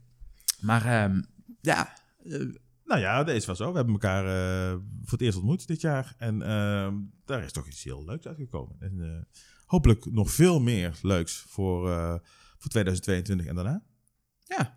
Maar 0.59 0.85
ehm, 0.85 1.21
ja, 1.61 1.93
eh, 2.23 2.39
Nou 2.85 3.01
ja, 3.01 3.23
deze 3.23 3.47
was 3.47 3.57
zo. 3.57 3.69
We 3.69 3.75
hebben 3.75 3.93
elkaar 3.93 4.25
eh, 4.25 4.71
voor 5.01 5.11
het 5.11 5.21
eerst 5.21 5.37
ontmoet 5.37 5.67
dit 5.67 5.81
jaar. 5.81 6.15
En 6.17 6.41
ehm, 6.41 6.93
daar 7.25 7.43
is 7.43 7.51
toch 7.51 7.67
iets 7.67 7.83
heel 7.83 8.05
leuks 8.05 8.27
uitgekomen. 8.27 8.75
En 8.79 9.01
eh, 9.01 9.39
hopelijk 9.65 10.11
nog 10.11 10.31
veel 10.31 10.59
meer 10.59 10.99
leuks 11.01 11.45
voor, 11.47 11.89
voor 12.57 12.69
2022 12.69 13.45
en 13.45 13.55
daarna. 13.55 13.83
ja. 14.43 14.76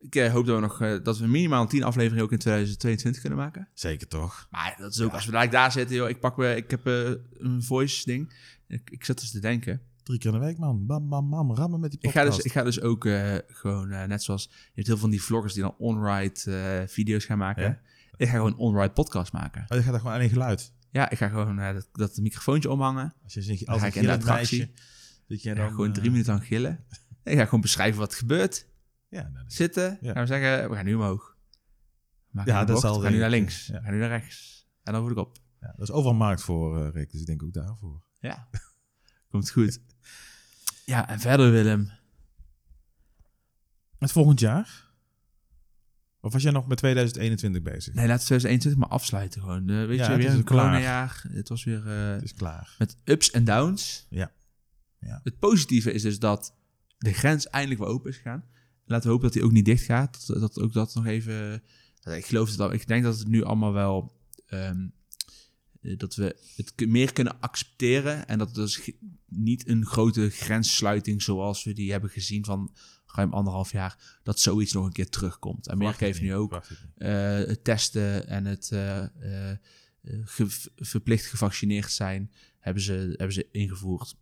Ik 0.00 0.14
eh, 0.14 0.32
hoop 0.32 0.46
dat 0.46 0.54
we 0.54 0.60
nog 0.60 0.80
eh, 0.80 0.96
dat 1.02 1.18
we 1.18 1.26
minimaal 1.26 1.66
10 1.66 1.82
afleveringen 1.82 2.24
ook 2.24 2.32
in 2.32 2.38
2022 2.38 3.20
kunnen 3.20 3.38
maken. 3.38 3.68
Zeker 3.74 4.08
toch? 4.08 4.46
Maar 4.50 4.74
dat 4.78 4.92
is 4.94 5.00
ook, 5.00 5.12
als 5.12 5.26
we 5.26 5.32
daar, 5.32 5.50
daar 5.50 5.72
zitten, 5.72 5.96
joh, 5.96 6.08
ik 6.08 6.20
pak 6.20 6.36
me, 6.36 6.56
ik 6.56 6.70
heb 6.70 6.86
eh, 6.86 7.10
een 7.38 7.62
voice 7.62 8.04
ding. 8.04 8.32
Ik, 8.68 8.90
ik 8.90 9.04
zat 9.04 9.20
dus 9.20 9.30
te 9.30 9.40
denken. 9.40 9.80
Drie 10.02 10.18
keer 10.18 10.32
in 10.32 10.40
de 10.40 10.44
week, 10.44 10.58
man. 10.58 10.86
Bam, 10.86 11.08
bam, 11.08 11.30
bam. 11.30 11.54
Rammen 11.54 11.80
met 11.80 11.90
die 11.90 12.00
Ik 12.02 12.10
ga, 12.10 12.18
podcast. 12.20 12.36
dus, 12.36 12.46
ik 12.46 12.52
ga 12.52 12.62
dus 12.62 12.80
ook 12.80 13.04
eh, 13.04 13.34
gewoon, 13.46 13.90
eh, 13.90 14.04
net 14.04 14.22
zoals, 14.22 14.42
je 14.50 14.56
hebt 14.58 14.74
heel 14.74 14.84
veel 14.84 14.96
van 14.96 15.10
die 15.10 15.22
vloggers 15.22 15.54
die 15.54 15.62
dan 15.62 15.74
on-ride 15.78 16.40
eh, 16.44 16.88
video's 16.88 17.24
gaan 17.24 17.38
maken. 17.38 17.62
Ja. 17.62 17.80
Ik 18.16 18.28
ga 18.28 18.34
gewoon 18.34 18.56
on-ride 18.56 18.92
podcast 18.92 19.32
maken. 19.32 19.64
Oh, 19.68 19.76
je 19.76 19.82
gaat 19.82 19.92
er 19.94 20.00
gewoon 20.00 20.14
alleen 20.14 20.30
geluid. 20.30 20.72
Ja, 20.90 21.10
ik 21.10 21.18
ga 21.18 21.28
gewoon 21.28 21.58
eh, 21.58 21.74
dat, 21.74 21.88
dat 21.92 22.16
microfoontje 22.16 22.70
omhangen. 22.70 23.14
Als 23.24 23.34
je 23.34 23.42
zegt, 23.42 23.66
als 23.66 23.80
ga 23.80 23.86
ik 23.86 23.94
ik 23.94 24.00
in 24.00 24.06
de 24.06 24.12
een 24.12 24.18
attractie. 24.18 24.58
meisje, 24.58 24.72
dat 25.28 25.38
Ik 25.38 25.44
dan... 25.44 25.56
ga 25.56 25.68
gewoon 25.68 25.88
eh, 25.88 25.92
drie 25.92 26.10
minuten 26.10 26.32
aan 26.32 26.42
gillen. 26.42 26.84
Ik 27.24 27.38
ga 27.38 27.44
gewoon 27.44 27.60
beschrijven 27.60 28.00
wat 28.00 28.12
er 28.12 28.18
gebeurt. 28.18 28.66
Ja, 29.10 29.28
nou, 29.28 29.44
Zitten. 29.48 29.98
Ja. 30.00 30.12
Gaan 30.12 30.22
we 30.22 30.28
zeggen, 30.28 30.70
we 30.70 30.76
gaan 30.76 30.84
nu 30.84 30.94
omhoog. 30.94 31.36
Maken 32.30 32.52
Ja, 32.52 32.64
dat 32.64 32.80
zal 32.80 32.96
We 32.96 33.02
gaan 33.02 33.12
nu 33.12 33.18
naar 33.18 33.30
links. 33.30 33.66
Ja. 33.66 33.72
We 33.78 33.82
gaan 33.82 33.92
nu 33.92 33.98
naar 33.98 34.08
rechts. 34.08 34.68
En 34.82 34.92
dan 34.92 35.00
word 35.02 35.12
ik 35.12 35.18
op. 35.18 35.38
ja, 35.60 35.72
dat 35.76 35.88
is 35.88 35.90
overal 35.90 36.14
markt 36.16 36.42
voor, 36.42 36.84
eh, 36.86 36.92
Rick. 36.92 37.10
Dus 37.10 37.20
ik 37.20 37.26
denk 37.26 37.42
ook 37.42 37.52
daarvoor. 37.52 38.02
Ja. 38.18 38.48
Komt 39.30 39.50
goed. 39.50 39.80
Ja, 40.84 41.08
en 41.08 41.20
verder 41.20 41.50
Willem. 41.50 41.90
Het 43.98 44.12
volgend 44.12 44.40
jaar? 44.40 44.88
Of 46.20 46.32
was 46.32 46.42
jij 46.42 46.52
nog 46.52 46.66
met 46.66 46.78
2021 46.78 47.62
bezig? 47.62 47.94
Nee, 47.94 48.06
laten 48.06 48.20
we 48.20 48.24
2021 48.26 48.80
maar 48.80 48.88
afsluiten 48.98 49.40
gewoon. 49.40 49.68
Eh, 49.68 49.86
weet 49.86 49.98
Ja, 49.98 50.04
je, 50.04 50.10
het 50.10 50.16
weer 50.20 50.28
is 50.30 50.34
een 50.34 50.44
coronajaar. 50.44 51.24
Het 51.28 51.48
was 51.48 51.64
weer 51.64 51.86
eh, 51.86 52.10
Het 52.12 52.22
is 52.22 52.34
klaar. 52.34 52.74
met 52.78 52.96
ups 53.04 53.30
en 53.30 53.44
downs. 53.44 54.06
Ja. 54.10 54.32
Ja. 55.00 55.20
Het 55.24 55.38
positieve 55.38 55.92
is 55.92 56.02
dus 56.02 56.18
dat 56.18 56.54
de 56.98 57.12
grens 57.12 57.48
eindelijk 57.48 57.80
weer 57.80 57.88
open 57.90 58.10
is 58.10 58.16
gegaan. 58.16 58.44
Laten 58.90 59.06
we 59.06 59.12
hopen 59.12 59.24
dat 59.26 59.32
die 59.32 59.44
ook 59.44 59.52
niet 59.52 59.64
dicht 59.64 59.84
gaat. 59.84 60.26
Dat, 60.26 60.40
dat 60.40 60.60
ook 60.60 60.72
dat 60.72 60.94
nog 60.94 61.06
even... 61.06 61.62
dat- 62.00 62.14
Ik 62.14 62.26
geloof 62.26 62.58
al. 62.58 62.72
Ik 62.72 62.86
denk 62.86 63.02
dat 63.04 63.18
het 63.18 63.28
nu 63.28 63.42
allemaal 63.44 63.72
wel... 63.72 64.12
ehm, 64.46 64.88
eh, 65.80 65.98
dat 65.98 66.14
we 66.14 66.36
het 66.56 66.86
meer 66.86 67.12
kunnen 67.12 67.40
accepteren. 67.40 68.28
En 68.28 68.38
dat 68.38 68.46
het 68.46 68.56
dus 68.56 68.90
niet 69.26 69.68
een 69.68 69.86
grote 69.86 70.30
grenssluiting 70.30 71.22
zoals 71.22 71.64
we 71.64 71.72
die 71.72 71.90
hebben 71.90 72.10
gezien 72.10 72.44
van 72.44 72.74
ruim 73.06 73.32
anderhalf 73.32 73.72
jaar, 73.72 74.18
dat 74.22 74.40
zoiets 74.40 74.72
nog 74.72 74.84
een 74.86 74.92
keer 74.92 75.08
terugkomt. 75.08 75.68
Amerika 75.68 76.04
heeft 76.04 76.20
nu 76.20 76.34
ook 76.34 76.52
eh, 76.96 77.10
het 77.48 77.64
testen 77.64 78.26
en 78.28 78.44
het 78.44 78.70
eh, 78.72 79.04
ge- 80.24 80.68
verplicht 80.76 81.26
gevaccineerd 81.26 81.92
zijn, 81.92 82.32
hebben 82.58 82.82
ze, 82.82 82.92
hebben 82.92 83.32
ze 83.32 83.48
ingevoerd 83.52 84.14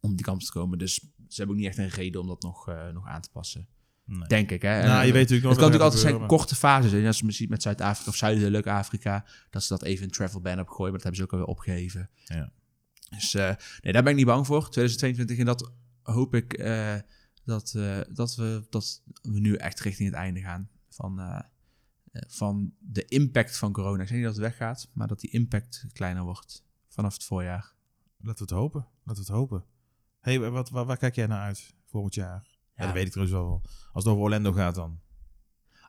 om 0.00 0.16
die 0.16 0.24
kant 0.24 0.44
te 0.44 0.52
komen. 0.52 0.78
Dus 0.78 0.94
ze 1.28 1.34
hebben 1.36 1.54
ook 1.56 1.60
niet 1.62 1.70
echt 1.70 1.78
een 1.78 1.88
reden 1.88 2.20
om 2.20 2.26
dat 2.26 2.42
nog, 2.42 2.66
nog 2.92 3.06
aan 3.06 3.20
te 3.20 3.30
passen. 3.32 3.68
Nee. 4.08 4.28
Denk 4.28 4.50
ik. 4.50 4.62
Hè? 4.62 4.80
En, 4.80 4.86
Nou, 4.86 5.00
je 5.00 5.06
eh, 5.06 5.12
weet 5.12 5.28
natuurlijk 5.28 5.48
het 5.48 5.58
kan 5.58 5.70
natuurlijk 5.70 5.82
altijd 5.82 6.02
zijn 6.02 6.26
korte 6.26 6.54
fases. 6.54 6.92
En 6.92 7.06
als 7.06 7.18
je 7.18 7.32
ziet 7.32 7.48
met 7.48 7.62
Zuid-Afrika 7.62 8.10
of 8.10 8.16
Zuidelijk 8.16 8.66
Afrika, 8.66 9.24
dat 9.50 9.62
ze 9.62 9.68
dat 9.68 9.82
even 9.82 10.04
een 10.04 10.10
travel 10.10 10.40
ban 10.40 10.60
op 10.60 10.68
gooien, 10.68 10.92
maar 10.92 11.00
dat 11.00 11.02
hebben 11.02 11.16
ze 11.16 11.22
ook 11.22 11.32
alweer 11.32 11.46
opgeheven. 11.46 12.10
Ja. 12.24 12.52
Dus 13.10 13.34
eh, 13.34 13.54
nee, 13.80 13.92
daar 13.92 14.02
ben 14.02 14.10
ik 14.10 14.18
niet 14.18 14.26
bang 14.26 14.46
voor. 14.46 14.70
2022 14.70 15.38
en 15.38 15.44
dat 15.44 15.72
hoop 16.02 16.34
ik 16.34 16.52
eh, 16.52 16.94
dat, 17.44 17.78
dat, 18.08 18.34
we, 18.34 18.66
dat 18.70 19.02
we 19.22 19.40
nu 19.40 19.54
echt 19.54 19.80
richting 19.80 20.08
het 20.08 20.18
einde 20.18 20.40
gaan 20.40 20.68
van, 20.88 21.44
van 22.12 22.72
de 22.78 23.04
impact 23.04 23.58
van 23.58 23.72
corona. 23.72 24.02
Ik 24.02 24.08
zeg 24.08 24.16
niet 24.16 24.26
dat 24.26 24.36
het 24.36 24.44
weggaat, 24.44 24.88
maar 24.92 25.08
dat 25.08 25.20
die 25.20 25.30
impact 25.30 25.86
kleiner 25.92 26.22
wordt 26.22 26.64
vanaf 26.88 27.12
het 27.12 27.24
voorjaar. 27.24 27.74
Laten 28.20 28.46
we 28.46 28.54
het 28.54 28.62
hopen. 28.62 28.86
Laten 29.04 29.24
we 29.24 29.28
het 29.28 29.38
hopen. 29.38 29.64
hey, 30.20 30.50
wat, 30.50 30.70
waar, 30.70 30.84
waar 30.84 30.96
kijk 30.96 31.14
jij 31.14 31.26
naar 31.26 31.42
uit 31.42 31.74
volgend 31.86 32.14
jaar? 32.14 32.57
Ja, 32.78 32.84
dat 32.84 32.92
weet 32.94 33.06
ik 33.06 33.12
trouwens 33.12 33.38
wel. 33.38 33.62
Als 33.92 34.04
het 34.04 34.12
over 34.12 34.24
Orlando 34.24 34.52
gaat 34.52 34.74
dan. 34.74 34.98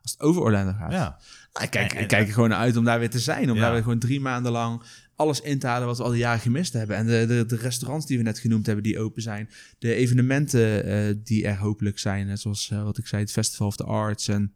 Als 0.02 0.12
het 0.12 0.20
over 0.20 0.42
Orlando 0.42 0.72
gaat. 0.72 0.92
Ja. 0.92 1.18
Nou, 1.52 1.64
ik 1.64 1.70
kijk, 1.70 1.90
En- 1.90 1.96
en- 1.96 2.02
ik 2.02 2.08
kijk 2.08 2.26
er 2.26 2.32
gewoon 2.34 2.48
naar 2.48 2.58
uit 2.58 2.76
om 2.76 2.84
daar 2.84 2.98
weer 2.98 3.10
te 3.10 3.18
zijn. 3.18 3.50
Om 3.50 3.56
Ja. 3.56 3.62
daar 3.62 3.72
weer 3.72 3.82
gewoon 3.82 3.98
drie 3.98 4.20
maanden 4.20 4.52
lang 4.52 4.82
alles 5.16 5.40
in 5.40 5.58
te 5.58 5.66
halen 5.66 5.86
wat 5.86 5.96
we 5.96 6.02
al 6.02 6.10
die 6.10 6.18
jaren 6.18 6.40
gemist 6.40 6.72
hebben. 6.72 6.96
En 6.96 7.06
de, 7.06 7.24
de, 7.26 7.44
de 7.46 7.56
restaurants 7.56 8.06
die 8.06 8.16
we 8.16 8.22
net 8.22 8.38
genoemd 8.38 8.66
hebben 8.66 8.84
die 8.84 8.98
open 8.98 9.22
zijn. 9.22 9.48
De 9.78 9.94
evenementen 9.94 10.84
eh, 10.84 11.14
die 11.24 11.46
er 11.46 11.56
hopelijk 11.58 11.98
zijn. 11.98 12.26
Net 12.26 12.40
zoals 12.40 12.70
eh, 12.70 12.82
wat 12.82 12.98
ik 12.98 13.06
zei, 13.06 13.22
het 13.22 13.32
Festival 13.32 13.66
of 13.66 13.76
the 13.76 13.84
Arts. 13.84 14.28
En 14.28 14.52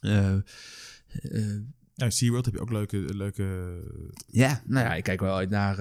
eh, 0.00 0.34
Ja, 1.94 2.10
SeaWorld 2.10 2.44
heb 2.44 2.54
je 2.54 2.60
ook 2.60 2.70
leuke... 2.72 2.96
leuke 3.14 3.78
ja, 4.26 4.62
nou 4.66 4.86
ja, 4.86 4.94
ik 4.94 5.02
kijk 5.02 5.20
wel 5.20 5.36
uit 5.36 5.50
naar 5.50 5.76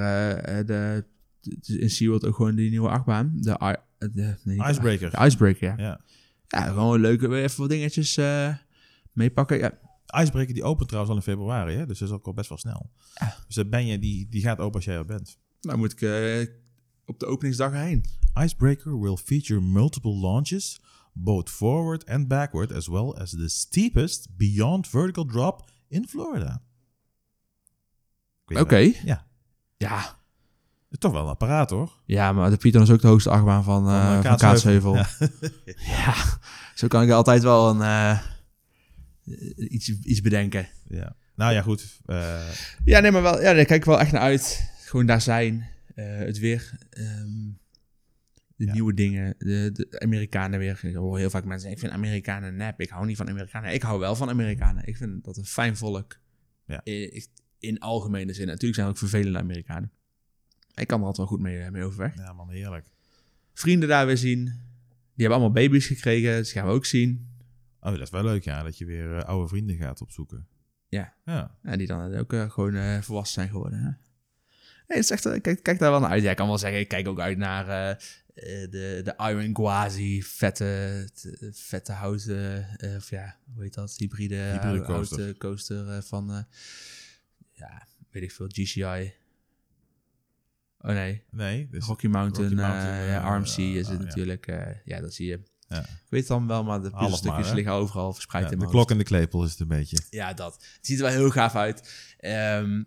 de, 0.65 1.05
de- 1.41 1.79
in 1.79 1.89
SeaWorld 1.89 2.25
ook 2.25 2.35
gewoon 2.35 2.55
die 2.55 2.69
nieuwe 2.69 2.89
achtbaan. 2.89 3.31
De, 3.35 3.77
nee, 3.99 4.35
de- 4.43 4.69
Icebreaker. 4.69 5.09
de 5.11 5.25
Icebreaker, 5.25 5.67
ja. 5.67 5.75
Ja. 5.77 6.01
Ja, 6.47 6.61
gewoon 6.67 6.99
leuke, 7.01 7.35
even 7.41 7.59
wat 7.59 7.69
dingetjes 7.69 8.17
eh, 8.17 8.55
meepakken. 9.11 9.57
Ja, 9.57 9.79
Icebreaker 10.21 10.53
die 10.53 10.63
opent 10.63 10.87
trouwens 10.87 11.13
al 11.15 11.19
in 11.19 11.25
februari, 11.33 11.73
hè? 11.75 11.85
dus 11.85 11.99
dat 11.99 12.07
is 12.09 12.13
ook 12.15 12.25
al 12.27 12.33
best 12.33 12.49
wel 12.49 12.57
snel. 12.57 12.91
Ja. 13.13 13.37
Dus 13.47 13.69
ben 13.69 13.85
je, 13.85 13.99
die, 13.99 14.27
die 14.29 14.41
gaat 14.41 14.59
open 14.59 14.75
als 14.75 14.85
jij 14.85 14.95
er 14.95 15.05
bent. 15.05 15.37
nou 15.61 15.77
moet 15.77 15.91
ik 15.91 16.01
eh, 16.01 16.53
op 17.05 17.19
de 17.19 17.25
openingsdag 17.25 17.71
heen. 17.71 18.05
Icebreaker 18.43 18.99
will 18.99 19.15
feature 19.17 19.61
multiple 19.61 20.15
launches, 20.15 20.81
both 21.13 21.49
forward 21.49 22.05
and 22.05 22.27
backward, 22.27 22.73
as 22.73 22.87
well 22.87 23.13
as 23.15 23.29
the 23.29 23.47
steepest 23.49 24.27
beyond 24.37 24.87
vertical 24.87 25.25
drop 25.25 25.69
in 25.87 26.07
Florida. 26.07 26.61
Oké. 28.45 28.77
Ja, 29.03 29.27
Ja, 29.77 30.19
toch 30.99 31.11
wel 31.11 31.21
een 31.21 31.27
apparaat 31.27 31.69
hoor. 31.69 31.91
Ja, 32.05 32.31
maar 32.33 32.49
de 32.49 32.57
Python 32.57 32.81
is 32.81 32.89
ook 32.89 33.01
de 33.01 33.07
hoogste 33.07 33.29
achtbaan 33.29 33.63
van, 33.63 33.87
eh 33.87 34.13
Van, 34.13 34.23
van, 34.23 34.31
eh, 34.31 34.37
Kaatsheuvel. 34.37 34.95
Ja. 35.75 36.13
zo 36.75 36.87
kan 36.87 37.03
ik 37.03 37.09
altijd 37.09 37.43
wel 37.43 37.69
een, 37.69 37.81
eh, 37.81 38.19
iets, 39.71 39.89
iets 39.89 40.21
bedenken. 40.21 40.67
Ja. 40.87 41.15
Nou 41.35 41.53
ja, 41.53 41.61
goed. 41.61 41.99
eh, 42.05 42.49
Ja, 42.85 42.99
nee, 42.99 43.11
maar 43.11 43.21
wel, 43.21 43.41
ja, 43.41 43.53
daar 43.53 43.65
kijk 43.65 43.79
ik 43.79 43.85
wel 43.85 43.99
echt 43.99 44.11
naar 44.11 44.21
uit. 44.21 44.71
Gewoon 44.85 45.05
daar 45.05 45.21
zijn, 45.21 45.67
eh, 45.95 46.17
het 46.17 46.39
weer, 46.39 46.77
ehm, 46.89 47.29
de 48.55 48.65
Ja. 48.65 48.71
nieuwe 48.73 48.93
dingen, 48.93 49.35
de, 49.37 49.69
de 49.73 49.99
Amerikanen 49.99 50.59
weer. 50.59 50.79
Ik 50.83 50.95
hoor 50.95 51.17
heel 51.17 51.29
vaak 51.29 51.43
mensen 51.43 51.69
zeggen, 51.69 51.71
ik 51.85 51.91
vind 51.93 52.03
Amerikanen 52.03 52.55
nep. 52.55 52.79
Ik 52.81 52.89
hou 52.89 53.05
niet 53.05 53.17
van 53.17 53.29
Amerikanen. 53.29 53.73
Ik 53.73 53.81
hou 53.81 53.99
wel 53.99 54.15
van 54.15 54.29
Amerikanen. 54.29 54.87
Ik 54.87 54.97
vind 54.97 55.23
dat 55.23 55.37
een 55.37 55.45
fijn 55.45 55.77
volk. 55.77 56.17
Ja. 56.65 56.81
In, 56.83 57.23
in 57.59 57.79
algemene 57.79 58.33
zin. 58.33 58.45
Natuurlijk 58.45 58.73
zijn 58.75 58.85
er 58.87 58.91
ook 58.93 58.99
vervelende 58.99 59.39
Amerikanen. 59.39 59.91
Ik 60.77 60.87
kan 60.87 60.99
er 60.99 61.05
altijd 61.05 61.17
wel 61.29 61.37
goed 61.37 61.39
mee, 61.45 61.71
mee 61.71 61.83
overweg. 61.83 62.15
ja, 62.15 62.33
man, 62.33 62.49
heerlijk. 62.49 62.85
vrienden 63.53 63.89
daar 63.89 64.05
weer 64.05 64.17
zien. 64.17 64.43
Die 64.45 65.25
hebben 65.25 65.37
allemaal 65.43 65.51
baby's 65.63 65.87
gekregen, 65.87 66.31
dus 66.37 66.45
die 66.51 66.61
gaan 66.61 66.69
we 66.69 66.75
ook 66.75 66.85
zien. 66.85 67.29
Oh, 67.79 67.91
dat 67.91 68.01
is 68.01 68.09
wel 68.09 68.23
leuk, 68.23 68.43
ja, 68.43 68.63
dat 68.63 68.77
je 68.77 68.85
weer 68.85 69.17
eh, 69.17 69.23
oude 69.23 69.47
vrienden 69.47 69.75
gaat 69.75 70.01
opzoeken. 70.01 70.47
Ja. 70.89 71.13
Ja. 71.25 71.57
Ja, 71.63 71.75
die 71.77 71.87
dan 71.87 72.15
ook 72.15 72.33
eh, 72.33 72.49
gewoon 72.51 72.75
eh, 72.75 73.01
volwassen 73.01 73.33
zijn 73.33 73.49
geworden. 73.49 73.79
Hè? 73.79 73.85
Nee, 73.85 74.97
het 74.97 75.03
is 75.03 75.09
echt, 75.11 75.25
eh, 75.25 75.41
kijk, 75.41 75.63
kijk 75.63 75.79
daar 75.79 75.91
wel 75.91 75.99
naar 75.99 76.09
uit. 76.09 76.23
Ja, 76.23 76.29
ik 76.31 76.35
kan 76.35 76.47
wel 76.47 76.57
zeggen, 76.57 76.79
ik 76.79 76.87
kijk 76.87 77.07
ook 77.07 77.19
uit 77.19 77.37
naar 77.37 77.67
eh, 77.67 77.89
eh, 77.89 78.71
de, 78.71 79.01
de 79.03 79.13
Iron 79.17 79.55
Gwazi, 79.55 80.23
vette, 80.23 81.09
vette 81.53 81.91
houten, 81.91 82.67
eh, 82.79 82.95
of 82.95 83.09
ja, 83.09 83.35
hoe 83.53 83.63
heet 83.63 83.73
dat, 83.73 83.95
hybride, 83.97 84.35
Hybride 84.35 84.65
hou- 84.67 84.85
coaster. 84.85 85.17
houten 85.17 85.37
coaster 85.37 85.89
eh, 85.89 86.01
van, 86.01 86.31
eh, 86.31 86.43
ja, 87.51 87.87
weet 88.11 88.23
ik 88.23 88.31
veel, 88.31 88.47
GCI. 88.49 89.13
Oh 90.79 90.91
nee, 90.91 91.23
Nee, 91.31 91.67
dus, 91.71 91.85
Rocky 91.85 92.07
Mountain, 92.07 92.49
Rocky 92.49 92.61
Mountain, 92.61 92.93
eh, 92.93 93.03
eh, 93.05 93.11
ja, 93.11 93.35
RMC 93.37 93.57
eh, 93.57 93.75
is 93.75 93.87
het 93.87 93.95
ah, 93.95 94.01
ja. 94.01 94.07
natuurlijk. 94.07 94.47
eh, 94.47 94.75
ja, 94.85 94.99
dat 95.01 95.13
zie 95.13 95.27
je. 95.27 95.39
ja. 95.67 95.79
Ik 95.79 95.85
weet 96.09 96.19
het 96.19 96.29
dan 96.29 96.47
wel, 96.47 96.63
maar 96.63 96.81
de 96.81 96.89
puzzelstukjes 96.89 97.51
liggen 97.51 97.73
overal 97.73 98.13
verspreid 98.13 98.45
Ja, 98.45 98.51
in 98.51 98.59
de 98.59 98.67
klok 98.67 98.91
en 98.91 98.97
de 98.97 99.03
klepel 99.03 99.43
is 99.43 99.51
het 99.51 99.59
een 99.59 99.67
beetje. 99.67 99.97
Ja, 100.09 100.33
dat. 100.33 100.53
Het 100.53 100.85
ziet 100.85 100.97
er 100.97 101.03
wel 101.03 101.13
heel 101.13 101.29
gaaf 101.29 101.55
uit. 101.55 102.13
Ehm 102.17 102.81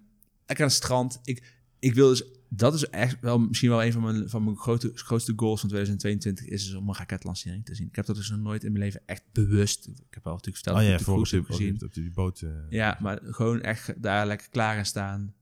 ik 0.46 0.60
aan 0.60 0.66
het 0.66 0.74
strand. 0.74 1.20
Ik, 1.24 1.42
ik 1.78 1.94
wil 1.94 2.08
dus... 2.08 2.24
Dat 2.48 2.74
is 2.74 2.88
echt 2.88 3.20
wel 3.20 3.38
misschien 3.38 3.68
wel 3.70 3.84
een 3.84 3.92
van 3.92 4.02
mijn, 4.02 4.28
van 4.28 4.44
mijn 4.44 4.56
grote, 4.56 4.90
grootste 4.94 5.32
goals 5.36 5.60
van 5.60 5.68
2022... 5.68 6.44
is 6.46 6.64
dus 6.64 6.74
om 6.74 6.88
een 6.88 6.94
raketlancering 6.94 7.64
te 7.64 7.74
zien. 7.74 7.86
Ik 7.86 7.96
heb 7.96 8.06
dat 8.06 8.16
dus 8.16 8.30
nog 8.30 8.38
nooit 8.40 8.64
in 8.64 8.72
mijn 8.72 8.84
leven 8.84 9.02
echt 9.06 9.22
bewust... 9.32 9.86
Ik 9.86 10.14
heb 10.14 10.26
al 10.26 10.32
natuurlijk 10.32 10.56
verteld 10.64 10.76
Oh 10.76 10.82
dat 10.82 10.92
ja, 10.92 11.12
ik 11.12 11.18
op, 11.18 11.30
heb 11.30 11.44
gezien. 11.44 11.82
op, 11.84 11.94
die 11.94 12.10
boot. 12.10 12.40
eh, 12.40 12.50
Ja, 12.68 12.98
maar 13.00 13.18
gewoon 13.22 13.60
echt 13.60 14.02
daar 14.02 14.26
lekker 14.26 14.48
klaar 14.48 14.78
in 14.78 14.86
staan. 14.86 15.34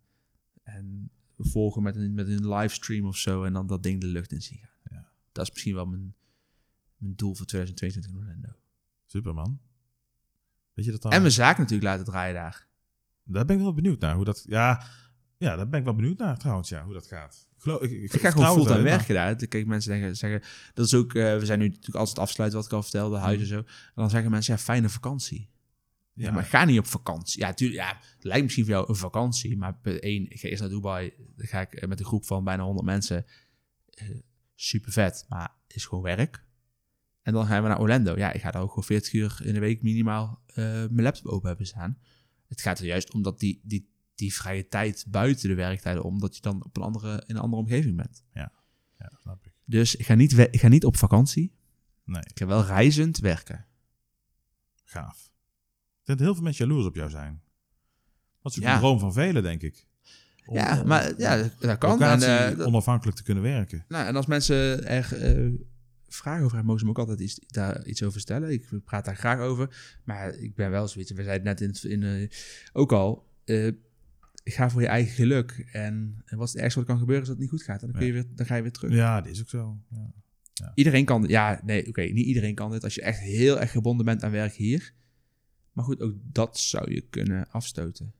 En 0.62 1.10
volgen 1.44 1.82
met 1.82 1.96
een, 1.96 2.14
met 2.14 2.28
een 2.28 2.48
livestream 2.48 3.06
of 3.06 3.16
zo. 3.16 3.44
En 3.44 3.52
dan 3.52 3.66
dat 3.66 3.82
ding 3.82 4.00
de 4.00 4.06
lucht 4.06 4.32
in 4.32 4.42
zien 4.42 4.58
gaan. 4.58 4.96
Ja. 4.98 5.08
Dat 5.32 5.44
is 5.44 5.52
misschien 5.52 5.74
wel 5.74 5.86
mijn, 5.86 6.14
mijn 6.96 7.16
doel 7.16 7.34
voor 7.34 7.46
2022 7.46 8.12
in 8.12 8.18
Orlando. 8.18 8.58
Superman. 9.06 9.60
Weet 10.74 10.84
je 10.84 10.90
dat 10.90 11.02
dan? 11.02 11.12
En 11.12 11.20
mijn 11.20 11.32
zaak 11.32 11.58
natuurlijk 11.58 11.88
laten 11.88 12.04
draaien 12.04 12.34
daar. 12.34 12.66
Daar 13.24 13.44
ben 13.44 13.56
ik 13.56 13.62
wel 13.62 13.74
benieuwd 13.74 14.00
naar. 14.00 14.14
Hoe 14.14 14.24
dat, 14.24 14.44
ja, 14.46 14.86
ja, 15.38 15.56
daar 15.56 15.68
ben 15.68 15.78
ik 15.78 15.84
wel 15.84 15.94
benieuwd 15.94 16.18
naar 16.18 16.38
trouwens, 16.38 16.68
ja, 16.68 16.84
hoe 16.84 16.92
dat 16.92 17.06
gaat. 17.06 17.46
Ik, 17.56 17.62
geloof, 17.62 17.82
ik, 17.82 17.90
ik, 17.90 18.12
Ik 18.12 18.20
ga 18.20 18.30
gewoon 18.30 18.54
fulltime 18.54 18.82
werken 18.82 19.14
daar. 19.14 19.46
Kijk 19.46 19.66
mensen 19.66 19.92
zeggen, 19.92 20.16
zeggen, 20.16 20.42
dat 20.74 20.86
is 20.86 20.94
ook, 20.94 21.14
eh, 21.14 21.38
we 21.38 21.46
zijn 21.46 21.58
nu 21.58 21.68
natuurlijk 21.68 21.96
als 21.96 22.08
het 22.08 22.18
afsluiten 22.18 22.58
wat 22.58 22.68
ik 22.68 22.74
al 22.74 22.82
vertelde, 22.82 23.16
huis 23.16 23.40
en 23.40 23.46
zo. 23.46 23.56
En 23.56 23.64
dan 23.94 24.10
zeggen 24.10 24.30
mensen, 24.30 24.54
ja, 24.54 24.60
fijne 24.60 24.88
vakantie. 24.88 25.50
Ja, 26.18 26.26
Ja, 26.26 26.32
maar 26.32 26.44
ga 26.44 26.64
niet 26.64 26.78
op 26.78 26.86
vakantie. 26.86 27.40
Ja, 27.40 27.54
tuurlijk, 27.54 27.80
ja, 27.80 27.98
het 28.14 28.24
lijkt 28.24 28.42
misschien 28.42 28.64
voor 28.64 28.74
jou 28.74 28.88
een 28.88 28.96
vakantie, 28.96 29.56
maar 29.56 29.78
één, 29.82 30.30
ik 30.30 30.40
ga 30.40 30.48
eerst 30.48 30.60
naar 30.60 30.70
Dubai. 30.70 31.12
Dan 31.36 31.46
ga 31.46 31.60
ik 31.60 31.74
eh, 31.74 31.88
met 31.88 31.98
een 32.00 32.06
groep 32.06 32.24
van 32.26 32.44
bijna 32.44 32.62
100 32.62 32.86
mensen. 32.86 33.26
Eh, 33.90 34.08
super 34.54 34.92
vet, 34.92 35.26
maar 35.28 35.54
is 35.66 35.84
gewoon 35.86 36.04
werk. 36.04 36.46
En 37.22 37.32
dan 37.32 37.46
gaan 37.46 37.62
we 37.62 37.68
naar 37.68 37.80
Orlando. 37.80 38.16
Ja, 38.16 38.32
ik 38.32 38.40
ga 38.40 38.50
daar 38.50 38.62
ook 38.62 38.68
gewoon 38.68 38.84
40 38.84 39.12
uur 39.12 39.40
in 39.42 39.54
de 39.54 39.60
week 39.60 39.82
minimaal 39.82 40.42
eh, 40.46 40.54
mijn 40.64 41.02
laptop 41.02 41.26
open 41.26 41.48
hebben 41.48 41.66
staan. 41.66 41.98
Het 42.48 42.60
gaat 42.60 42.78
er 42.78 42.86
juist 42.86 43.12
om 43.12 43.22
dat 43.22 43.40
die, 43.40 43.60
die, 43.64 43.90
die 44.14 44.34
vrije 44.34 44.68
tijd 44.68 45.04
buiten 45.08 45.48
de 45.48 45.54
werktijden, 45.54 46.02
omdat 46.04 46.34
je 46.36 46.42
dan 46.42 46.64
op 46.64 46.76
een 46.76 46.82
andere, 46.82 47.24
in 47.26 47.36
een 47.36 47.42
andere 47.42 47.62
omgeving 47.62 47.96
bent. 47.96 48.24
ja, 48.32 48.52
dat 48.96 49.20
snap 49.20 49.46
ik. 49.46 49.52
Dus 49.64 49.96
ik 49.96 50.06
ga 50.06 50.14
niet, 50.14 50.38
ik 50.38 50.60
ga 50.60 50.68
niet 50.68 50.84
op 50.84 50.96
vakantie. 50.96 51.56
Nee, 52.04 52.22
Ik 52.22 52.38
ga 52.38 52.46
wel 52.46 52.64
reizend 52.64 53.18
werken. 53.18 53.66
gaaf. 54.84 55.27
Dat 56.08 56.18
heel 56.18 56.34
veel 56.34 56.42
mensen 56.42 56.66
jaloers 56.66 56.86
op 56.86 56.94
jou 56.94 57.10
zijn. 57.10 57.40
Dat 58.42 58.52
is 58.52 58.58
ook 58.58 58.64
Ja. 58.64 58.72
een 58.74 58.78
droom 58.78 58.98
van 58.98 59.12
velen, 59.12 59.42
denk 59.42 59.62
ik. 59.62 59.86
Om- 60.46 60.54
Ja, 60.56 60.82
maar 60.84 61.12
ja, 61.18 61.36
dat 61.60 61.78
kan. 61.78 61.90
En, 61.90 61.98
locatie 61.98 62.26
eh, 62.60 62.66
onafhankelijk 62.66 63.16
te 63.16 63.22
kunnen 63.22 63.42
werken. 63.42 63.84
nou, 63.88 64.06
en 64.06 64.16
als 64.16 64.26
mensen 64.26 64.86
er 64.86 65.16
eh, 65.22 65.52
vragen 66.08 66.42
over 66.44 66.56
hebben, 66.56 66.64
mogen 66.64 66.78
ze 66.78 66.84
me 66.84 66.90
ook 66.90 66.98
altijd 66.98 67.20
iets, 67.20 67.38
daar 67.46 67.84
iets 67.86 68.02
over 68.02 68.20
stellen. 68.20 68.50
Ik 68.52 68.68
praat 68.84 69.04
daar 69.04 69.16
graag 69.16 69.38
over. 69.38 69.98
Maar 70.04 70.34
ik 70.34 70.54
ben 70.54 70.70
wel 70.70 70.88
zoiets, 70.88 71.10
we 71.12 71.22
zeiden 71.22 71.46
net 71.46 71.60
in, 71.60 71.68
het- 71.68 71.84
in, 71.84 72.02
eh, 72.02 72.28
ook 72.72 72.92
al, 72.92 73.26
ga 74.44 74.70
voor 74.70 74.80
je 74.80 74.86
eigen 74.86 75.14
geluk. 75.14 75.68
En 75.72 76.22
wat 76.28 76.48
het 76.52 76.60
ergste 76.60 76.78
wat 76.78 76.88
kan 76.88 76.98
gebeuren 76.98 77.22
is 77.22 77.28
dat 77.28 77.38
het 77.40 77.50
niet 77.50 77.60
goed 77.60 77.68
gaat. 77.68 77.82
En 77.82 77.88
dan, 77.88 77.96
kun 77.96 78.06
je 78.06 78.12
weer, 78.12 78.24
dan 78.34 78.46
ga 78.46 78.54
je 78.56 78.62
weer 78.62 78.72
terug. 78.72 78.92
Ja, 78.94 79.20
dat 79.20 79.30
is 79.32 79.40
ook 79.40 79.48
zo. 79.48 79.78
Ja. 80.54 80.72
Iedereen 80.74 81.04
kan, 81.04 81.24
ja, 81.28 81.60
nee, 81.64 81.86
oké, 81.88 82.00
niet 82.02 82.26
iedereen 82.26 82.54
kan 82.54 82.70
dit. 82.70 82.84
Als 82.84 82.94
je 82.94 83.02
echt 83.02 83.18
heel 83.20 83.60
erg 83.60 83.70
gebonden 83.70 84.04
bent 84.06 84.22
aan 84.22 84.30
werk 84.30 84.52
hier. 84.52 84.92
Maar 85.78 85.86
goed, 85.86 86.00
ook 86.00 86.14
dat 86.22 86.58
zou 86.58 86.92
je 86.94 87.00
kunnen 87.00 87.50
afstoten. 87.50 88.12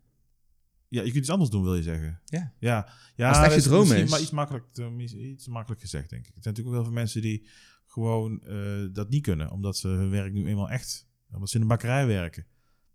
Ja, 0.89 0.99
je 1.03 1.11
kunt 1.11 1.17
iets 1.17 1.31
anders 1.31 1.51
doen, 1.51 1.63
wil 1.63 1.75
je 1.75 1.83
zeggen. 1.83 2.21
Ja. 2.25 2.53
Ja, 2.59 2.89
ja 3.17 3.29
Als 3.29 3.37
het 3.37 3.47
echt 3.47 3.55
dat 3.55 3.63
je 3.65 3.69
droom 3.71 3.81
misschien 3.81 4.05
is. 4.05 4.11
Maar 4.11 4.21
iets 4.21 4.31
makkelijk, 4.31 4.65
te- 4.73 5.19
iets 5.19 5.47
makkelijk 5.49 5.81
gezegd, 5.81 6.11
denk 6.11 6.27
ik. 6.27 6.35
Er 6.37 6.43
zijn 6.43 6.55
natuurlijk 6.55 6.77
ook 6.77 6.83
heel 6.83 6.93
veel 6.93 7.03
mensen 7.03 7.23
die 7.23 7.47
gewoon 7.87 8.43
eh, 8.43 8.87
dat 8.93 9.11
niet 9.11 9.23
kunnen. 9.23 9.51
Omdat 9.51 9.77
ze 9.77 9.89
hun 9.89 10.11
werk 10.11 10.33
nu 10.33 10.47
eenmaal 10.47 10.71
echt... 10.71 11.07
Omdat 11.33 11.49
ze 11.51 11.57
in 11.57 11.63
een 11.63 11.69
bakkerij 11.69 12.07
werken, 12.07 12.47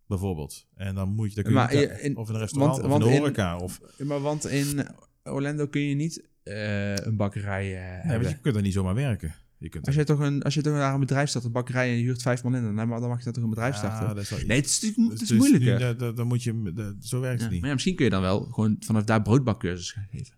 bijvoorbeeld. 0.08 0.68
En 0.76 0.96
dan 0.96 1.10
moet 1.10 1.30
je... 1.30 1.36
Dan 1.36 1.44
kun 1.44 1.54
je 1.54 1.60
Maar 1.60 1.74
in- 2.02 2.18
of 2.18 2.28
in 2.30 2.34
een 2.34 2.40
restaurant, 2.42 2.82
want- 2.82 2.94
of 2.94 3.00
in 3.02 3.08
de 3.08 3.14
in- 3.14 3.20
horeca. 3.20 3.58
Of, 3.58 3.82
Maar 3.98 4.20
want 4.22 4.46
in 4.46 4.88
Orlando 5.24 5.68
kun 5.68 5.82
je 5.82 5.96
niet 5.96 6.28
eh, 6.44 6.96
een 6.96 7.16
bakkerij 7.16 7.66
eh, 7.66 7.82
nee, 8.04 8.12
hebben. 8.12 8.30
je 8.30 8.40
kunt 8.40 8.56
er 8.56 8.62
niet 8.62 8.74
zomaar 8.74 8.96
werken. 8.96 9.36
Je 9.64 9.70
kunt 9.70 9.86
Als 9.86 9.96
je 9.96 10.04
toch 10.04 10.20
een, 10.20 10.42
als 10.44 10.54
je 10.54 10.62
toch 10.62 10.74
naar 10.74 10.94
een 10.94 11.00
bedrijf 11.00 11.30
start, 11.30 11.44
een 11.46 11.52
bakkerij 11.52 11.90
en 11.90 11.96
je 11.98 12.04
huurt 12.04 12.22
vijf 12.22 12.44
man 12.44 12.56
in, 12.56 12.64
dan, 12.64 12.76
dan 12.76 13.10
mag 13.10 13.18
je 13.18 13.24
dat 13.24 13.34
toch 13.34 13.44
een 13.44 13.50
bedrijf 13.50 13.74
Ja, 13.74 13.80
starten? 13.80 14.08
dat 14.16 14.18
is 14.24 14.30
wel. 14.30 14.40
Nee, 14.46 14.58
het 14.58 14.66
is 14.66 14.82
natuurlijk 14.82 15.12
het 15.12 15.22
is 15.22 15.28
Dus 15.28 15.38
moeilijker. 15.38 15.74
nu, 15.74 15.80
dat- 15.80 16.00
dat- 16.00 16.18
Dan 16.18 16.28
moet 16.28 16.44
je... 16.44 16.72
dat- 16.74 16.96
Zo 17.00 17.20
werkt 17.20 17.38
Ja, 17.38 17.44
het 17.44 17.52
niet. 17.52 17.60
maar 17.60 17.68
ja, 17.70 17.74
misschien 17.76 17.96
kun 17.96 18.06
je 18.06 18.12
dan 18.12 18.22
wel 18.22 18.42
gewoon 18.44 18.76
vanaf 18.80 19.04
daar 19.04 19.22
broodbakcursus 19.22 19.92
gaan 19.92 20.08
geven. 20.12 20.36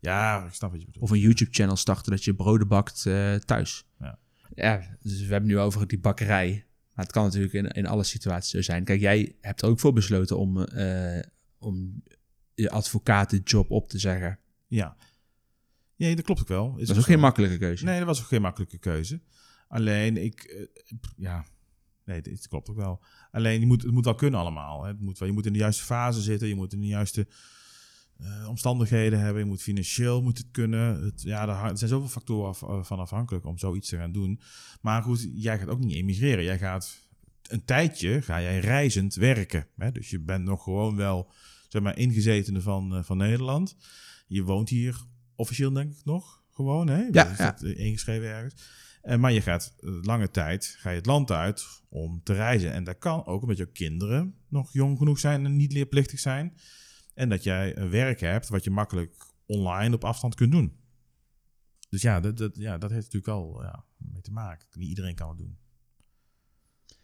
Ja, 0.00 0.44
ik 0.46 0.52
snap 0.52 0.70
wat 0.70 0.80
je 0.80 0.86
bedoelt. 0.86 1.04
Of 1.04 1.10
een 1.10 1.18
YouTube-channel 1.18 1.76
starten 1.76 2.10
dat 2.12 2.24
je 2.24 2.34
broden 2.34 2.68
bakt 2.68 3.06
eh, 3.06 3.34
thuis. 3.34 3.84
Ja. 4.00 4.18
ja, 4.54 4.96
dus 5.02 5.20
we 5.26 5.32
hebben 5.32 5.50
nu 5.50 5.58
over 5.58 5.86
die 5.86 5.98
bakkerij. 6.00 6.64
Maar 6.94 7.04
het 7.04 7.14
kan 7.14 7.24
natuurlijk 7.24 7.52
in, 7.52 7.66
in 7.68 7.86
alle 7.86 8.04
situaties 8.04 8.50
zo 8.50 8.62
zijn. 8.62 8.84
Kijk, 8.84 9.00
jij 9.00 9.34
hebt 9.40 9.62
er 9.62 9.68
ook 9.68 9.80
voor 9.80 9.92
besloten 9.92 10.38
om, 10.38 10.62
eh, 10.62 11.20
om 11.58 12.02
je 12.54 12.70
advocatenjob 12.70 13.70
op 13.70 13.88
te 13.88 13.98
zeggen. 13.98 14.38
Ja. 14.66 14.96
Nee, 16.02 16.16
dat 16.16 16.24
klopt 16.24 16.40
ook 16.40 16.48
wel. 16.48 16.72
Dat 16.72 16.88
is 16.88 16.98
ook 16.98 17.04
geen 17.04 17.20
makkelijke 17.20 17.58
keuze. 17.58 17.84
Nee, 17.84 17.98
dat 17.98 18.06
was 18.06 18.20
ook 18.20 18.26
geen 18.26 18.42
makkelijke 18.42 18.78
keuze. 18.78 19.20
Alleen, 19.68 20.16
ik... 20.16 20.42
eh, 20.42 20.98
ja... 21.16 21.44
Nee, 22.04 22.22
dit 22.22 22.48
klopt 22.48 22.70
ook 22.70 22.76
wel. 22.76 23.00
Alleen, 23.30 23.60
je 23.60 23.66
moet, 23.66 23.82
het 23.82 23.92
moet 23.92 24.04
wel 24.04 24.14
kunnen 24.14 24.40
allemaal. 24.40 24.82
Hè. 24.82 24.88
Het 24.88 25.00
moet 25.00 25.18
wel, 25.18 25.28
je 25.28 25.34
moet 25.34 25.46
in 25.46 25.52
de 25.52 25.58
juiste 25.58 25.82
fase 25.84 26.20
zitten. 26.20 26.48
Je 26.48 26.54
moet 26.54 26.72
in 26.72 26.80
de 26.80 26.86
juiste 26.86 27.26
eh, 28.18 28.48
omstandigheden 28.48 29.18
hebben. 29.20 29.42
Je 29.42 29.48
moet 29.48 29.62
financieel 29.62 30.22
moet 30.22 30.38
het 30.38 30.46
kunnen. 30.50 31.02
Het, 31.04 31.22
ja, 31.22 31.48
er 31.70 31.76
zijn 31.78 31.90
zoveel 31.90 32.08
factoren 32.08 32.48
af- 32.48 32.62
eh, 32.62 32.82
van 32.84 32.98
afhankelijk 32.98 33.44
om 33.44 33.58
zoiets 33.58 33.88
te 33.88 33.96
gaan 33.96 34.12
doen. 34.12 34.40
Maar 34.80 35.02
goed, 35.02 35.28
jij 35.34 35.58
gaat 35.58 35.68
ook 35.68 35.78
niet 35.78 35.94
emigreren. 35.94 36.44
Jij 36.44 36.58
gaat 36.58 37.08
een 37.48 37.64
tijdje 37.64 38.22
ga 38.22 38.40
jij 38.40 38.58
reizend 38.58 39.14
werken. 39.14 39.66
Hè? 39.76 39.92
Dus 39.92 40.10
je 40.10 40.20
bent 40.20 40.44
nog 40.44 40.62
gewoon 40.62 40.96
wel 40.96 41.30
zeg 41.68 41.82
maar, 41.82 41.98
ingezetene 41.98 42.60
van, 42.60 43.04
van 43.04 43.16
Nederland. 43.16 43.76
Je 44.26 44.42
woont 44.42 44.68
hier 44.68 44.96
officieel 45.36 45.72
denk 45.72 45.92
ik 45.92 46.04
nog 46.04 46.42
gewoon. 46.50 46.88
Hè? 46.88 47.02
Ja, 47.10 47.26
is 47.30 47.38
ja. 47.38 47.50
dat, 47.50 47.62
eh, 47.62 47.78
ingeschreven 47.78 48.28
ergens. 48.28 48.54
En, 49.02 49.20
maar 49.20 49.32
je 49.32 49.40
gaat 49.40 49.74
eh, 49.78 49.90
lange 50.02 50.30
tijd 50.30 50.66
ga 50.78 50.90
je 50.90 50.96
het 50.96 51.06
land 51.06 51.30
uit 51.30 51.82
om 51.88 52.22
te 52.22 52.32
reizen. 52.32 52.72
En 52.72 52.84
dat 52.84 52.98
kan 52.98 53.26
ook 53.26 53.42
omdat 53.42 53.56
je 53.56 53.66
kinderen 53.72 54.34
nog 54.48 54.72
jong 54.72 54.98
genoeg 54.98 55.18
zijn 55.18 55.44
en 55.44 55.56
niet 55.56 55.72
leerplichtig 55.72 56.18
zijn. 56.20 56.56
En 57.14 57.28
dat 57.28 57.42
jij 57.42 57.76
een 57.76 57.90
werk 57.90 58.20
hebt 58.20 58.48
wat 58.48 58.64
je 58.64 58.70
makkelijk 58.70 59.26
online 59.46 59.94
op 59.94 60.04
afstand 60.04 60.34
kunt 60.34 60.52
doen. 60.52 60.76
Dus 61.88 62.02
ja, 62.02 62.20
dat, 62.20 62.36
dat, 62.36 62.56
ja, 62.56 62.78
dat 62.78 62.90
heeft 62.90 63.12
natuurlijk 63.12 63.32
al 63.32 63.62
ja, 63.62 63.84
mee 63.96 64.20
te 64.22 64.32
maken. 64.32 64.68
Niet 64.72 64.88
iedereen 64.88 65.14
kan 65.14 65.28
het 65.28 65.38
doen. 65.38 65.58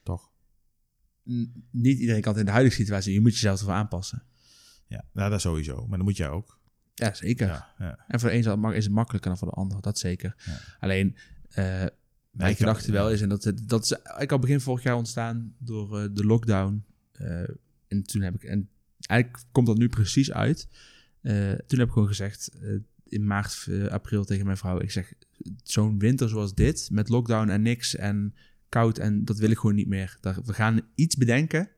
Toch? 0.03 0.31
N- 1.31 1.69
Niet 1.71 1.99
iedereen 1.99 2.21
kan 2.23 2.31
het 2.33 2.41
in 2.41 2.47
de 2.47 2.53
huidige 2.53 2.77
situatie. 2.77 3.13
Je 3.13 3.21
moet 3.21 3.33
jezelf 3.33 3.59
ervoor 3.59 3.75
aanpassen. 3.75 4.23
Ja, 4.87 5.05
nou, 5.13 5.31
dat 5.31 5.41
sowieso. 5.41 5.87
Maar 5.87 5.97
dan 5.97 6.07
moet 6.07 6.17
jij 6.17 6.29
ook. 6.29 6.58
Ja, 6.99 7.15
zeker. 7.15 7.47
Ja, 7.47 7.75
ja. 7.79 8.05
En 8.09 8.21
voor 8.21 8.29
de 8.29 8.35
een 8.49 8.73
is 8.75 8.85
het 8.85 8.93
makkelijker 8.95 9.31
dan 9.31 9.39
voor 9.39 9.49
de 9.49 9.55
ander. 9.55 9.81
Dat 9.81 9.99
zeker. 9.99 10.35
Ja. 10.47 10.59
Alleen, 10.81 11.17
eh 11.49 11.85
mijn 12.31 12.57
gedachte 12.57 12.93
wel 12.93 13.11
is, 13.11 13.21
en 13.21 13.29
dat, 13.29 13.53
dat 13.65 13.85
is 13.85 13.93
eigenlijk 13.93 14.33
al 14.33 14.39
begin 14.39 14.61
vorig 14.61 14.83
jaar 14.83 14.97
ontstaan 14.97 15.55
door 15.59 15.99
eh, 16.01 16.09
de 16.13 16.25
lockdown. 16.25 16.85
Eh, 17.13 17.41
en 17.89 18.03
toen 18.03 18.23
heb 18.23 18.35
ik, 18.35 18.43
en 18.45 18.69
eigenlijk 18.99 19.43
komt 19.53 19.67
dat 19.67 19.79
nu 19.79 19.89
precies 19.89 20.33
uit. 20.33 20.69
Eh, 21.21 21.53
toen 21.53 21.79
heb 21.79 21.87
ik 21.89 21.93
gewoon 21.93 22.09
gezegd, 22.09 22.49
eh, 22.63 22.75
in 23.05 23.27
maart, 23.27 23.67
eh, 23.71 23.87
april 23.87 24.25
tegen 24.25 24.45
mijn 24.45 24.57
vrouw, 24.57 24.81
ik 24.81 24.91
zeg, 24.91 25.13
zo'n 25.63 25.99
winter 25.99 26.29
zoals 26.29 26.55
dit, 26.55 26.89
met 26.93 27.09
lockdown 27.09 27.49
en 27.49 27.63
niks 27.63 27.97
en 27.97 28.35
koud, 28.69 28.99
en 28.99 29.25
dat 29.25 29.39
wil 29.39 29.51
ik 29.51 29.59
gewoon 29.59 29.75
niet 29.77 29.89
meer. 29.89 30.17
Daar- 30.21 30.43
We 30.45 30.53
gaan 30.53 30.81
iets 30.95 31.17
bedenken, 31.17 31.69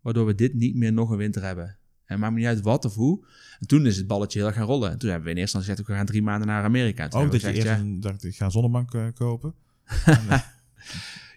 waardoor 0.00 0.26
we 0.26 0.34
dit 0.34 0.54
niet 0.54 0.74
meer 0.76 0.92
nog 0.92 1.10
een 1.10 1.16
winter 1.16 1.42
hebben. 1.42 1.76
En 2.10 2.18
maakt 2.18 2.32
me 2.32 2.38
niet 2.38 2.48
uit 2.48 2.60
wat 2.60 2.84
of 2.84 2.94
hoe. 2.94 3.24
En 3.60 3.66
toen 3.66 3.86
is 3.86 3.96
het 3.96 4.06
balletje 4.06 4.38
heel 4.38 4.48
erg 4.48 4.56
gaan 4.56 4.66
rollen. 4.66 4.90
En 4.90 4.98
toen 4.98 5.10
hebben 5.10 5.28
we 5.28 5.34
in 5.34 5.40
eerste 5.40 5.56
instantie 5.56 5.84
gezegd, 5.84 5.88
we 5.88 5.94
gaan 5.94 6.14
drie 6.14 6.22
maanden 6.22 6.48
naar 6.48 6.64
Amerika. 6.64 7.02
En 7.02 7.10
toen 7.10 7.20
Ook 7.20 7.26
Oh, 7.26 7.32
dat 7.32 7.40
je 7.40 7.52
eerst 7.52 7.66
ja, 7.66 7.82
dacht, 7.84 8.24
ik 8.24 8.36
ga 8.36 8.44
een 8.44 8.50
zonnebank 8.50 8.94
eh, 8.94 9.06
kopen. 9.14 9.54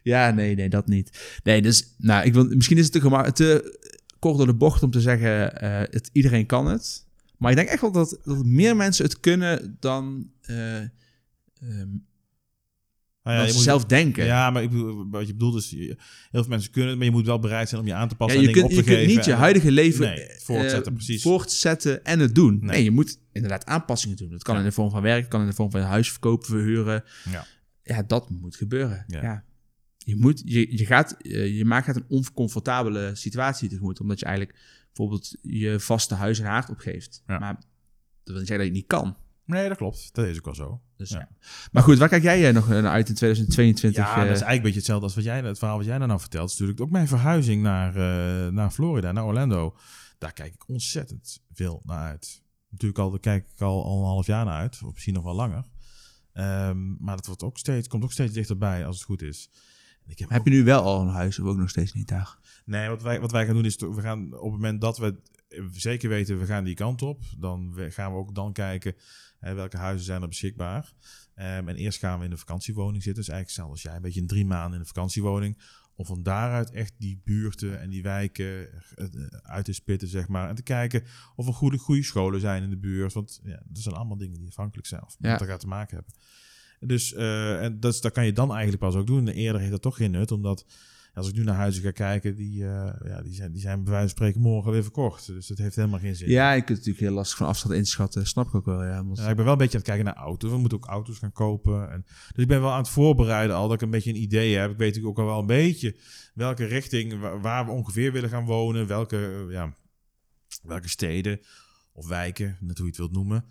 Ja, 0.04 0.32
nee, 0.32 0.56
nee, 0.56 0.70
dat 0.70 0.88
niet. 0.88 1.40
Nee, 1.44 1.62
dus, 1.62 1.94
nou, 1.98 2.26
ik 2.26 2.34
wil, 2.34 2.46
misschien 2.46 2.78
is 2.78 2.94
het 2.94 3.02
te, 3.02 3.32
te 3.34 3.78
kort 4.20 4.38
door 4.38 4.46
de 4.46 4.54
bocht 4.54 4.84
om 4.84 4.92
te 4.92 5.02
zeggen, 5.02 5.60
eh, 5.62 5.80
het, 5.80 6.10
iedereen 6.12 6.46
kan 6.46 6.66
het. 6.66 7.06
Maar 7.38 7.52
ik 7.52 7.58
denk 7.58 7.70
echt 7.70 7.82
wel 7.82 7.92
dat, 7.92 8.20
dat 8.24 8.46
meer 8.46 8.76
mensen 8.76 9.06
het 9.06 9.20
kunnen 9.20 9.78
dan, 9.80 10.30
eh, 10.42 10.80
ehm, 10.80 10.90
Nou 13.24 13.36
dan 13.38 13.46
je 13.46 13.52
ze 13.52 13.58
moet- 13.58 13.66
zelf 13.68 13.86
denken. 13.86 14.26
Ja, 14.26 14.50
maar 14.50 14.64
ik 14.64 14.70
bedoel, 14.70 15.10
wat 15.10 15.28
je 15.28 15.34
bedoelt 15.34 15.56
is, 15.56 15.70
je- 15.70 15.78
heel 15.78 15.98
veel 16.42 16.48
mensen 16.48 16.72
kunnen 16.72 16.90
het, 16.90 16.98
maar 17.00 17.08
je 17.08 17.14
moet 17.14 17.26
wel 17.26 17.40
bereid 17.40 17.70
zijn 17.70 17.82
om 17.82 17.88
je 17.88 17.94
aan 17.94 18.08
te 18.08 18.16
Ja, 18.20 18.26
passen 18.26 18.42
je, 18.42 18.48
en 18.48 18.54
kunt, 18.54 18.66
op 18.66 18.72
je 18.72 18.78
te 18.78 18.84
kunt 18.84 18.98
geven. 18.98 19.16
niet 19.16 19.26
je 19.26 19.34
huidige 19.34 19.72
leven 19.72 20.06
Nee, 20.06 20.30
voortzetten, 20.40 20.86
eh, 20.92 20.94
precies. 20.94 21.22
voortzetten 21.22 22.04
en 22.06 22.20
het 22.20 22.36
doen. 22.36 22.58
Nee. 22.60 22.70
Nee. 22.70 22.84
je 22.84 22.92
moet 22.92 23.20
inderdaad 23.32 23.66
aanpassingen 23.66 24.18
doen. 24.18 24.30
Dat 24.30 24.44
kan 24.44 24.54
Ja. 24.56 24.60
in 24.62 24.68
de 24.68 24.74
vorm 24.74 24.90
van 24.90 25.02
werk, 25.02 25.30
kan 25.30 25.42
in 25.42 25.48
de 25.48 25.54
vorm 25.54 25.72
van 25.72 25.82
huis 25.82 26.10
verkopen, 26.12 26.48
verhuren. 26.48 27.04
Ja. 27.30 27.46
Ja, 27.84 28.04
dat 28.04 28.30
moet 28.30 28.56
gebeuren. 28.56 29.04
Ja. 29.08 29.22
Ja. 29.22 29.44
Je, 29.98 30.16
moet, 30.16 30.42
je, 30.46 30.78
je, 30.78 30.86
gaat, 30.86 31.18
eh, 31.22 31.58
je 31.58 31.66
maakt 31.66 31.86
gaat 31.86 31.96
een 31.96 32.06
oncomfortabele 32.08 33.12
situatie 33.16 33.70
tegemoet, 33.70 34.00
omdat 34.00 34.20
je 34.20 34.26
eigenlijk 34.26 34.60
bijvoorbeeld 34.88 35.36
je 35.42 35.80
vaste 35.80 36.16
huis 36.16 36.40
en 36.40 36.46
haard 36.46 36.70
opgeeft. 36.70 37.24
Ja. 37.28 37.40
Maar 37.40 37.54
dat 37.54 37.64
wil 38.24 38.38
niet 38.38 38.48
zeggen 38.48 38.66
dat 38.66 38.76
je 38.76 38.82
het 38.82 38.92
niet 38.92 39.02
kan. 39.02 39.18
Nee, 39.46 39.68
dat 39.68 39.78
klopt. 39.78 40.10
Dat 40.14 40.26
is 40.26 40.38
ook 40.38 40.46
wel 40.46 40.56
zo. 40.56 40.82
Dus, 40.98 41.10
Ja. 41.10 41.30
Maar 41.72 41.84
goed, 41.84 41.98
waar 41.98 42.10
kijk 42.10 42.24
jij 42.24 42.48
eh, 42.48 42.54
nog 42.54 42.68
naar 42.68 42.88
uit 42.88 43.10
in 43.10 43.16
2022? 43.16 44.04
Ja, 44.04 44.10
eh? 44.10 44.16
dat 44.16 44.24
is 44.24 44.30
eigenlijk 44.30 44.56
een 44.56 44.62
beetje 44.62 44.78
hetzelfde 44.78 45.06
als 45.06 45.16
wat 45.16 45.24
jij, 45.24 45.42
het 45.42 45.58
verhaal 45.58 45.78
wat 45.78 45.86
jij 45.86 45.98
nou 45.98 46.20
vertelt. 46.20 46.50
is 46.50 46.54
natuurlijk 46.54 46.82
ook 46.82 46.92
mijn 46.92 47.08
verhuizing 47.08 47.62
naar, 47.62 47.96
eh, 47.96 48.52
naar 48.52 48.72
Florida, 48.72 49.12
naar 49.12 49.26
Orlando. 49.26 49.76
Daar 50.18 50.34
kijk 50.34 50.54
ik 50.54 50.68
ontzettend 50.68 51.42
veel 51.54 51.82
naar 51.86 52.08
uit. 52.08 52.42
Natuurlijk 52.70 53.00
al, 53.00 53.10
daar 53.10 53.20
kijk 53.20 53.48
ik 53.56 53.62
al, 53.62 53.84
al 53.84 54.00
een 54.00 54.06
half 54.06 54.26
jaar 54.26 54.46
naar 54.46 54.60
uit, 54.60 54.82
of 54.84 54.92
misschien 54.92 55.14
nog 55.14 55.24
wel 55.24 55.36
langer. 55.36 55.66
Ehm, 56.34 57.04
maar 57.04 57.16
dat 57.16 57.26
wordt 57.26 57.44
ook 57.44 57.58
steeds, 57.58 57.88
komt 57.88 58.04
ook 58.04 58.12
steeds 58.12 58.34
dichterbij 58.34 58.86
als 58.86 58.96
het 58.96 59.06
goed 59.06 59.22
is. 59.22 59.50
Ik 60.08 60.20
heb 60.20 60.30
Heb 60.30 60.46
je 60.46 60.52
nu 60.52 60.64
wel 60.64 60.82
al 60.82 61.02
een 61.02 61.08
huis 61.08 61.40
of 61.40 61.48
ook 61.48 61.58
nog 61.58 61.70
steeds 61.70 61.94
niet 61.94 62.08
daar? 62.08 62.38
Nee, 62.66 62.90
wat 62.90 63.02
wij, 63.02 63.20
wat 63.20 63.32
wij 63.32 63.46
gaan 63.46 63.56
doen 63.56 63.66
is, 63.66 63.76
we 63.76 64.02
gaan 64.02 64.26
op 64.26 64.52
het 64.52 64.52
moment 64.52 64.82
dat 64.82 64.98
we 64.98 65.16
zeker 65.72 66.10
weten, 66.10 66.40
we 66.40 66.46
gaan 66.46 66.64
die 66.64 66.76
kant 66.76 67.02
op, 67.02 67.24
dan 67.38 67.74
gaan 67.90 68.12
we 68.12 68.18
ook 68.18 68.36
dan 68.36 68.54
kijken 68.54 68.96
hè, 69.40 69.54
welke 69.54 69.78
huizen 69.78 70.06
zijn 70.06 70.22
er 70.22 70.28
beschikbaar. 70.28 70.94
Ehm, 71.36 71.68
en 71.68 71.76
eerst 71.76 72.00
gaan 72.00 72.18
we 72.20 72.24
in 72.26 72.30
de 72.32 72.38
vakantiewoning 72.38 73.04
zitten. 73.04 73.24
Dus 73.24 73.34
eigenlijk 73.34 73.48
hetzelfde 73.48 73.72
als 73.74 73.82
jij, 73.82 73.96
een 73.96 74.02
beetje 74.02 74.20
in 74.22 74.28
drie 74.28 74.46
maanden 74.46 74.74
in 74.74 74.80
de 74.80 74.88
vakantiewoning. 74.88 75.58
Om 75.96 76.06
van 76.06 76.24
daaruit 76.24 76.72
echt 76.72 76.94
die 76.98 77.22
buurten 77.24 77.80
en 77.82 77.90
die 77.90 78.02
wijken 78.04 78.46
eh, 78.46 79.06
eh, 79.06 79.24
uit 79.42 79.66
te 79.66 79.74
spitten, 79.74 80.08
zeg 80.08 80.28
maar. 80.28 80.50
En 80.50 80.56
te 80.56 80.64
kijken 80.64 81.04
of 81.36 81.48
er 81.48 81.54
goede, 81.54 81.78
goede 81.78 82.04
scholen 82.04 82.40
zijn 82.40 82.64
in 82.64 82.70
de 82.70 82.78
buurt. 82.78 83.14
Want 83.14 83.40
ja, 83.44 83.62
dat 83.66 83.84
zijn 83.84 83.96
allemaal 83.96 84.18
dingen 84.18 84.40
die 84.40 84.48
afhankelijk 84.48 84.88
zijn 84.88 85.04
of 85.04 85.16
Ja. 85.20 85.32
met 85.32 85.42
elkaar 85.42 85.60
te 85.60 85.68
maken 85.68 85.96
hebben. 85.96 86.14
Dus 86.80 87.14
eh, 87.14 87.64
en 87.64 87.80
dat, 87.80 87.94
is- 87.94 88.02
dat 88.02 88.12
kan 88.12 88.26
je 88.26 88.34
dan 88.34 88.50
eigenlijk 88.52 88.80
pas 88.80 88.96
ook 88.96 89.08
doen. 89.08 89.28
Eerder 89.28 89.60
heeft 89.60 89.72
dat 89.72 89.82
toch 89.82 89.96
geen 89.98 90.12
nut, 90.12 90.32
omdat 90.32 90.66
als 91.14 91.28
ik 91.30 91.36
nu 91.36 91.44
naar 91.44 91.56
huizen 91.56 91.84
ga 91.84 91.92
kijken, 91.92 92.36
die, 92.36 92.64
eh, 92.64 92.94
ja, 93.06 93.22
die, 93.22 93.34
zijn, 93.34 93.52
die 93.52 93.62
zijn 93.62 93.84
bij 93.84 93.92
wijze 93.92 94.08
van 94.08 94.10
spreken 94.18 94.42
morgen 94.42 94.72
weer 94.72 94.84
verkocht. 94.84 95.26
Dus 95.28 95.48
dat 95.48 95.58
heeft 95.58 95.76
helemaal 95.76 96.00
geen 96.00 96.16
zin. 96.16 96.30
Ja, 96.30 96.52
je 96.52 96.58
kunt 96.58 96.68
het 96.70 96.78
natuurlijk 96.78 97.06
heel 97.06 97.14
lastig 97.16 97.38
van 97.38 97.48
afstand 97.48 97.74
inschatten. 97.74 98.28
Snap 98.28 98.48
ik 98.48 98.56
ook 98.56 98.66
wel, 98.66 98.84
ja. 98.84 99.06
want- 99.06 99.18
Ja, 99.18 99.30
ik 99.30 99.36
ben 99.36 99.44
wel 99.44 99.54
een 99.54 99.58
beetje 99.60 99.78
aan 99.78 99.84
het 99.84 99.90
kijken 99.94 100.06
naar 100.06 100.24
auto's. 100.24 100.52
We 100.52 100.58
moeten 100.58 100.78
ook 100.78 100.86
auto's 100.86 101.18
gaan 101.18 101.32
kopen. 101.32 101.92
En, 101.92 102.04
dus 102.06 102.44
ik 102.44 102.48
ben 102.48 102.62
wel 102.62 102.72
aan 102.72 102.78
het 102.78 102.90
voorbereiden 102.90 103.56
al 103.56 103.64
dat 103.68 103.76
ik 103.76 103.82
een 103.82 103.90
beetje 103.90 104.10
een 104.10 104.22
idee 104.22 104.56
heb. 104.58 104.72
Ik 104.72 104.78
weet 104.78 104.88
natuurlijk 104.96 105.20
ook 105.20 105.26
al 105.26 105.32
wel 105.32 105.40
een 105.40 105.46
beetje 105.46 105.96
welke 106.34 106.66
richting, 106.66 107.20
wa- 107.20 107.40
waar 107.40 107.66
we 107.66 107.72
ongeveer 107.72 108.12
willen 108.12 108.30
gaan 108.30 108.46
wonen. 108.46 108.88
Welke, 108.88 109.46
eh, 109.48 109.52
ja, 109.54 109.76
welke 110.64 110.90
steden 110.90 111.40
of 111.94 112.08
wijken, 112.08 112.58
net 112.60 112.78
hoe 112.78 112.86
je 112.86 112.92
het 112.92 112.98
wilt 112.98 113.12
noemen. 113.12 113.46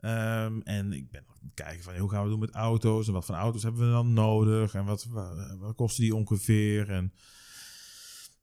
Ehm, 0.00 0.60
en 0.60 0.92
ik 0.92 1.10
ben 1.10 1.24
kijken 1.54 1.82
van 1.82 1.96
hoe 1.96 2.10
gaan 2.10 2.22
we 2.24 2.28
doen 2.30 2.38
met 2.38 2.50
auto's. 2.54 3.06
En 3.06 3.12
wat 3.12 3.24
voor 3.24 3.34
auto's 3.34 3.62
hebben 3.62 3.86
we 3.86 3.92
dan 3.92 4.12
nodig. 4.12 4.74
En 4.74 4.84
wat, 4.84 5.04
wa- 5.04 5.56
wat 5.56 5.74
kosten 5.76 6.02
die 6.02 6.14
ongeveer. 6.14 6.90
En 6.90 7.12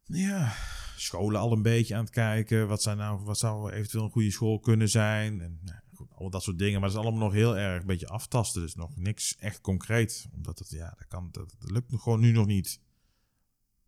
ja, 0.06 0.54
scholen 0.98 1.40
al 1.40 1.52
een 1.52 1.62
beetje 1.62 1.96
aan 1.96 2.04
het 2.04 2.14
kijken. 2.14 2.68
Wat, 2.68 2.82
zijn 2.82 2.98
nou, 2.98 3.24
wat 3.24 3.38
zou 3.38 3.72
eventueel 3.72 4.04
een 4.04 4.12
goede 4.12 4.32
school 4.32 4.60
kunnen 4.60 4.90
zijn? 4.90 5.42
En 5.42 5.60
nou, 5.64 5.80
goed, 5.94 6.08
al 6.12 6.30
dat 6.30 6.44
soort 6.44 6.58
dingen. 6.58 6.80
Maar 6.80 6.90
dat 6.90 6.98
is 7.00 7.06
allemaal 7.06 7.24
nog 7.28 7.34
heel 7.34 7.58
erg 7.58 7.82
een 7.82 7.88
beetje 7.88 8.08
aftasten. 8.08 8.62
Dus 8.62 8.76
nog 8.76 8.96
niks 8.96 9.36
echt 9.38 9.62
concreet. 9.62 10.28
Omdat 10.34 10.60
het, 10.60 10.70
ja, 10.70 10.94
dat, 10.98 11.08
kan, 11.08 11.30
dat, 11.32 11.56
dat 11.60 11.72
lukt 11.72 11.94
gewoon 12.02 12.20
nu 12.20 12.32
nog 12.32 12.46
niet. 12.46 12.82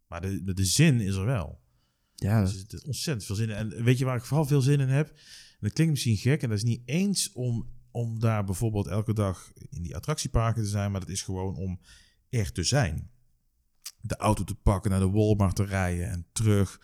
Maar 0.07 0.21
de, 0.21 0.43
de, 0.43 0.53
de 0.53 0.65
zin 0.65 1.01
is 1.01 1.15
er 1.15 1.25
wel. 1.25 1.63
Ja, 2.15 2.41
Dus 2.41 2.53
er 2.53 2.59
zit 2.69 2.83
ontzettend 2.85 3.25
veel 3.25 3.35
zin 3.35 3.49
in. 3.49 3.55
En 3.55 3.83
weet 3.83 3.97
je 3.97 4.05
waar 4.05 4.17
ik 4.17 4.23
vooral 4.25 4.45
veel 4.45 4.61
zin 4.61 4.79
in 4.79 4.89
heb? 4.89 5.07
En 5.09 5.15
dat 5.59 5.73
klinkt 5.73 5.93
misschien 5.93 6.17
gek. 6.17 6.41
En 6.43 6.49
dat 6.49 6.57
is 6.57 6.63
niet 6.63 6.81
eens 6.85 7.31
om, 7.31 7.69
om 7.95 8.19
daar 8.19 8.43
bijvoorbeeld 8.43 8.87
elke 8.87 9.13
dag 9.13 9.51
in 9.69 9.81
die 9.81 9.95
attractieparken 9.95 10.63
te 10.63 10.69
zijn. 10.69 10.91
Maar 10.91 10.99
dat 10.99 11.09
is 11.09 11.21
gewoon 11.21 11.55
om 11.55 11.79
er 12.29 12.51
te 12.51 12.63
zijn. 12.63 13.09
De 14.01 14.15
auto 14.17 14.43
te 14.43 14.55
pakken, 14.55 14.91
naar 14.91 14.99
de 14.99 15.09
Walmart 15.09 15.55
te 15.55 15.63
rijden 15.65 16.09
en 16.09 16.25
terug. 16.31 16.79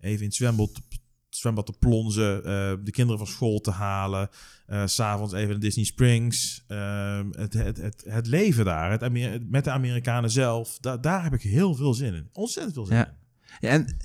Even 0.00 0.18
in 0.20 0.24
het 0.26 0.34
zwembad, 0.34 0.74
te- 0.74 0.80
zwembad 1.28 1.66
te 1.66 1.72
plonzen. 1.72 2.36
eh, 2.44 2.74
de 2.84 2.90
kinderen 2.90 3.18
van 3.18 3.26
school 3.26 3.60
te 3.60 3.70
halen. 3.70 4.28
eh, 4.66 4.86
s 4.86 4.94
S'avonds 4.94 5.32
even 5.34 5.48
naar 5.50 5.58
Disney 5.58 5.84
Springs. 5.84 6.64
ehm, 6.68 7.28
het, 7.32 7.52
het, 7.52 7.76
het, 7.76 8.04
het 8.08 8.26
leven 8.26 8.64
daar. 8.64 8.90
Het 8.90 9.02
Amer- 9.02 9.42
met 9.46 9.64
de 9.64 9.70
Amerikanen 9.70 10.30
zelf. 10.30 10.78
Da 10.78 10.96
daar 10.96 11.22
heb 11.22 11.32
ik 11.34 11.42
heel 11.42 11.74
veel 11.74 11.94
zin 11.94 12.14
in. 12.14 12.28
Ontzettend 12.32 12.74
veel 12.74 12.86
zin 12.86 12.96
Ja. 12.96 13.06
in. 13.06 13.14
Ja, 13.60 13.68
en 13.68 13.96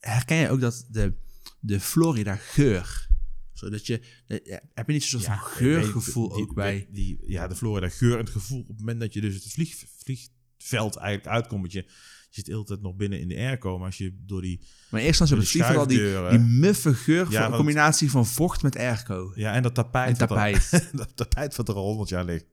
herken 0.00 0.36
je 0.36 0.50
ook 0.50 0.60
dat 0.60 0.86
de, 0.90 1.12
de 1.60 1.80
Florida 1.80 2.36
geur, 2.36 3.07
zodat 3.58 3.86
je, 3.86 4.00
eh, 4.26 4.56
heb 4.74 4.86
je 4.86 4.92
niet 4.92 5.04
zo'n 5.04 5.20
soort 5.20 5.32
van 5.38 5.46
geurgevoel 5.48 6.28
die- 6.28 6.42
ook 6.42 6.54
bij? 6.54 6.88
Die, 6.90 7.18
ja, 7.20 7.46
de 7.48 7.54
Florida 7.56 7.88
geur 7.88 8.12
en 8.12 8.18
het 8.24 8.30
gevoel 8.30 8.60
op 8.60 8.68
het 8.68 8.78
moment 8.78 9.00
dat 9.00 9.12
je 9.14 9.20
dus 9.20 9.34
het 9.34 9.52
vlieg, 9.52 9.74
vliegveld 9.98 10.96
eigenlijk 10.96 11.34
uitkomt. 11.34 11.60
Want 11.60 11.72
je, 11.72 11.82
je 11.82 12.34
zit 12.34 12.44
de 12.44 12.52
hele 12.52 12.64
tijd 12.64 12.80
nog 12.82 12.96
binnen 12.96 13.20
in 13.20 13.28
de 13.28 13.36
airco. 13.36 13.76
Maar 13.78 13.86
als 13.86 13.98
je 13.98 14.16
door 14.26 14.42
die... 14.42 14.60
Maar 14.90 15.00
eerst 15.00 15.18
dan 15.18 15.28
door 15.28 15.38
het 15.38 15.48
vliegveld 15.48 15.76
al 15.78 15.86
die, 15.86 16.28
die 16.30 16.38
muffe 16.38 16.94
geur 16.94 17.24
van 17.24 17.32
Ja, 17.32 17.38
een 17.38 17.44
want- 17.44 17.56
combinatie 17.56 18.10
van 18.10 18.26
vocht 18.26 18.62
met 18.62 18.76
airco. 18.76 19.32
Ja, 19.34 19.52
en 19.54 19.62
dat 19.62 19.74
tapijt. 19.74 20.06
En 20.20 20.28
wat 20.28 20.30
er- 20.30 20.36
tapijt. 20.36 20.90
dat 20.98 21.16
tapijt 21.16 21.56
wat 21.56 21.68
er 21.68 21.74
al 21.74 21.84
honderd 21.88 22.08
jaar 22.08 22.24
ligt. 22.24 22.46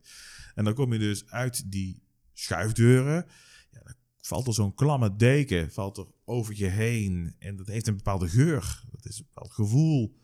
En 0.56 0.64
dan 0.64 0.74
kom 0.74 0.94
je 0.94 1.00
dus 1.00 1.26
uit 1.30 1.72
die 1.72 2.04
schuifdeuren. 2.34 3.26
Ja, 3.72 3.80
dan 3.84 3.96
valt 4.22 4.48
er 4.48 4.54
zo'n 4.54 4.74
klamme 4.74 5.16
deken 5.16 5.72
valt 5.72 5.98
er 5.98 6.06
over 6.26 6.54
je 6.58 6.66
heen. 6.68 7.36
En 7.40 7.56
dat 7.56 7.68
heeft 7.68 7.88
een 7.88 7.96
bepaalde 7.96 8.28
geur. 8.28 8.84
Dat 8.92 9.06
is 9.06 9.20
een 9.20 9.26
bepaald 9.34 9.54
gevoel. 9.54 10.16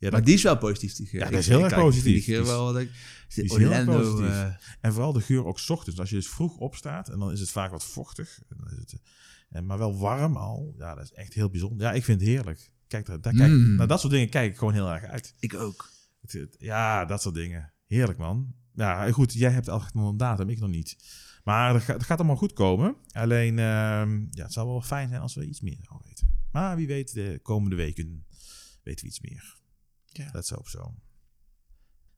Ja, 0.00 0.08
maar 0.10 0.18
dat, 0.18 0.24
die 0.26 0.34
is 0.34 0.42
wel 0.42 0.58
positief, 0.58 0.94
die 0.94 1.06
geur. 1.06 1.20
Ja, 1.20 1.30
dat 1.30 1.38
is 1.38 1.46
heel 1.46 1.64
erg 1.64 1.74
positief. 1.74 2.12
Die 2.12 2.22
geur 2.34 2.44
wel, 2.44 2.72
dat 2.72 2.82
ik- 2.82 2.90
die 3.34 3.44
is 3.44 3.56
heel 3.56 3.84
positief. 3.84 4.28
eh, 4.30 4.54
En 4.80 4.92
vooral 4.92 5.12
de 5.12 5.20
geur 5.20 5.44
ook 5.44 5.58
's 5.58 5.70
ochtends. 5.70 6.00
Als 6.00 6.10
je 6.10 6.16
dus 6.16 6.28
vroeg 6.28 6.56
opstaat 6.56 7.08
en 7.08 7.18
dan 7.18 7.32
is 7.32 7.40
het 7.40 7.50
vaak 7.50 7.70
wat 7.70 7.84
vochtig. 7.84 8.40
En 8.48 8.56
dan 8.60 8.70
is 8.70 8.76
het, 8.78 8.92
eh, 8.92 8.98
en 9.50 9.66
maar 9.66 9.78
wel 9.78 9.98
warm 9.98 10.36
al. 10.36 10.74
Ja, 10.78 10.94
dat 10.94 11.04
is 11.04 11.12
echt 11.12 11.34
heel 11.34 11.50
bijzonder. 11.50 11.86
Ja, 11.86 11.92
ik 11.92 12.04
vind 12.04 12.20
het 12.20 12.28
heerlijk. 12.30 12.70
Kijk, 12.86 13.06
daar, 13.06 13.20
daar 13.20 13.34
kijk, 13.34 13.50
Mm. 13.50 13.74
naar 13.76 13.86
dat 13.86 14.00
soort 14.00 14.12
dingen 14.12 14.28
kijk 14.28 14.50
ik 14.52 14.58
gewoon 14.58 14.72
heel 14.74 14.90
erg 14.90 15.04
uit. 15.04 15.34
ik 15.38 15.54
ook. 15.54 15.90
Het- 16.20 16.32
het- 16.32 16.56
Ja, 16.58 17.04
dat 17.04 17.22
soort 17.22 17.34
dingen. 17.34 17.72
Heerlijk, 17.86 18.18
man. 18.18 18.54
Ja, 18.74 19.12
goed, 19.12 19.32
jij 19.32 19.50
hebt 19.50 19.68
al 19.68 19.84
een 19.92 20.16
datum, 20.16 20.48
ik 20.48 20.58
nog 20.60 20.70
niet. 20.70 20.96
Maar 21.44 21.74
het 21.74 21.82
gaat, 21.82 21.96
het 21.96 22.04
gaat 22.06 22.18
allemaal 22.18 22.36
goed 22.36 22.52
komen. 22.52 22.96
Alleen, 23.12 23.58
ehm, 23.58 24.20
ja, 24.30 24.42
het 24.42 24.52
zou 24.52 24.66
wel 24.68 24.82
fijn 24.82 25.08
zijn 25.08 25.20
als 25.20 25.34
we 25.34 25.46
iets 25.46 25.60
meer 25.60 25.78
zouden 25.82 26.08
weten. 26.08 26.34
Maar 26.52 26.76
wie 26.76 26.86
weet, 26.86 27.12
de 27.14 27.38
komende 27.42 27.76
weken 27.76 28.26
weten 28.82 29.04
we 29.04 29.10
iets 29.10 29.20
meer. 29.20 29.58
Ja. 30.12 30.30
Dat 30.30 30.42
is 30.44 30.54
ook 30.54 30.68
zo. 30.68 30.94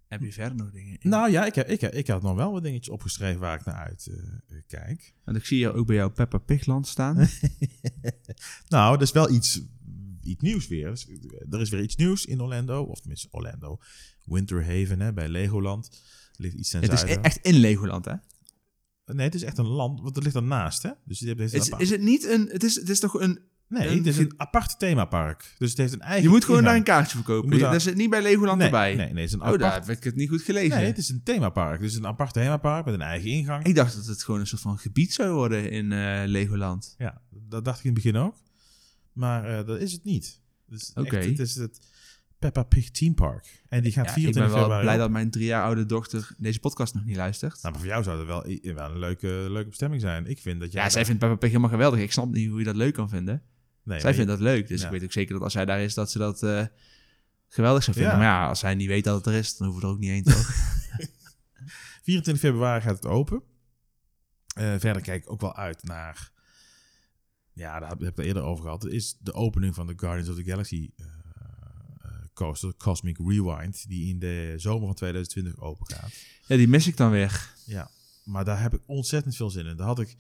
Heb 0.07 0.20
je 0.20 0.32
verder 0.32 0.57
nog 0.57 0.70
dingen? 0.70 0.97
Nou 1.01 1.30
ja, 1.30 1.47
ik, 1.47 1.55
heb- 1.55 1.68
ik, 1.68 1.80
heb- 1.80 1.93
ik 1.95 2.07
had 2.07 2.22
nog 2.22 2.34
wel 2.36 2.53
wat 2.53 2.62
dingetjes 2.62 2.88
opgeschreven 2.95 3.40
waar 3.40 3.59
ik 3.59 3.64
naar 3.64 3.74
uit 3.74 4.07
eh, 4.07 4.14
eh, 4.57 4.62
kijk. 4.66 5.14
Want 5.24 5.36
ik 5.36 5.45
zie 5.45 5.57
hier 5.57 5.74
ook 5.74 5.86
bij 5.86 5.97
jou 5.97 6.11
Peppa 6.11 6.38
Pigland 6.38 6.86
staan. 6.88 7.16
Nou, 8.68 8.93
dat 8.99 9.03
is 9.03 9.12
wel 9.12 9.30
iets, 9.30 9.61
iets 10.22 10.43
nieuws 10.43 10.68
weer. 10.68 10.90
Dus, 10.90 11.07
eh, 11.09 11.16
Er 11.51 11.61
is 11.61 11.70
weer 11.70 11.82
iets 11.82 11.97
nieuws 11.97 12.24
in 12.26 12.40
Orlando. 12.40 12.82
Of 12.82 13.01
tenminste 13.01 13.28
Orlando. 13.30 13.78
Winterhaven 14.24 15.01
hè, 15.01 15.12
bij 15.12 15.28
Legoland. 15.28 15.86
Er 16.32 16.43
ligt 16.43 16.55
iets 16.55 16.70
ten 16.70 16.82
het 16.82 16.93
is 16.93 17.01
zuiden. 17.01 17.22
e- 17.22 17.26
echt 17.26 17.36
in 17.36 17.55
Legoland, 17.55 18.05
hè? 18.05 18.14
Nee, 19.05 19.24
het 19.26 19.34
is 19.34 19.43
echt 19.43 19.59
een 19.59 19.66
land, 19.66 20.01
want 20.01 20.14
het 20.14 20.24
ligt 20.24 20.36
ernaast, 20.36 20.82
hè? 20.82 20.90
Dus 21.05 21.18
je 21.18 21.26
hebt 21.26 21.38
deze 21.38 21.57
Is, 21.57 21.68
is 21.68 21.90
het 21.90 22.01
niet 22.01 22.24
een... 22.24 22.49
Het 22.49 22.62
is, 22.64 22.74
het 22.74 22.88
is 22.88 23.01
toch 23.01 23.20
een... 23.20 23.40
Nee, 23.72 23.96
het 23.96 24.06
is 24.06 24.18
een 24.18 24.32
apart 24.36 24.78
themapark. 24.78 25.54
Dus 25.58 25.68
het 25.70 25.78
heeft 25.78 25.92
een 25.92 26.00
eigen 26.00 26.22
Je 26.22 26.28
moet 26.28 26.44
gewoon 26.44 26.62
daar 26.64 26.76
ingang. 26.76 26.88
een 26.88 26.94
kaartje 26.94 27.16
verkopen. 27.16 27.58
Daar- 27.58 27.74
is 27.74 27.84
het 27.84 27.94
niet 27.96 28.10
bij 28.10 28.22
Legoland 28.22 28.56
nee, 28.58 28.66
erbij. 28.66 28.88
Nee, 28.94 28.96
nee, 29.12 29.22
het 29.22 29.24
is 29.24 29.32
een 29.32 29.40
Oh, 29.42 29.58
daar 29.58 29.70
apart... 29.70 29.86
heb 29.86 29.96
ik 29.96 30.04
het 30.04 30.14
niet 30.14 30.28
goed 30.28 30.42
gelezen. 30.42 30.76
Nee, 30.76 30.86
het 30.86 30.98
is 30.98 31.08
een 31.08 31.22
themapark. 31.22 31.80
Dus 31.80 31.94
een 31.94 32.06
apart 32.06 32.32
themapark 32.32 32.84
met 32.84 32.94
een 32.94 33.02
eigen 33.02 33.30
ingang. 33.30 33.64
Ik 33.64 33.74
dacht 33.74 33.96
dat 33.96 34.06
het 34.06 34.22
gewoon 34.22 34.40
een 34.40 34.46
soort 34.46 34.62
van 34.62 34.78
gebied 34.78 35.12
zou 35.12 35.32
worden 35.34 35.70
in 35.70 35.92
eh, 35.92 36.22
Legoland. 36.26 36.94
Ja, 36.98 37.20
dat 37.48 37.64
dacht 37.64 37.78
ik 37.78 37.84
in 37.84 37.92
het 37.94 38.02
begin 38.02 38.16
ook. 38.20 38.36
Maar 39.12 39.58
eh, 39.58 39.66
dat 39.66 39.80
is 39.80 39.92
het 39.92 40.04
niet. 40.04 40.40
Dus 40.66 40.90
Oké. 40.94 41.16
het 41.16 41.38
is 41.38 41.54
het 41.56 41.80
Peppa 42.38 42.62
Pig 42.62 42.90
Theme 42.90 43.14
Park. 43.14 43.62
En 43.68 43.82
die 43.82 43.92
gaat 43.92 44.04
Ja, 44.04 44.10
ik 44.10 44.16
24 44.16 44.42
ben 44.42 44.50
wel 44.52 44.60
februari 44.60 44.82
blij 44.82 44.94
op. 44.94 45.00
dat 45.00 45.10
mijn 45.10 45.30
drie 45.30 45.44
jaar 45.46 45.62
oude 45.64 45.86
dochter 45.86 46.34
deze 46.38 46.60
podcast 46.60 46.94
nog 46.94 47.04
niet 47.04 47.16
luistert. 47.16 47.52
Nou, 47.62 47.74
maar 47.74 47.82
voor 47.82 47.90
jou 47.90 48.02
zou 48.02 48.16
dat 48.18 48.26
wel, 48.26 48.74
wel 48.74 48.90
een 48.90 48.98
leuke, 48.98 49.46
leuke 49.50 49.68
bestemming 49.68 50.00
zijn. 50.00 50.26
Ik 50.26 50.38
vind 50.38 50.60
dat 50.60 50.72
jij... 50.72 50.82
ja, 50.82 50.88
zij 50.88 50.96
daar- 50.96 51.04
vindt 51.06 51.20
Peppa 51.20 51.36
Pig 51.36 51.48
helemaal 51.48 51.70
geweldig. 51.70 52.00
Ik 52.00 52.12
snap 52.12 52.32
niet 52.32 52.48
hoe 52.50 52.58
je 52.58 52.64
dat 52.64 52.76
leuk 52.76 52.94
kan 52.94 53.08
vinden. 53.08 53.42
Nee, 53.83 54.01
zij 54.01 54.14
vindt 54.14 54.30
dat 54.30 54.41
leuk. 54.41 54.68
Dus 54.68 54.80
Ja. 54.80 54.87
ik 54.87 54.93
weet 54.93 55.03
ook 55.05 55.12
zeker 55.12 55.33
dat 55.35 55.43
als 55.43 55.53
zij 55.53 55.64
daar 55.64 55.80
is, 55.80 55.95
dat 55.95 56.11
ze 56.11 56.18
dat 56.18 56.43
eh, 56.43 56.66
geweldig 57.49 57.83
zou 57.83 57.97
vinden. 57.97 58.12
Ja. 58.12 58.18
Maar 58.18 58.28
ja, 58.28 58.49
als 58.49 58.59
zij 58.59 58.74
niet 58.74 58.89
weet 58.89 59.05
dat 59.05 59.16
het 59.16 59.26
er 59.26 59.39
is, 59.39 59.57
dan 59.57 59.66
hoeven 59.68 59.83
we 59.85 59.89
er 59.89 59.95
ook 59.95 60.01
niet 60.01 60.11
heen, 60.11 60.22
toch? 60.22 60.51
24 62.03 62.39
februari 62.43 62.80
gaat 62.80 62.97
het 62.97 63.07
open. 63.07 63.43
Eh, 64.55 64.74
verder 64.78 65.03
kijk 65.03 65.22
ik 65.22 65.30
ook 65.30 65.41
wel 65.41 65.57
uit 65.57 65.83
naar... 65.83 66.30
Ja, 67.55 67.78
daar 67.80 67.89
heb 67.89 68.01
ik 68.01 68.07
het 68.07 68.18
eerder 68.18 68.43
over 68.43 68.64
gehad. 68.64 68.83
Het 68.83 68.93
is 68.93 69.16
de 69.20 69.33
opening 69.33 69.74
van 69.74 69.87
de 69.87 69.93
Guardians 69.97 70.28
of 70.28 70.37
the 70.37 70.45
Galaxy 70.45 70.91
eh, 70.97 71.07
eh, 71.07 72.11
coaster, 72.35 72.74
Cosmic 72.76 73.18
Rewind, 73.18 73.89
die 73.89 74.09
in 74.09 74.18
de 74.18 74.55
zomer 74.57 74.87
van 74.87 74.95
2020 74.95 75.61
open 75.61 75.87
gaat. 75.87 76.12
ja, 76.47 76.57
die 76.57 76.68
mis 76.68 76.87
ik 76.87 76.97
dan 76.97 77.11
weer. 77.11 77.51
Ja, 77.66 77.91
maar 78.24 78.45
daar 78.45 78.61
heb 78.61 78.74
ik 78.74 78.80
ontzettend 78.87 79.37
veel 79.37 79.51
zin 79.51 79.66
in. 79.66 79.76
Daar 79.76 79.87
had 79.87 80.01
ik 80.01 80.16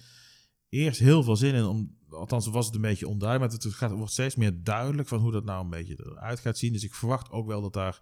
eerst 0.72 1.00
heel 1.00 1.22
veel 1.22 1.36
zin 1.36 1.54
in. 1.54 1.64
Om, 1.64 1.96
althans, 2.10 2.46
was 2.46 2.66
het 2.66 2.74
een 2.74 2.80
beetje 2.80 3.08
onduidelijk. 3.08 3.52
Maar 3.52 3.62
het, 3.62 3.74
gaat, 3.74 3.90
wordt 3.90 4.12
steeds 4.12 4.36
meer 4.36 4.62
duidelijk 4.62 5.08
van 5.08 5.18
hoe 5.18 5.32
dat 5.32 5.44
nou 5.44 5.64
een 5.64 5.70
beetje 5.70 5.98
eruit 5.98 6.40
gaat 6.40 6.58
zien. 6.58 6.72
Dus 6.72 6.84
ik 6.84 6.94
verwacht 6.94 7.30
ook 7.30 7.46
wel 7.46 7.60
dat 7.62 7.72
daar 7.72 8.00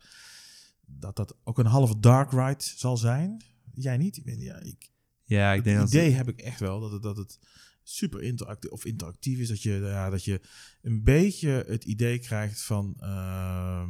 dat 0.98 1.16
dat 1.16 1.36
ook 1.44 1.58
een 1.58 1.66
halve 1.66 2.00
dark 2.00 2.30
ride 2.30 2.62
zal 2.76 2.96
zijn. 2.96 3.42
Jij 3.74 3.96
niet? 3.96 4.20
Ja, 4.24 4.58
ik, 4.58 4.90
Ja, 5.24 5.52
ik 5.52 5.64
denk 5.64 5.78
het 5.78 5.90
dat... 5.90 6.00
idee 6.00 6.10
heb 6.10 6.28
ik 6.28 6.40
echt 6.40 6.60
wel 6.60 6.80
dat 6.80 6.92
het, 6.92 7.02
dat 7.02 7.16
het 7.16 7.38
super 7.82 8.22
interactief, 8.22 8.70
of 8.70 8.84
interactief 8.84 9.38
is. 9.38 9.48
Dat 9.48 9.62
je, 9.62 9.72
ja, 9.72 10.10
dat 10.10 10.24
je 10.24 10.40
een 10.82 11.02
beetje 11.02 11.64
het 11.66 11.84
idee 11.84 12.18
krijgt 12.18 12.62
van... 12.62 12.94
ehm, 12.98 13.88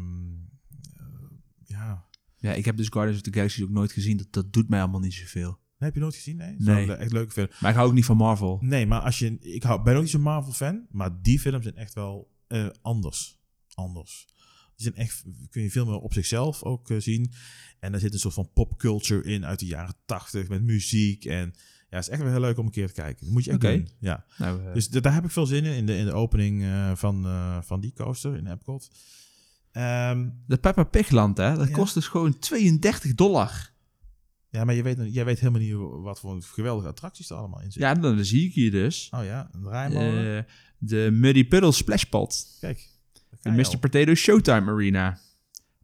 eh, 0.97 1.05
ja, 1.65 2.09
Ja, 2.37 2.53
ik 2.53 2.65
heb 2.65 2.77
dus 2.77 2.89
Guardians 2.89 3.19
of 3.19 3.25
the 3.25 3.33
Galaxy 3.33 3.63
ook 3.63 3.71
nooit 3.71 3.93
gezien. 3.93 4.17
Dat, 4.17 4.33
dat 4.33 4.53
doet 4.53 4.69
mij 4.69 4.81
allemaal 4.81 5.01
niet 5.01 5.15
zoveel. 5.15 5.59
Heb 5.87 5.95
je 5.95 6.01
nooit 6.01 6.15
gezien? 6.15 6.37
Nee. 6.37 6.55
Nee. 6.59 6.85
Zou 6.87 6.93
ik 6.93 6.99
echt 6.99 7.13
leuk 7.13 7.33
vinden. 7.33 7.55
Maar 7.61 7.71
ik 7.71 7.77
hou 7.77 7.89
ook 7.89 7.95
niet 7.95 8.05
van 8.05 8.17
Marvel. 8.17 8.59
Nee, 8.61 8.87
maar 8.87 9.01
als 9.01 9.19
je... 9.19 9.39
Ik 9.41 9.63
hou, 9.63 9.83
ben 9.83 9.95
ook 9.95 10.03
niet 10.03 10.11
zo'n 10.11 10.21
Marvel-fan, 10.21 10.87
maar 10.91 11.23
die 11.23 11.41
films 11.41 11.63
zijn 11.63 11.77
echt 11.77 11.95
wel 11.95 12.31
eh, 12.47 12.67
anders. 12.83 13.39
Anders. 13.75 14.27
Die 14.77 14.93
zijn 14.93 14.95
echt... 14.95 15.25
Kun 15.51 15.63
je 15.63 15.71
veel 15.71 15.85
meer 15.87 15.99
op 15.99 16.13
zichzelf 16.13 16.63
ook 16.63 16.91
eh, 16.91 16.97
zien. 17.01 17.33
En 17.81 17.95
er 17.95 18.01
zit 18.01 18.13
een 18.13 18.19
soort 18.19 18.35
van 18.35 18.51
popculture 18.53 19.23
in 19.23 19.45
uit 19.47 19.59
de 19.59 19.67
jaren 19.67 19.95
tachtig 20.05 20.49
met 20.49 20.63
muziek. 20.63 21.25
En 21.25 21.53
ja, 21.91 21.97
het 21.97 22.05
is 22.05 22.09
echt 22.09 22.23
wel 22.23 22.31
heel 22.31 22.41
leuk 22.41 22.59
om 22.59 22.65
een 22.67 22.71
keer 22.73 22.87
te 22.87 22.93
kijken. 22.93 23.25
Dat 23.25 23.35
moet 23.35 23.45
je 23.45 23.51
echt 23.51 23.61
doen. 23.61 23.89
Ja. 23.99 24.25
Nou, 24.39 24.67
eh, 24.67 24.75
Dus 24.75 24.89
da- 24.89 25.01
daar 25.01 25.15
heb 25.15 25.25
ik 25.25 25.31
veel 25.31 25.47
zin 25.47 25.65
in, 25.65 25.73
in 25.75 25.87
de, 25.87 25.97
in 25.97 26.05
de 26.05 26.13
opening 26.13 26.63
eh, 26.63 26.91
van, 26.95 27.25
eh, 27.27 27.59
van 27.63 27.81
die 27.81 27.93
coaster 27.93 28.37
in 28.37 28.47
Epcot. 28.47 28.91
Ehm, 29.73 30.29
de 30.47 30.57
Peppa 30.59 30.85
Pigland, 30.85 31.37
hè? 31.37 31.55
Dat 31.57 31.69
Ja. 31.69 31.75
kost 31.75 31.95
dus 31.95 32.07
gewoon 32.09 32.39
32 32.39 33.15
dollar. 33.15 33.73
Ja, 34.51 34.65
maar 34.65 34.75
je 34.75 34.83
weet, 34.83 34.99
jij 35.15 35.25
weet 35.25 35.41
helemaal 35.41 35.61
niet 35.61 36.03
wat 36.03 36.21
voor 36.21 36.43
geweldige 36.43 36.89
attracties 36.89 37.31
er 37.31 37.37
allemaal 37.37 37.61
in 37.61 37.73
zitten. 37.73 37.95
Ja, 37.95 37.95
dan 37.95 38.25
zie 38.25 38.47
ik 38.47 38.55
hier 38.55 38.71
dus. 38.71 39.09
Oh 39.15 39.25
ja, 39.25 39.51
een 39.53 39.69
rijmolen. 39.69 40.37
Eh, 40.37 40.53
de 40.79 41.09
Muddy 41.13 41.49
Puddle 41.49 41.73
Splashpot. 41.73 42.57
Kijk. 42.61 42.89
De 43.43 43.51
Mr. 43.51 43.79
Potato 43.79 44.15
Showtime 44.15 44.71
Arena. 44.71 45.19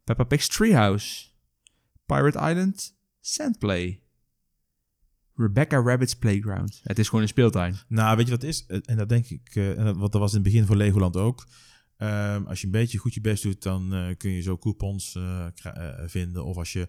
Peppa 0.03 0.23
Pig's 0.23 0.47
Treehouse. 0.47 1.25
Pirate 2.05 2.37
Island 2.49 2.95
Sandplay. 3.21 4.01
Rebecca 5.35 5.77
Rabbit's 5.81 6.15
Playground. 6.15 6.79
Het 6.83 6.99
is 6.99 7.07
gewoon 7.07 7.21
een 7.21 7.27
speeltuin. 7.27 7.75
Nou, 7.87 8.17
weet 8.17 8.25
je 8.25 8.31
wat 8.31 8.41
het 8.41 8.51
is? 8.51 8.65
Eh, 8.65 8.79
En 8.85 8.97
dat 8.97 9.09
denk 9.09 9.25
ik, 9.25 9.49
eh, 9.53 9.77
en 9.77 9.85
dat, 9.85 9.97
wat 9.97 10.11
dat 10.11 10.21
was 10.21 10.33
in 10.33 10.39
het 10.39 10.47
begin 10.47 10.65
voor 10.65 10.75
Legoland 10.75 11.15
ook. 11.15 11.47
Ehm, 11.97 12.43
als 12.45 12.59
je 12.59 12.65
een 12.65 12.71
beetje 12.71 12.97
goed 12.97 13.13
je 13.13 13.21
best 13.21 13.43
doet, 13.43 13.61
dan 13.63 13.93
eh, 13.93 14.17
kun 14.17 14.31
je 14.31 14.41
zo 14.41 14.57
coupons 14.57 15.15
eh, 15.15 15.47
eh, 15.63 15.93
vinden. 16.09 16.45
Of 16.45 16.57
als 16.57 16.73
je 16.73 16.87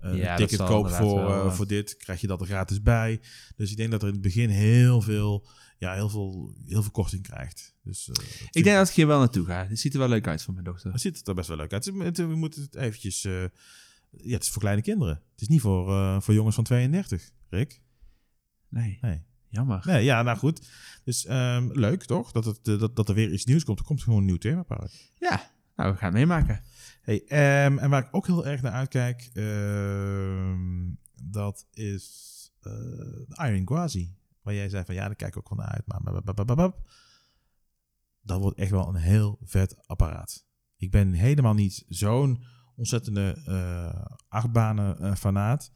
Ja, 0.00 0.30
een 0.30 0.36
ticket 0.36 0.58
koopt 0.68 0.90
voor, 0.96 1.20
wel, 1.26 1.52
voor 1.52 1.66
dit, 1.66 1.96
krijg 1.96 2.20
je 2.20 2.26
dat 2.26 2.40
er 2.40 2.46
gratis 2.46 2.82
bij. 2.82 3.20
Dus 3.56 3.70
ik 3.70 3.76
denk 3.76 3.90
dat 3.90 4.00
er 4.02 4.06
in 4.08 4.12
het 4.14 4.22
begin 4.22 4.48
heel 4.48 5.00
veel, 5.02 5.46
ja, 5.78 5.94
heel 5.94 6.08
veel, 6.08 6.54
heel 6.66 6.82
veel 6.82 6.90
korting 6.90 7.22
krijgt. 7.22 7.74
Dus, 7.82 8.08
eh, 8.08 8.24
Ik 8.50 8.64
denk 8.64 8.76
dat 8.76 8.88
ik 8.88 8.94
hier 8.94 9.06
wel 9.06 9.18
naartoe 9.18 9.44
ga. 9.46 9.64
Dit 9.64 9.78
ziet 9.78 9.92
er 9.92 9.98
wel 9.98 10.08
leuk 10.08 10.26
uit 10.26 10.42
voor 10.42 10.52
mijn 10.52 10.64
dochter. 10.64 10.90
dan 10.90 10.98
ziet 10.98 11.18
het 11.18 11.28
er 11.28 11.34
best 11.34 11.48
wel 11.48 11.56
leuk 11.56 11.72
uit. 11.72 11.84
Het, 11.84 11.94
het- 11.98 12.16
we 12.16 12.34
moeten 12.34 12.62
het 12.62 12.74
eventjes... 12.74 13.24
eh, 13.24 13.42
ja, 14.10 14.32
het 14.34 14.42
is 14.42 14.50
voor 14.50 14.62
kleine 14.62 14.82
kinderen. 14.82 15.14
Het 15.32 15.40
is 15.40 15.48
niet 15.48 15.60
voor, 15.60 15.90
eh, 15.92 16.20
voor 16.20 16.34
jongens 16.34 16.54
van 16.54 16.64
32, 16.64 17.30
Rick. 17.48 17.80
Nee, 18.68 18.98
Nee. 19.00 19.22
Jammer. 19.56 19.82
Nee, 19.86 20.04
ja, 20.04 20.22
nou 20.22 20.38
goed. 20.38 20.68
Dus 21.04 21.26
ehm, 21.26 21.68
leuk 21.72 22.04
toch? 22.04 22.32
Dat, 22.32 22.44
het, 22.44 22.68
eh, 22.68 22.78
dat, 22.78 22.96
dat 22.96 23.08
er 23.08 23.14
weer 23.14 23.32
iets 23.32 23.44
nieuws 23.44 23.64
komt. 23.64 23.78
Er 23.78 23.84
komt 23.84 24.02
gewoon 24.02 24.18
een 24.18 24.24
nieuw 24.24 24.36
themapark. 24.36 25.12
Ja, 25.14 25.50
nou, 25.76 25.92
we 25.92 25.98
gaan 25.98 26.08
het 26.08 26.18
meemaken. 26.18 26.62
Hey, 27.02 27.24
ehm, 27.26 27.78
en 27.78 27.90
waar 27.90 28.04
ik 28.04 28.14
ook 28.14 28.26
heel 28.26 28.46
erg 28.46 28.62
naar 28.62 28.72
uitkijk, 28.72 29.30
ehm, 29.32 30.90
dat 31.22 31.66
is 31.72 32.34
eh, 32.60 32.72
de 33.28 33.48
Iron 33.48 33.64
Quasi. 33.64 34.14
Waar 34.42 34.54
jij 34.54 34.68
zei 34.68 34.84
van 34.84 34.94
ja, 34.94 35.06
daar 35.06 35.16
kijk 35.16 35.30
ik 35.30 35.38
ook 35.38 35.48
wel 35.48 35.58
naar 35.58 35.74
uit. 35.74 35.86
Maar 35.86 36.72
dat 38.22 38.40
wordt 38.40 38.58
echt 38.58 38.70
wel 38.70 38.88
een 38.88 38.94
heel 38.94 39.38
vet 39.42 39.86
apparaat. 39.86 40.44
Ik 40.76 40.90
ben 40.90 41.12
helemaal 41.12 41.54
niet 41.54 41.84
zo'n 41.88 42.44
ontzettende 42.76 43.42
eh 43.46 44.16
achtbanen 44.28 44.98
eh, 44.98 45.14
fanaat. 45.14 45.72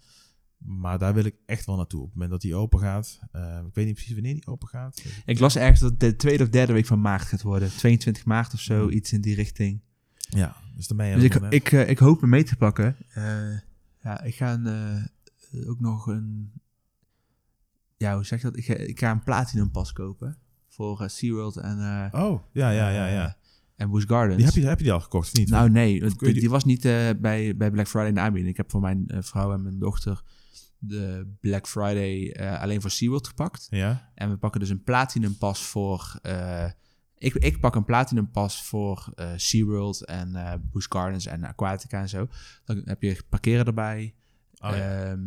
Maar 0.65 0.99
daar 0.99 1.15
wil 1.15 1.25
ik 1.25 1.35
echt 1.47 1.67
wel 1.67 1.77
naartoe. 1.77 2.01
Op 2.01 2.05
het 2.07 2.15
moment 2.15 2.31
dat 2.33 2.41
die 2.41 2.55
open 2.55 2.79
gaat. 2.81 3.21
Eh, 3.33 3.59
ik 3.67 3.75
weet 3.75 3.85
niet 3.87 3.95
precies 3.95 4.13
wanneer 4.15 4.35
die 4.35 4.47
open 4.47 4.69
gaat. 4.69 5.03
Ik 5.25 5.39
las 5.39 5.57
ergens 5.57 5.81
dat 5.81 5.91
het 5.91 6.01
de 6.01 6.17
tweede 6.17 6.43
of 6.43 6.49
derde 6.49 6.73
week 6.73 6.87
van 6.87 7.01
maart 7.01 7.23
gaat 7.23 7.43
worden. 7.43 7.69
22 7.69 8.25
maart 8.25 8.53
of 8.55 8.61
zo, 8.61 8.89
iets 8.89 9.13
in 9.13 9.21
die 9.21 9.35
richting. 9.35 9.81
Ja, 10.17 10.57
dus 10.77 10.87
dan 10.87 10.97
ben 10.97 11.07
je 11.07 11.15
Dus 11.15 11.25
ik, 11.25 11.41
net. 11.41 11.53
ik, 11.53 11.73
eh, 11.73 11.89
ik 11.89 11.99
hoop 11.99 12.21
hem 12.21 12.31
mee 12.31 12.45
te 12.45 12.57
pakken. 12.57 12.97
Eh, 13.09 13.51
ja, 14.03 14.23
ik 14.23 14.35
ga 14.35 14.53
een, 14.53 15.09
ook 15.67 15.81
nog 15.81 16.07
een... 16.07 16.53
Ja, 17.97 18.15
hoe 18.15 18.25
zeg 18.25 18.41
je 18.43 18.47
dat? 18.51 18.57
Ik 18.57 18.65
ga, 18.65 18.75
ik 18.75 18.99
ga 18.99 19.11
een 19.11 19.23
Platinum 19.23 19.71
pas 19.71 19.93
kopen. 19.93 20.39
Voor 20.69 21.05
SeaWorld 21.11 21.57
en, 21.57 22.09
Oh, 22.13 22.43
ja, 22.53 22.71
ja, 22.71 22.89
ja, 22.91 23.07
ja. 23.07 23.37
en 23.77 23.91
Busch 23.91 24.07
Gardens. 24.09 24.37
Die 24.37 24.45
heb, 24.47 24.55
je, 24.55 24.67
heb 24.67 24.79
je 24.79 24.85
die 24.85 24.93
al 24.93 25.01
gekocht 25.01 25.29
of 25.29 25.35
niet? 25.35 25.49
Nou 25.49 25.71
nee, 25.71 26.01
die, 26.19 26.33
die- 26.33 26.51
was 26.51 26.65
niet 26.65 26.83
bij, 26.83 27.57
bij 27.57 27.71
Black 27.71 27.89
Friday 27.89 28.09
in 28.09 28.15
de 28.15 28.21
aanbieding. 28.21 28.51
Ik 28.53 28.57
heb 28.57 28.71
voor 28.71 28.81
mijn 28.81 29.07
vrouw 29.19 29.53
en 29.53 29.63
mijn 29.63 29.79
dochter 29.79 30.23
de 30.83 31.33
Black 31.41 31.69
Friday 31.69 32.31
eh, 32.31 32.61
alleen 32.61 32.81
voor 32.81 32.91
SeaWorld 32.91 33.27
gepakt. 33.27 33.67
Ja? 33.71 34.11
En 34.15 34.31
we 34.31 34.37
pakken 34.37 34.61
dus 34.61 34.69
een 34.69 34.83
Platinum 34.83 35.39
pas 35.39 35.61
voor... 35.63 36.19
eh, 36.23 36.71
ik, 37.19 37.35
ik 37.35 37.61
pak 37.61 37.75
een 37.75 37.85
Platinum 37.85 38.31
pas 38.31 38.63
voor 38.63 39.13
eh 39.15 39.33
SeaWorld 39.37 40.05
en 40.05 40.37
eh 40.37 40.53
Busch 40.73 40.87
Gardens 40.93 41.27
en 41.27 41.45
Aquatica 41.45 42.01
en 42.01 42.09
zo. 42.09 42.29
Dan 42.65 42.83
heb 42.85 43.03
je 43.03 43.23
parkeren 43.29 43.67
erbij. 43.67 44.15
Oh, 44.59 44.71
ja. 44.71 45.11
Ehm, 45.11 45.21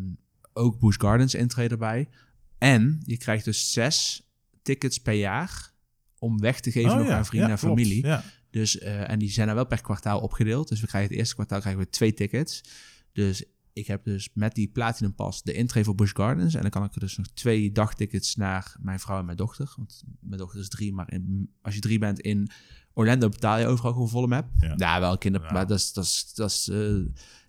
ook 0.54 0.80
Busch 0.80 0.99
Gardens 1.01 1.36
intree 1.36 1.70
erbij. 1.70 2.10
En 2.58 3.01
je 3.06 3.18
krijgt 3.18 3.45
dus 3.45 3.72
zes 3.72 4.28
tickets 4.62 4.97
per 4.97 5.14
jaar 5.14 5.72
om 6.20 6.39
weg 6.39 6.60
te 6.60 6.72
geven 6.72 6.91
Oh, 6.91 6.97
nog 6.97 7.08
ja. 7.08 7.18
aan 7.18 7.26
vrienden 7.26 7.49
en 7.49 7.58
familie. 7.58 8.06
Dus, 8.49 8.78
en 8.80 9.20
die 9.20 9.30
zijn 9.32 9.47
dan 9.47 9.56
wel 9.56 9.66
per 9.66 9.82
kwartaal 9.82 10.20
opgedeeld. 10.20 10.68
Dus 10.68 10.82
we 10.82 10.88
krijgen 10.88 11.10
het 11.10 11.20
eerste 11.20 11.36
kwartaal 11.36 11.60
krijgen 11.60 11.82
we 11.82 11.89
twee 11.89 12.14
tickets. 12.14 12.64
Dus 13.12 13.43
ik 13.74 13.88
heb 13.88 14.03
dus 14.03 14.30
met 14.34 14.55
die 14.55 14.67
Platinum 14.67 15.15
Pass 15.15 15.43
de 15.43 15.53
intree 15.53 15.84
voor 15.84 15.95
Busch 15.95 16.15
Gardens. 16.15 16.53
En 16.53 16.61
dan 16.61 16.69
kan 16.69 16.84
ik 16.84 16.93
er 16.93 16.99
dus 16.99 17.17
nog 17.17 17.28
twee 17.34 17.71
dagtickets 17.71 18.36
naar 18.36 18.76
mijn 18.80 18.99
vrouw 18.99 19.19
en 19.19 19.26
mijn 19.26 19.38
dochter. 19.38 19.74
Want 19.78 20.03
mijn 20.19 20.38
dochter 20.39 20.59
is 20.59 20.69
drie, 20.69 20.93
maar 20.93 21.11
in, 21.13 21.49
als 21.61 21.76
je 21.76 21.80
drie 21.82 21.99
bent 21.99 22.19
in 22.19 22.49
Orlando 22.93 23.30
betaal 23.30 23.59
je 23.59 23.67
overal 23.67 23.91
gewoon 23.93 24.09
volle 24.09 24.28
map. 24.28 24.47
Ja. 24.59 24.74
Ja, 24.78 24.99
wel 24.99 25.17
kinder, 25.17 25.41
Ja. 25.41 25.51
maar 25.51 25.67
dat 25.67 25.80
is, 25.80 25.93
dat 25.93 26.03
is, 26.03 26.32
dat 26.34 26.49
is 26.49 26.67
eh, 26.69 26.78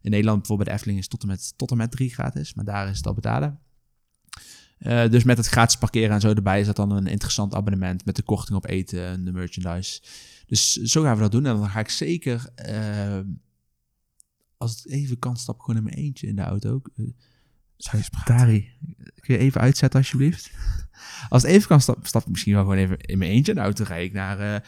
in 0.00 0.10
Nederland 0.10 0.38
bijvoorbeeld 0.38 0.68
de 0.68 0.74
Efteling 0.74 0.98
is 0.98 1.08
tot 1.08 1.22
en 1.22 1.28
met, 1.28 1.52
tot 1.56 1.70
en 1.70 1.76
met 1.76 1.90
drie 1.90 2.10
gratis. 2.10 2.54
Maar 2.54 2.64
daar 2.64 2.88
is 2.88 2.96
het 2.96 3.06
al 3.06 3.14
betalen. 3.14 3.58
Eh, 4.78 5.10
dus 5.10 5.24
met 5.24 5.36
het 5.36 5.46
gratis 5.46 5.76
parkeren 5.76 6.10
en 6.10 6.20
zo 6.20 6.28
erbij 6.28 6.60
is 6.60 6.66
dat 6.66 6.76
dan 6.76 6.90
een 6.90 7.06
interessant 7.06 7.54
abonnement 7.54 8.04
met 8.04 8.16
de 8.16 8.22
korting 8.22 8.56
op 8.56 8.66
eten 8.66 9.04
en 9.06 9.24
de 9.24 9.32
merchandise. 9.32 10.02
Dus 10.46 10.72
zo 10.72 11.02
gaan 11.02 11.14
we 11.14 11.22
dat 11.22 11.32
doen. 11.32 11.46
En 11.46 11.56
dan 11.56 11.68
ga 11.68 11.80
ik 11.80 11.88
zeker, 11.88 12.48
eh, 12.54 13.18
als 14.64 14.82
het 14.82 14.92
even 14.92 15.18
kan, 15.18 15.36
stap 15.36 15.54
ik 15.54 15.60
gewoon 15.60 15.76
in 15.76 15.82
mijn 15.84 15.96
eentje 15.96 16.26
in 16.26 16.36
de 16.36 16.42
auto. 16.42 16.82
Eh, 16.96 17.04
Dari, 18.24 18.70
kun 19.20 19.34
je 19.34 19.38
even 19.38 19.60
uitzetten 19.60 20.00
alsjeblieft? 20.00 20.50
Als 21.28 21.42
het 21.42 21.50
even 21.50 21.68
kan, 21.68 21.80
stap, 21.80 22.06
stap 22.06 22.22
ik 22.22 22.28
misschien 22.28 22.52
wel 22.52 22.62
gewoon 22.62 22.78
even 22.78 22.98
in 22.98 23.18
mijn 23.18 23.30
eentje 23.30 23.52
in 23.52 23.58
de 23.58 23.64
auto. 23.64 23.84
Ga 23.84 23.94
ik 23.94 24.12
naar 24.12 24.38
eh 24.38 24.60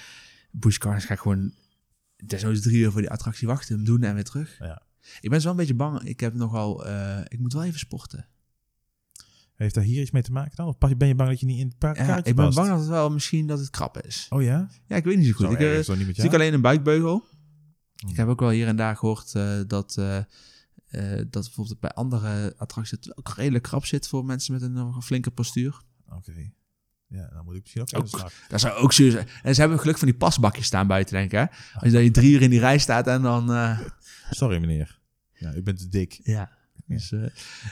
Busch 0.50 0.82
Gardens, 0.82 1.04
ga 1.04 1.14
ik 1.14 1.20
gewoon 1.20 1.52
desnoods 2.16 2.60
drie 2.60 2.78
uur 2.78 2.90
voor 2.90 3.00
die 3.00 3.10
attractie 3.10 3.46
wachten, 3.46 3.74
hem 3.74 3.84
doen 3.84 4.02
en 4.02 4.14
weer 4.14 4.24
terug. 4.24 4.58
Ja. 4.58 4.82
Ik 5.20 5.30
ben 5.30 5.40
zo 5.40 5.50
een 5.50 5.56
beetje 5.56 5.74
bang. 5.74 6.02
Ik 6.02 6.20
heb 6.20 6.34
nogal, 6.34 6.86
eh, 6.86 7.20
ik 7.28 7.38
moet 7.38 7.52
wel 7.52 7.64
even 7.64 7.78
sporten. 7.78 8.28
Heeft 9.54 9.74
daar 9.74 9.84
hier 9.84 10.00
iets 10.00 10.10
mee 10.10 10.22
te 10.22 10.32
maken 10.32 10.56
dan? 10.56 10.66
Of 10.66 10.78
ben 10.78 11.08
je 11.08 11.14
bang 11.14 11.30
dat 11.30 11.40
je 11.40 11.46
niet 11.46 11.58
in 11.58 11.66
het 11.66 11.78
park 11.78 11.96
Ja, 11.96 12.16
ik 12.16 12.36
ben 12.36 12.54
bang 12.54 12.68
dat 12.68 12.78
het 12.78 12.88
wel 12.88 13.10
misschien 13.10 13.46
dat 13.46 13.58
het 13.58 13.70
krap 13.70 13.98
is. 13.98 14.26
Oh 14.30 14.42
ja? 14.42 14.70
Ja, 14.86 14.96
ik 14.96 15.04
weet 15.04 15.16
niet 15.16 15.26
zo 15.26 15.32
goed. 15.32 15.46
Zo 15.46 15.52
Ik, 15.52 15.60
erg 15.60 15.88
niet 15.88 16.06
met 16.06 16.16
zie 16.16 16.24
ik 16.24 16.34
alleen 16.34 16.54
een 16.54 16.60
buikbeugel. 16.60 17.24
Hmm. 18.06 18.14
Ik 18.14 18.20
heb 18.20 18.28
ook 18.28 18.40
wel 18.40 18.50
hier 18.50 18.66
en 18.66 18.76
daar 18.76 18.96
gehoord 18.96 19.34
eh, 19.34 19.60
dat, 19.66 19.96
eh, 19.98 20.16
eh, 20.16 20.24
dat 21.30 21.44
bijvoorbeeld 21.44 21.80
bij 21.80 21.90
andere 21.90 22.54
attracties 22.56 22.90
het 22.90 23.16
ook 23.16 23.28
redelijk 23.28 23.64
krap 23.64 23.84
zit 23.84 24.08
voor 24.08 24.24
mensen 24.24 24.52
met 24.52 24.62
een 24.62 24.76
een 24.76 25.02
flinke 25.02 25.30
postuur. 25.30 25.82
Oké. 26.08 26.52
Ja, 27.08 27.28
dan 27.32 27.44
moet 27.44 27.54
ik 27.54 27.60
misschien 27.60 27.82
ook 27.82 28.08
slag. 28.08 28.32
Dat 28.48 28.60
zou 28.60 28.74
ook 28.74 28.92
zuur 28.92 29.10
zijn. 29.10 29.28
En 29.42 29.54
ze 29.54 29.60
hebben 29.60 29.78
geluk 29.78 29.98
van 29.98 30.08
die 30.08 30.16
pasbakjes 30.16 30.66
staan 30.66 30.86
buiten, 30.86 31.14
denk 31.14 31.32
ik. 31.32 31.38
Hè? 31.38 31.46
Als 31.74 31.82
je 31.82 31.90
dan 31.90 32.02
je 32.02 32.10
drie 32.10 32.32
uur 32.32 32.42
in 32.42 32.50
die 32.50 32.58
rij 32.58 32.78
staat 32.78 33.06
en 33.06 33.22
dan... 33.22 33.48
Sorry 34.30 34.58
meneer. 34.58 35.00
Ja, 35.32 35.54
u 35.54 35.62
bent 35.62 35.78
te 35.78 35.88
dik. 35.88 36.20
ja. 36.22 36.54
Dus, 36.86 37.12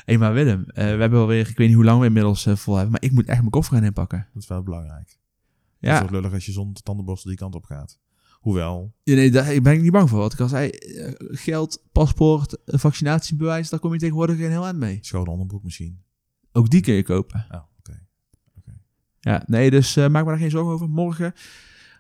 hey, 0.04 0.18
maar 0.18 0.32
Willem, 0.32 0.64
we 0.66 0.80
hebben 0.80 1.20
alweer, 1.20 1.48
ik 1.48 1.56
weet 1.56 1.66
niet 1.66 1.76
hoe 1.76 1.84
lang 1.84 2.00
we 2.00 2.06
inmiddels 2.06 2.46
vol 2.54 2.74
hebben, 2.74 2.92
maar 2.92 3.02
ik 3.02 3.12
moet 3.12 3.26
echt 3.26 3.38
mijn 3.38 3.50
koffer 3.50 3.74
gaan 3.74 3.84
inpakken. 3.84 4.28
Dat 4.32 4.42
is 4.42 4.48
wel 4.48 4.62
belangrijk. 4.62 5.18
Ja. 5.78 5.90
Het 5.90 5.98
wordt 5.98 6.14
lullig 6.14 6.32
als 6.32 6.46
je 6.46 6.52
zonder 6.52 6.82
tandenborstel 6.82 7.30
die 7.30 7.38
kant 7.38 7.54
op 7.54 7.64
gaat. 7.64 7.98
Hoewel, 8.44 8.94
Ja, 9.02 9.14
nee, 9.14 9.30
daar 9.30 9.60
ben 9.62 9.72
ik 9.72 9.82
niet 9.82 9.92
bang 9.92 10.08
voor. 10.08 10.18
Wat 10.18 10.32
ik 10.32 10.40
al 10.40 10.48
zei, 10.48 10.68
eh, 10.68 11.12
geld, 11.18 11.82
paspoort, 11.92 12.58
een 12.64 12.78
vaccinatiebewijs, 12.78 13.68
daar 13.68 13.80
kom 13.80 13.92
je 13.92 13.98
tegenwoordig 13.98 14.36
geen 14.36 14.50
heel 14.50 14.64
eind 14.64 14.78
mee. 14.78 14.98
schone 15.00 15.30
onderbroek 15.30 15.62
misschien. 15.62 16.02
Ook 16.52 16.70
die 16.70 16.80
kun 16.80 16.94
je 16.94 17.02
kopen. 17.02 17.46
Oh, 17.50 17.62
oké. 17.78 18.06
Ja, 19.20 19.44
nee, 19.46 19.70
dus 19.70 19.96
eh, 19.96 20.08
maak 20.08 20.24
me 20.24 20.30
daar 20.30 20.38
geen 20.38 20.50
zorgen 20.50 20.72
over. 20.72 20.88
Morgen, 20.88 21.32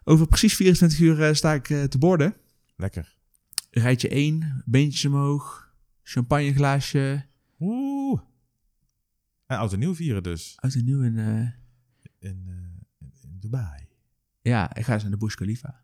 over 0.04 0.26
precies 0.26 0.56
24 0.56 0.98
uur, 0.98 1.22
eh, 1.22 1.34
sta 1.34 1.52
ik 1.52 1.64
te 1.66 1.98
borden. 1.98 2.34
Lekker. 2.76 3.16
Rijtje 3.70 4.08
1, 4.08 4.62
beentjes 4.64 5.04
omhoog, 5.04 5.74
champagneglaasje. 6.02 7.26
Oeh. 7.60 8.20
En 9.46 9.58
oud 9.58 9.72
en 9.72 9.78
nieuw 9.78 9.94
vieren 9.94 10.22
dus. 10.22 10.52
Uit 10.56 10.74
en 10.74 10.84
nieuw 10.84 11.02
in... 11.02 11.18
In, 11.18 11.58
in, 12.18 12.48
in 13.22 13.36
Dubai. 13.40 13.88
ja, 14.42 14.74
ik 14.74 14.84
ga 14.84 14.92
eens 14.92 15.02
naar 15.02 15.12
de 15.12 15.18
Burj 15.18 15.34
Khalifa. 15.34 15.82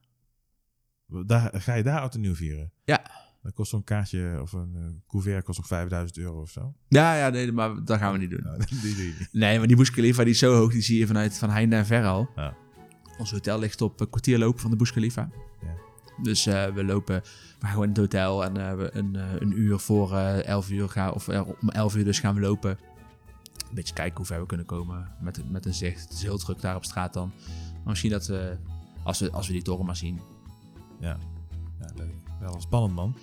Daar, 1.27 1.51
ga 1.53 1.75
je 1.75 1.83
daar 1.83 2.01
oud 2.01 2.15
en 2.15 2.21
nieuw 2.21 2.35
vieren? 2.35 2.73
Ja. 2.85 3.03
Dan 3.43 3.53
kost 3.53 3.71
zo'n 3.71 3.85
kaartje 3.85 4.39
of 4.43 4.53
een 4.53 4.75
eh, 4.77 4.83
couvert 5.07 5.45
kost 5.45 5.59
nog 5.59 5.67
5000 5.67 6.19
euro 6.19 6.41
of 6.41 6.51
zo. 6.51 6.75
Ja, 6.89 7.17
ja, 7.17 7.29
nee, 7.29 7.53
maar 7.53 7.85
dat 7.85 7.99
gaan 7.99 8.13
we 8.13 8.19
niet 8.19 8.31
doen. 8.31 8.43
Nou, 8.43 8.59
die 8.83 8.95
doe 8.95 9.07
je 9.07 9.15
niet. 9.19 9.29
Nee, 9.33 9.59
maar 9.59 9.67
die 9.67 9.77
Burj 9.77 9.91
Khalifa 9.91 10.25
die 10.25 10.33
is 10.33 10.39
zo 10.39 10.55
hoog, 10.55 10.73
die 10.73 10.83
zie 10.83 10.99
je 10.99 11.07
vanuit 11.07 11.39
van 11.39 11.51
heinde 11.51 11.77
en 11.77 11.87
ver 11.87 12.05
al. 12.05 12.31
Ja. 12.37 12.57
Ons 13.19 13.31
hotel 13.31 13.59
ligt 13.59 13.81
op 13.81 14.01
een 14.01 14.09
kwartier 14.09 14.39
lopen 14.39 14.61
van 14.61 14.71
de 14.71 14.77
Burj 14.77 14.91
Khalifa. 14.91 15.31
Ja. 15.63 15.75
Dus 16.23 16.47
eh, 16.47 16.67
we 16.67 16.85
lopen, 16.85 17.21
we 17.59 17.59
gaan 17.59 17.71
gewoon 17.71 17.85
in 17.85 17.91
het 17.91 17.99
hotel 17.99 18.45
en 18.45 18.57
eh, 18.57 18.77
we 18.77 18.91
een, 18.93 19.15
een 19.15 19.59
uur 19.61 19.79
voor 19.79 20.17
eh 20.17 20.45
11 20.45 20.71
uur 20.71 20.89
gaan, 20.89 21.13
of 21.13 21.29
om 21.29 21.69
11 21.69 21.97
uur 21.97 22.05
dus 22.05 22.19
gaan 22.19 22.35
we 22.35 22.41
lopen. 22.41 22.79
Een 23.69 23.75
beetje 23.75 23.95
kijken 23.95 24.17
hoe 24.17 24.27
ver 24.27 24.41
we 24.41 24.47
kunnen 24.47 24.67
komen 24.67 25.13
met, 25.21 25.51
met 25.51 25.67
een 25.67 25.75
zicht. 25.75 26.03
Het 26.03 26.13
is 26.13 26.23
heel 26.23 26.39
druk 26.39 26.61
daar 26.61 26.77
op 26.77 26.85
straat 26.85 27.13
dan. 27.13 27.33
Maar 27.75 27.81
misschien 27.85 28.11
dat 28.11 28.27
we, 28.27 28.57
als 29.05 29.19
we, 29.19 29.31
als 29.31 29.47
we 29.47 29.53
die 29.53 29.63
toren 29.63 29.87
maar 29.87 29.97
zien. 29.97 30.21
Ja, 31.01 31.19
leuk. 31.97 32.15
Wel 32.41 32.61
spannend, 32.61 32.95
man. 32.95 33.17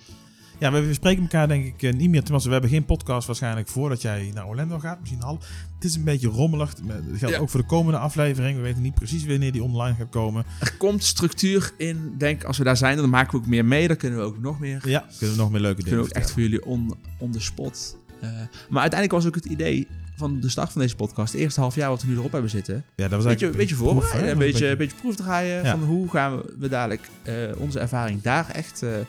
Ja, 0.58 0.72
we, 0.72 0.94
spreken 0.94 1.22
elkaar 1.22 1.48
denk 1.48 1.64
ik 1.64 1.82
eh, 1.82 1.92
niet 1.92 2.10
meer. 2.10 2.20
Tenminste, 2.22 2.48
we 2.48 2.54
hebben 2.54 2.70
geen 2.72 2.84
podcast 2.84 3.26
waarschijnlijk 3.26 3.68
voordat 3.68 4.02
jij 4.02 4.30
naar 4.34 4.46
Orlando 4.46 4.78
gaat. 4.78 5.00
Misschien 5.00 5.22
al. 5.22 5.38
Het 5.74 5.84
is 5.84 5.96
een 5.96 6.04
beetje 6.04 6.28
rommelig. 6.28 6.74
Dat 6.74 6.84
geldt 7.18 7.34
Ja. 7.34 7.40
ook 7.40 7.48
voor 7.48 7.60
de 7.60 7.66
komende 7.66 7.98
aflevering. 7.98 8.56
We 8.56 8.62
weten 8.62 8.82
niet 8.82 8.94
precies 8.94 9.26
wanneer 9.26 9.52
die 9.52 9.62
online 9.62 9.94
gaat 9.96 10.08
komen. 10.08 10.44
Er 10.60 10.76
komt 10.76 11.04
structuur 11.04 11.72
in. 11.76 12.14
Denk, 12.18 12.44
als 12.44 12.58
we 12.58 12.64
daar 12.64 12.76
zijn, 12.76 12.96
dan 12.96 13.08
maken 13.10 13.30
we 13.30 13.36
ook 13.38 13.46
meer 13.46 13.64
mee. 13.64 13.88
Dan 13.88 13.96
kunnen 13.96 14.18
we 14.18 14.24
ook 14.24 14.38
nog 14.38 14.58
meer 14.60 14.88
Ja, 14.88 15.04
kunnen 15.18 15.36
we 15.36 15.42
nog 15.42 15.50
meer 15.50 15.60
leuke 15.60 15.82
kunnen 15.82 15.92
dingen 15.92 16.08
we 16.10 16.16
ook 16.16 16.22
echt 16.22 16.30
voor 16.32 16.42
jullie 16.42 16.64
on, 16.64 16.94
on 17.18 17.30
the 17.30 17.40
spot. 17.40 17.96
Eh, 18.20 18.30
maar 18.68 18.80
uiteindelijk 18.80 19.12
was 19.12 19.26
ook 19.26 19.34
het 19.34 19.44
idee 19.44 19.88
van 20.18 20.40
de 20.40 20.48
start 20.48 20.72
van 20.72 20.80
deze 20.80 20.96
podcast, 20.96 21.32
het 21.32 21.40
eerste 21.40 21.60
half 21.60 21.74
jaar 21.74 21.88
wat 21.88 22.02
we 22.02 22.08
nu 22.08 22.16
erop 22.16 22.32
hebben 22.32 22.50
zitten, 22.50 22.74
Ja, 22.74 23.08
dat 23.08 23.10
was 23.10 23.22
een 23.24 23.28
beetje, 23.30 23.44
eigenlijk 23.46 23.56
beetje 23.56 23.74
voorbereiden, 23.74 24.30
een 24.30 24.38
beetje, 24.38 24.66
een 24.68 24.76
beetje 24.76 24.96
proef 24.96 25.16
draaien 25.16 25.64
Ja. 25.64 25.70
van 25.70 25.82
hoe 25.84 26.08
gaan 26.10 26.42
we, 26.58 26.68
dadelijk 26.68 27.08
eh, 27.22 27.34
onze 27.56 27.78
ervaring 27.78 28.22
daar 28.22 28.50
echt, 28.50 28.82
ehm, 28.82 29.02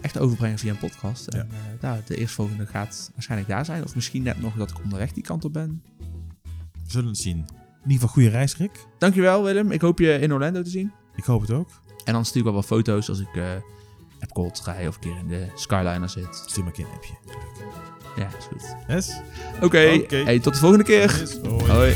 echt 0.00 0.18
overbrengen 0.18 0.58
via 0.58 0.70
een 0.70 0.78
podcast. 0.78 1.26
En 1.26 1.40
eh, 1.50 1.56
nou, 1.80 2.00
de 2.06 2.16
eerstvolgende 2.16 2.66
gaat 2.66 3.10
waarschijnlijk 3.12 3.50
daar 3.50 3.64
zijn, 3.64 3.84
of 3.84 3.94
misschien 3.94 4.22
net 4.22 4.40
nog 4.40 4.54
dat 4.54 4.70
ik 4.70 4.82
onderweg 4.82 5.12
die 5.12 5.22
kant 5.22 5.44
op 5.44 5.52
ben. 5.52 5.82
We 6.72 6.90
zullen 6.90 7.08
het 7.08 7.18
zien. 7.18 7.36
In 7.36 7.90
ieder 7.90 7.92
geval 7.92 8.08
goede 8.08 8.28
reis, 8.28 8.56
Rick. 8.56 8.86
Dankjewel 8.98 9.42
Willem, 9.42 9.70
ik 9.70 9.80
hoop 9.80 9.98
je 9.98 10.18
in 10.18 10.32
Orlando 10.32 10.62
te 10.62 10.70
zien. 10.70 10.92
Ik 11.16 11.24
hoop 11.24 11.40
het 11.40 11.50
ook. 11.50 11.68
En 12.04 12.12
dan 12.12 12.24
stuur 12.24 12.38
ik 12.40 12.44
wel 12.46 12.54
wat 12.56 12.64
foto's 12.66 13.08
als 13.08 13.20
ik 13.20 13.34
eh 13.34 13.50
Epcot 14.18 14.62
rij 14.64 14.88
of 14.88 14.94
een 14.94 15.00
keer 15.00 15.16
in 15.18 15.28
de 15.28 15.46
Skyliner 15.54 16.08
zit. 16.08 16.42
Stuur 16.46 16.64
maar 16.64 16.72
een 16.72 16.84
keer 16.84 16.86
een 16.86 16.94
appje. 16.94 17.14
Ja, 18.16 18.26
is 18.38 18.44
goed. 18.44 18.76
Yes? 18.88 19.20
Oké, 19.60 19.90
Oké. 20.02 20.16
Hey, 20.16 20.38
tot 20.40 20.52
de 20.52 20.58
volgende 20.58 20.84
keer. 20.84 21.18
Yes. 21.20 21.38
Hoi. 21.68 21.94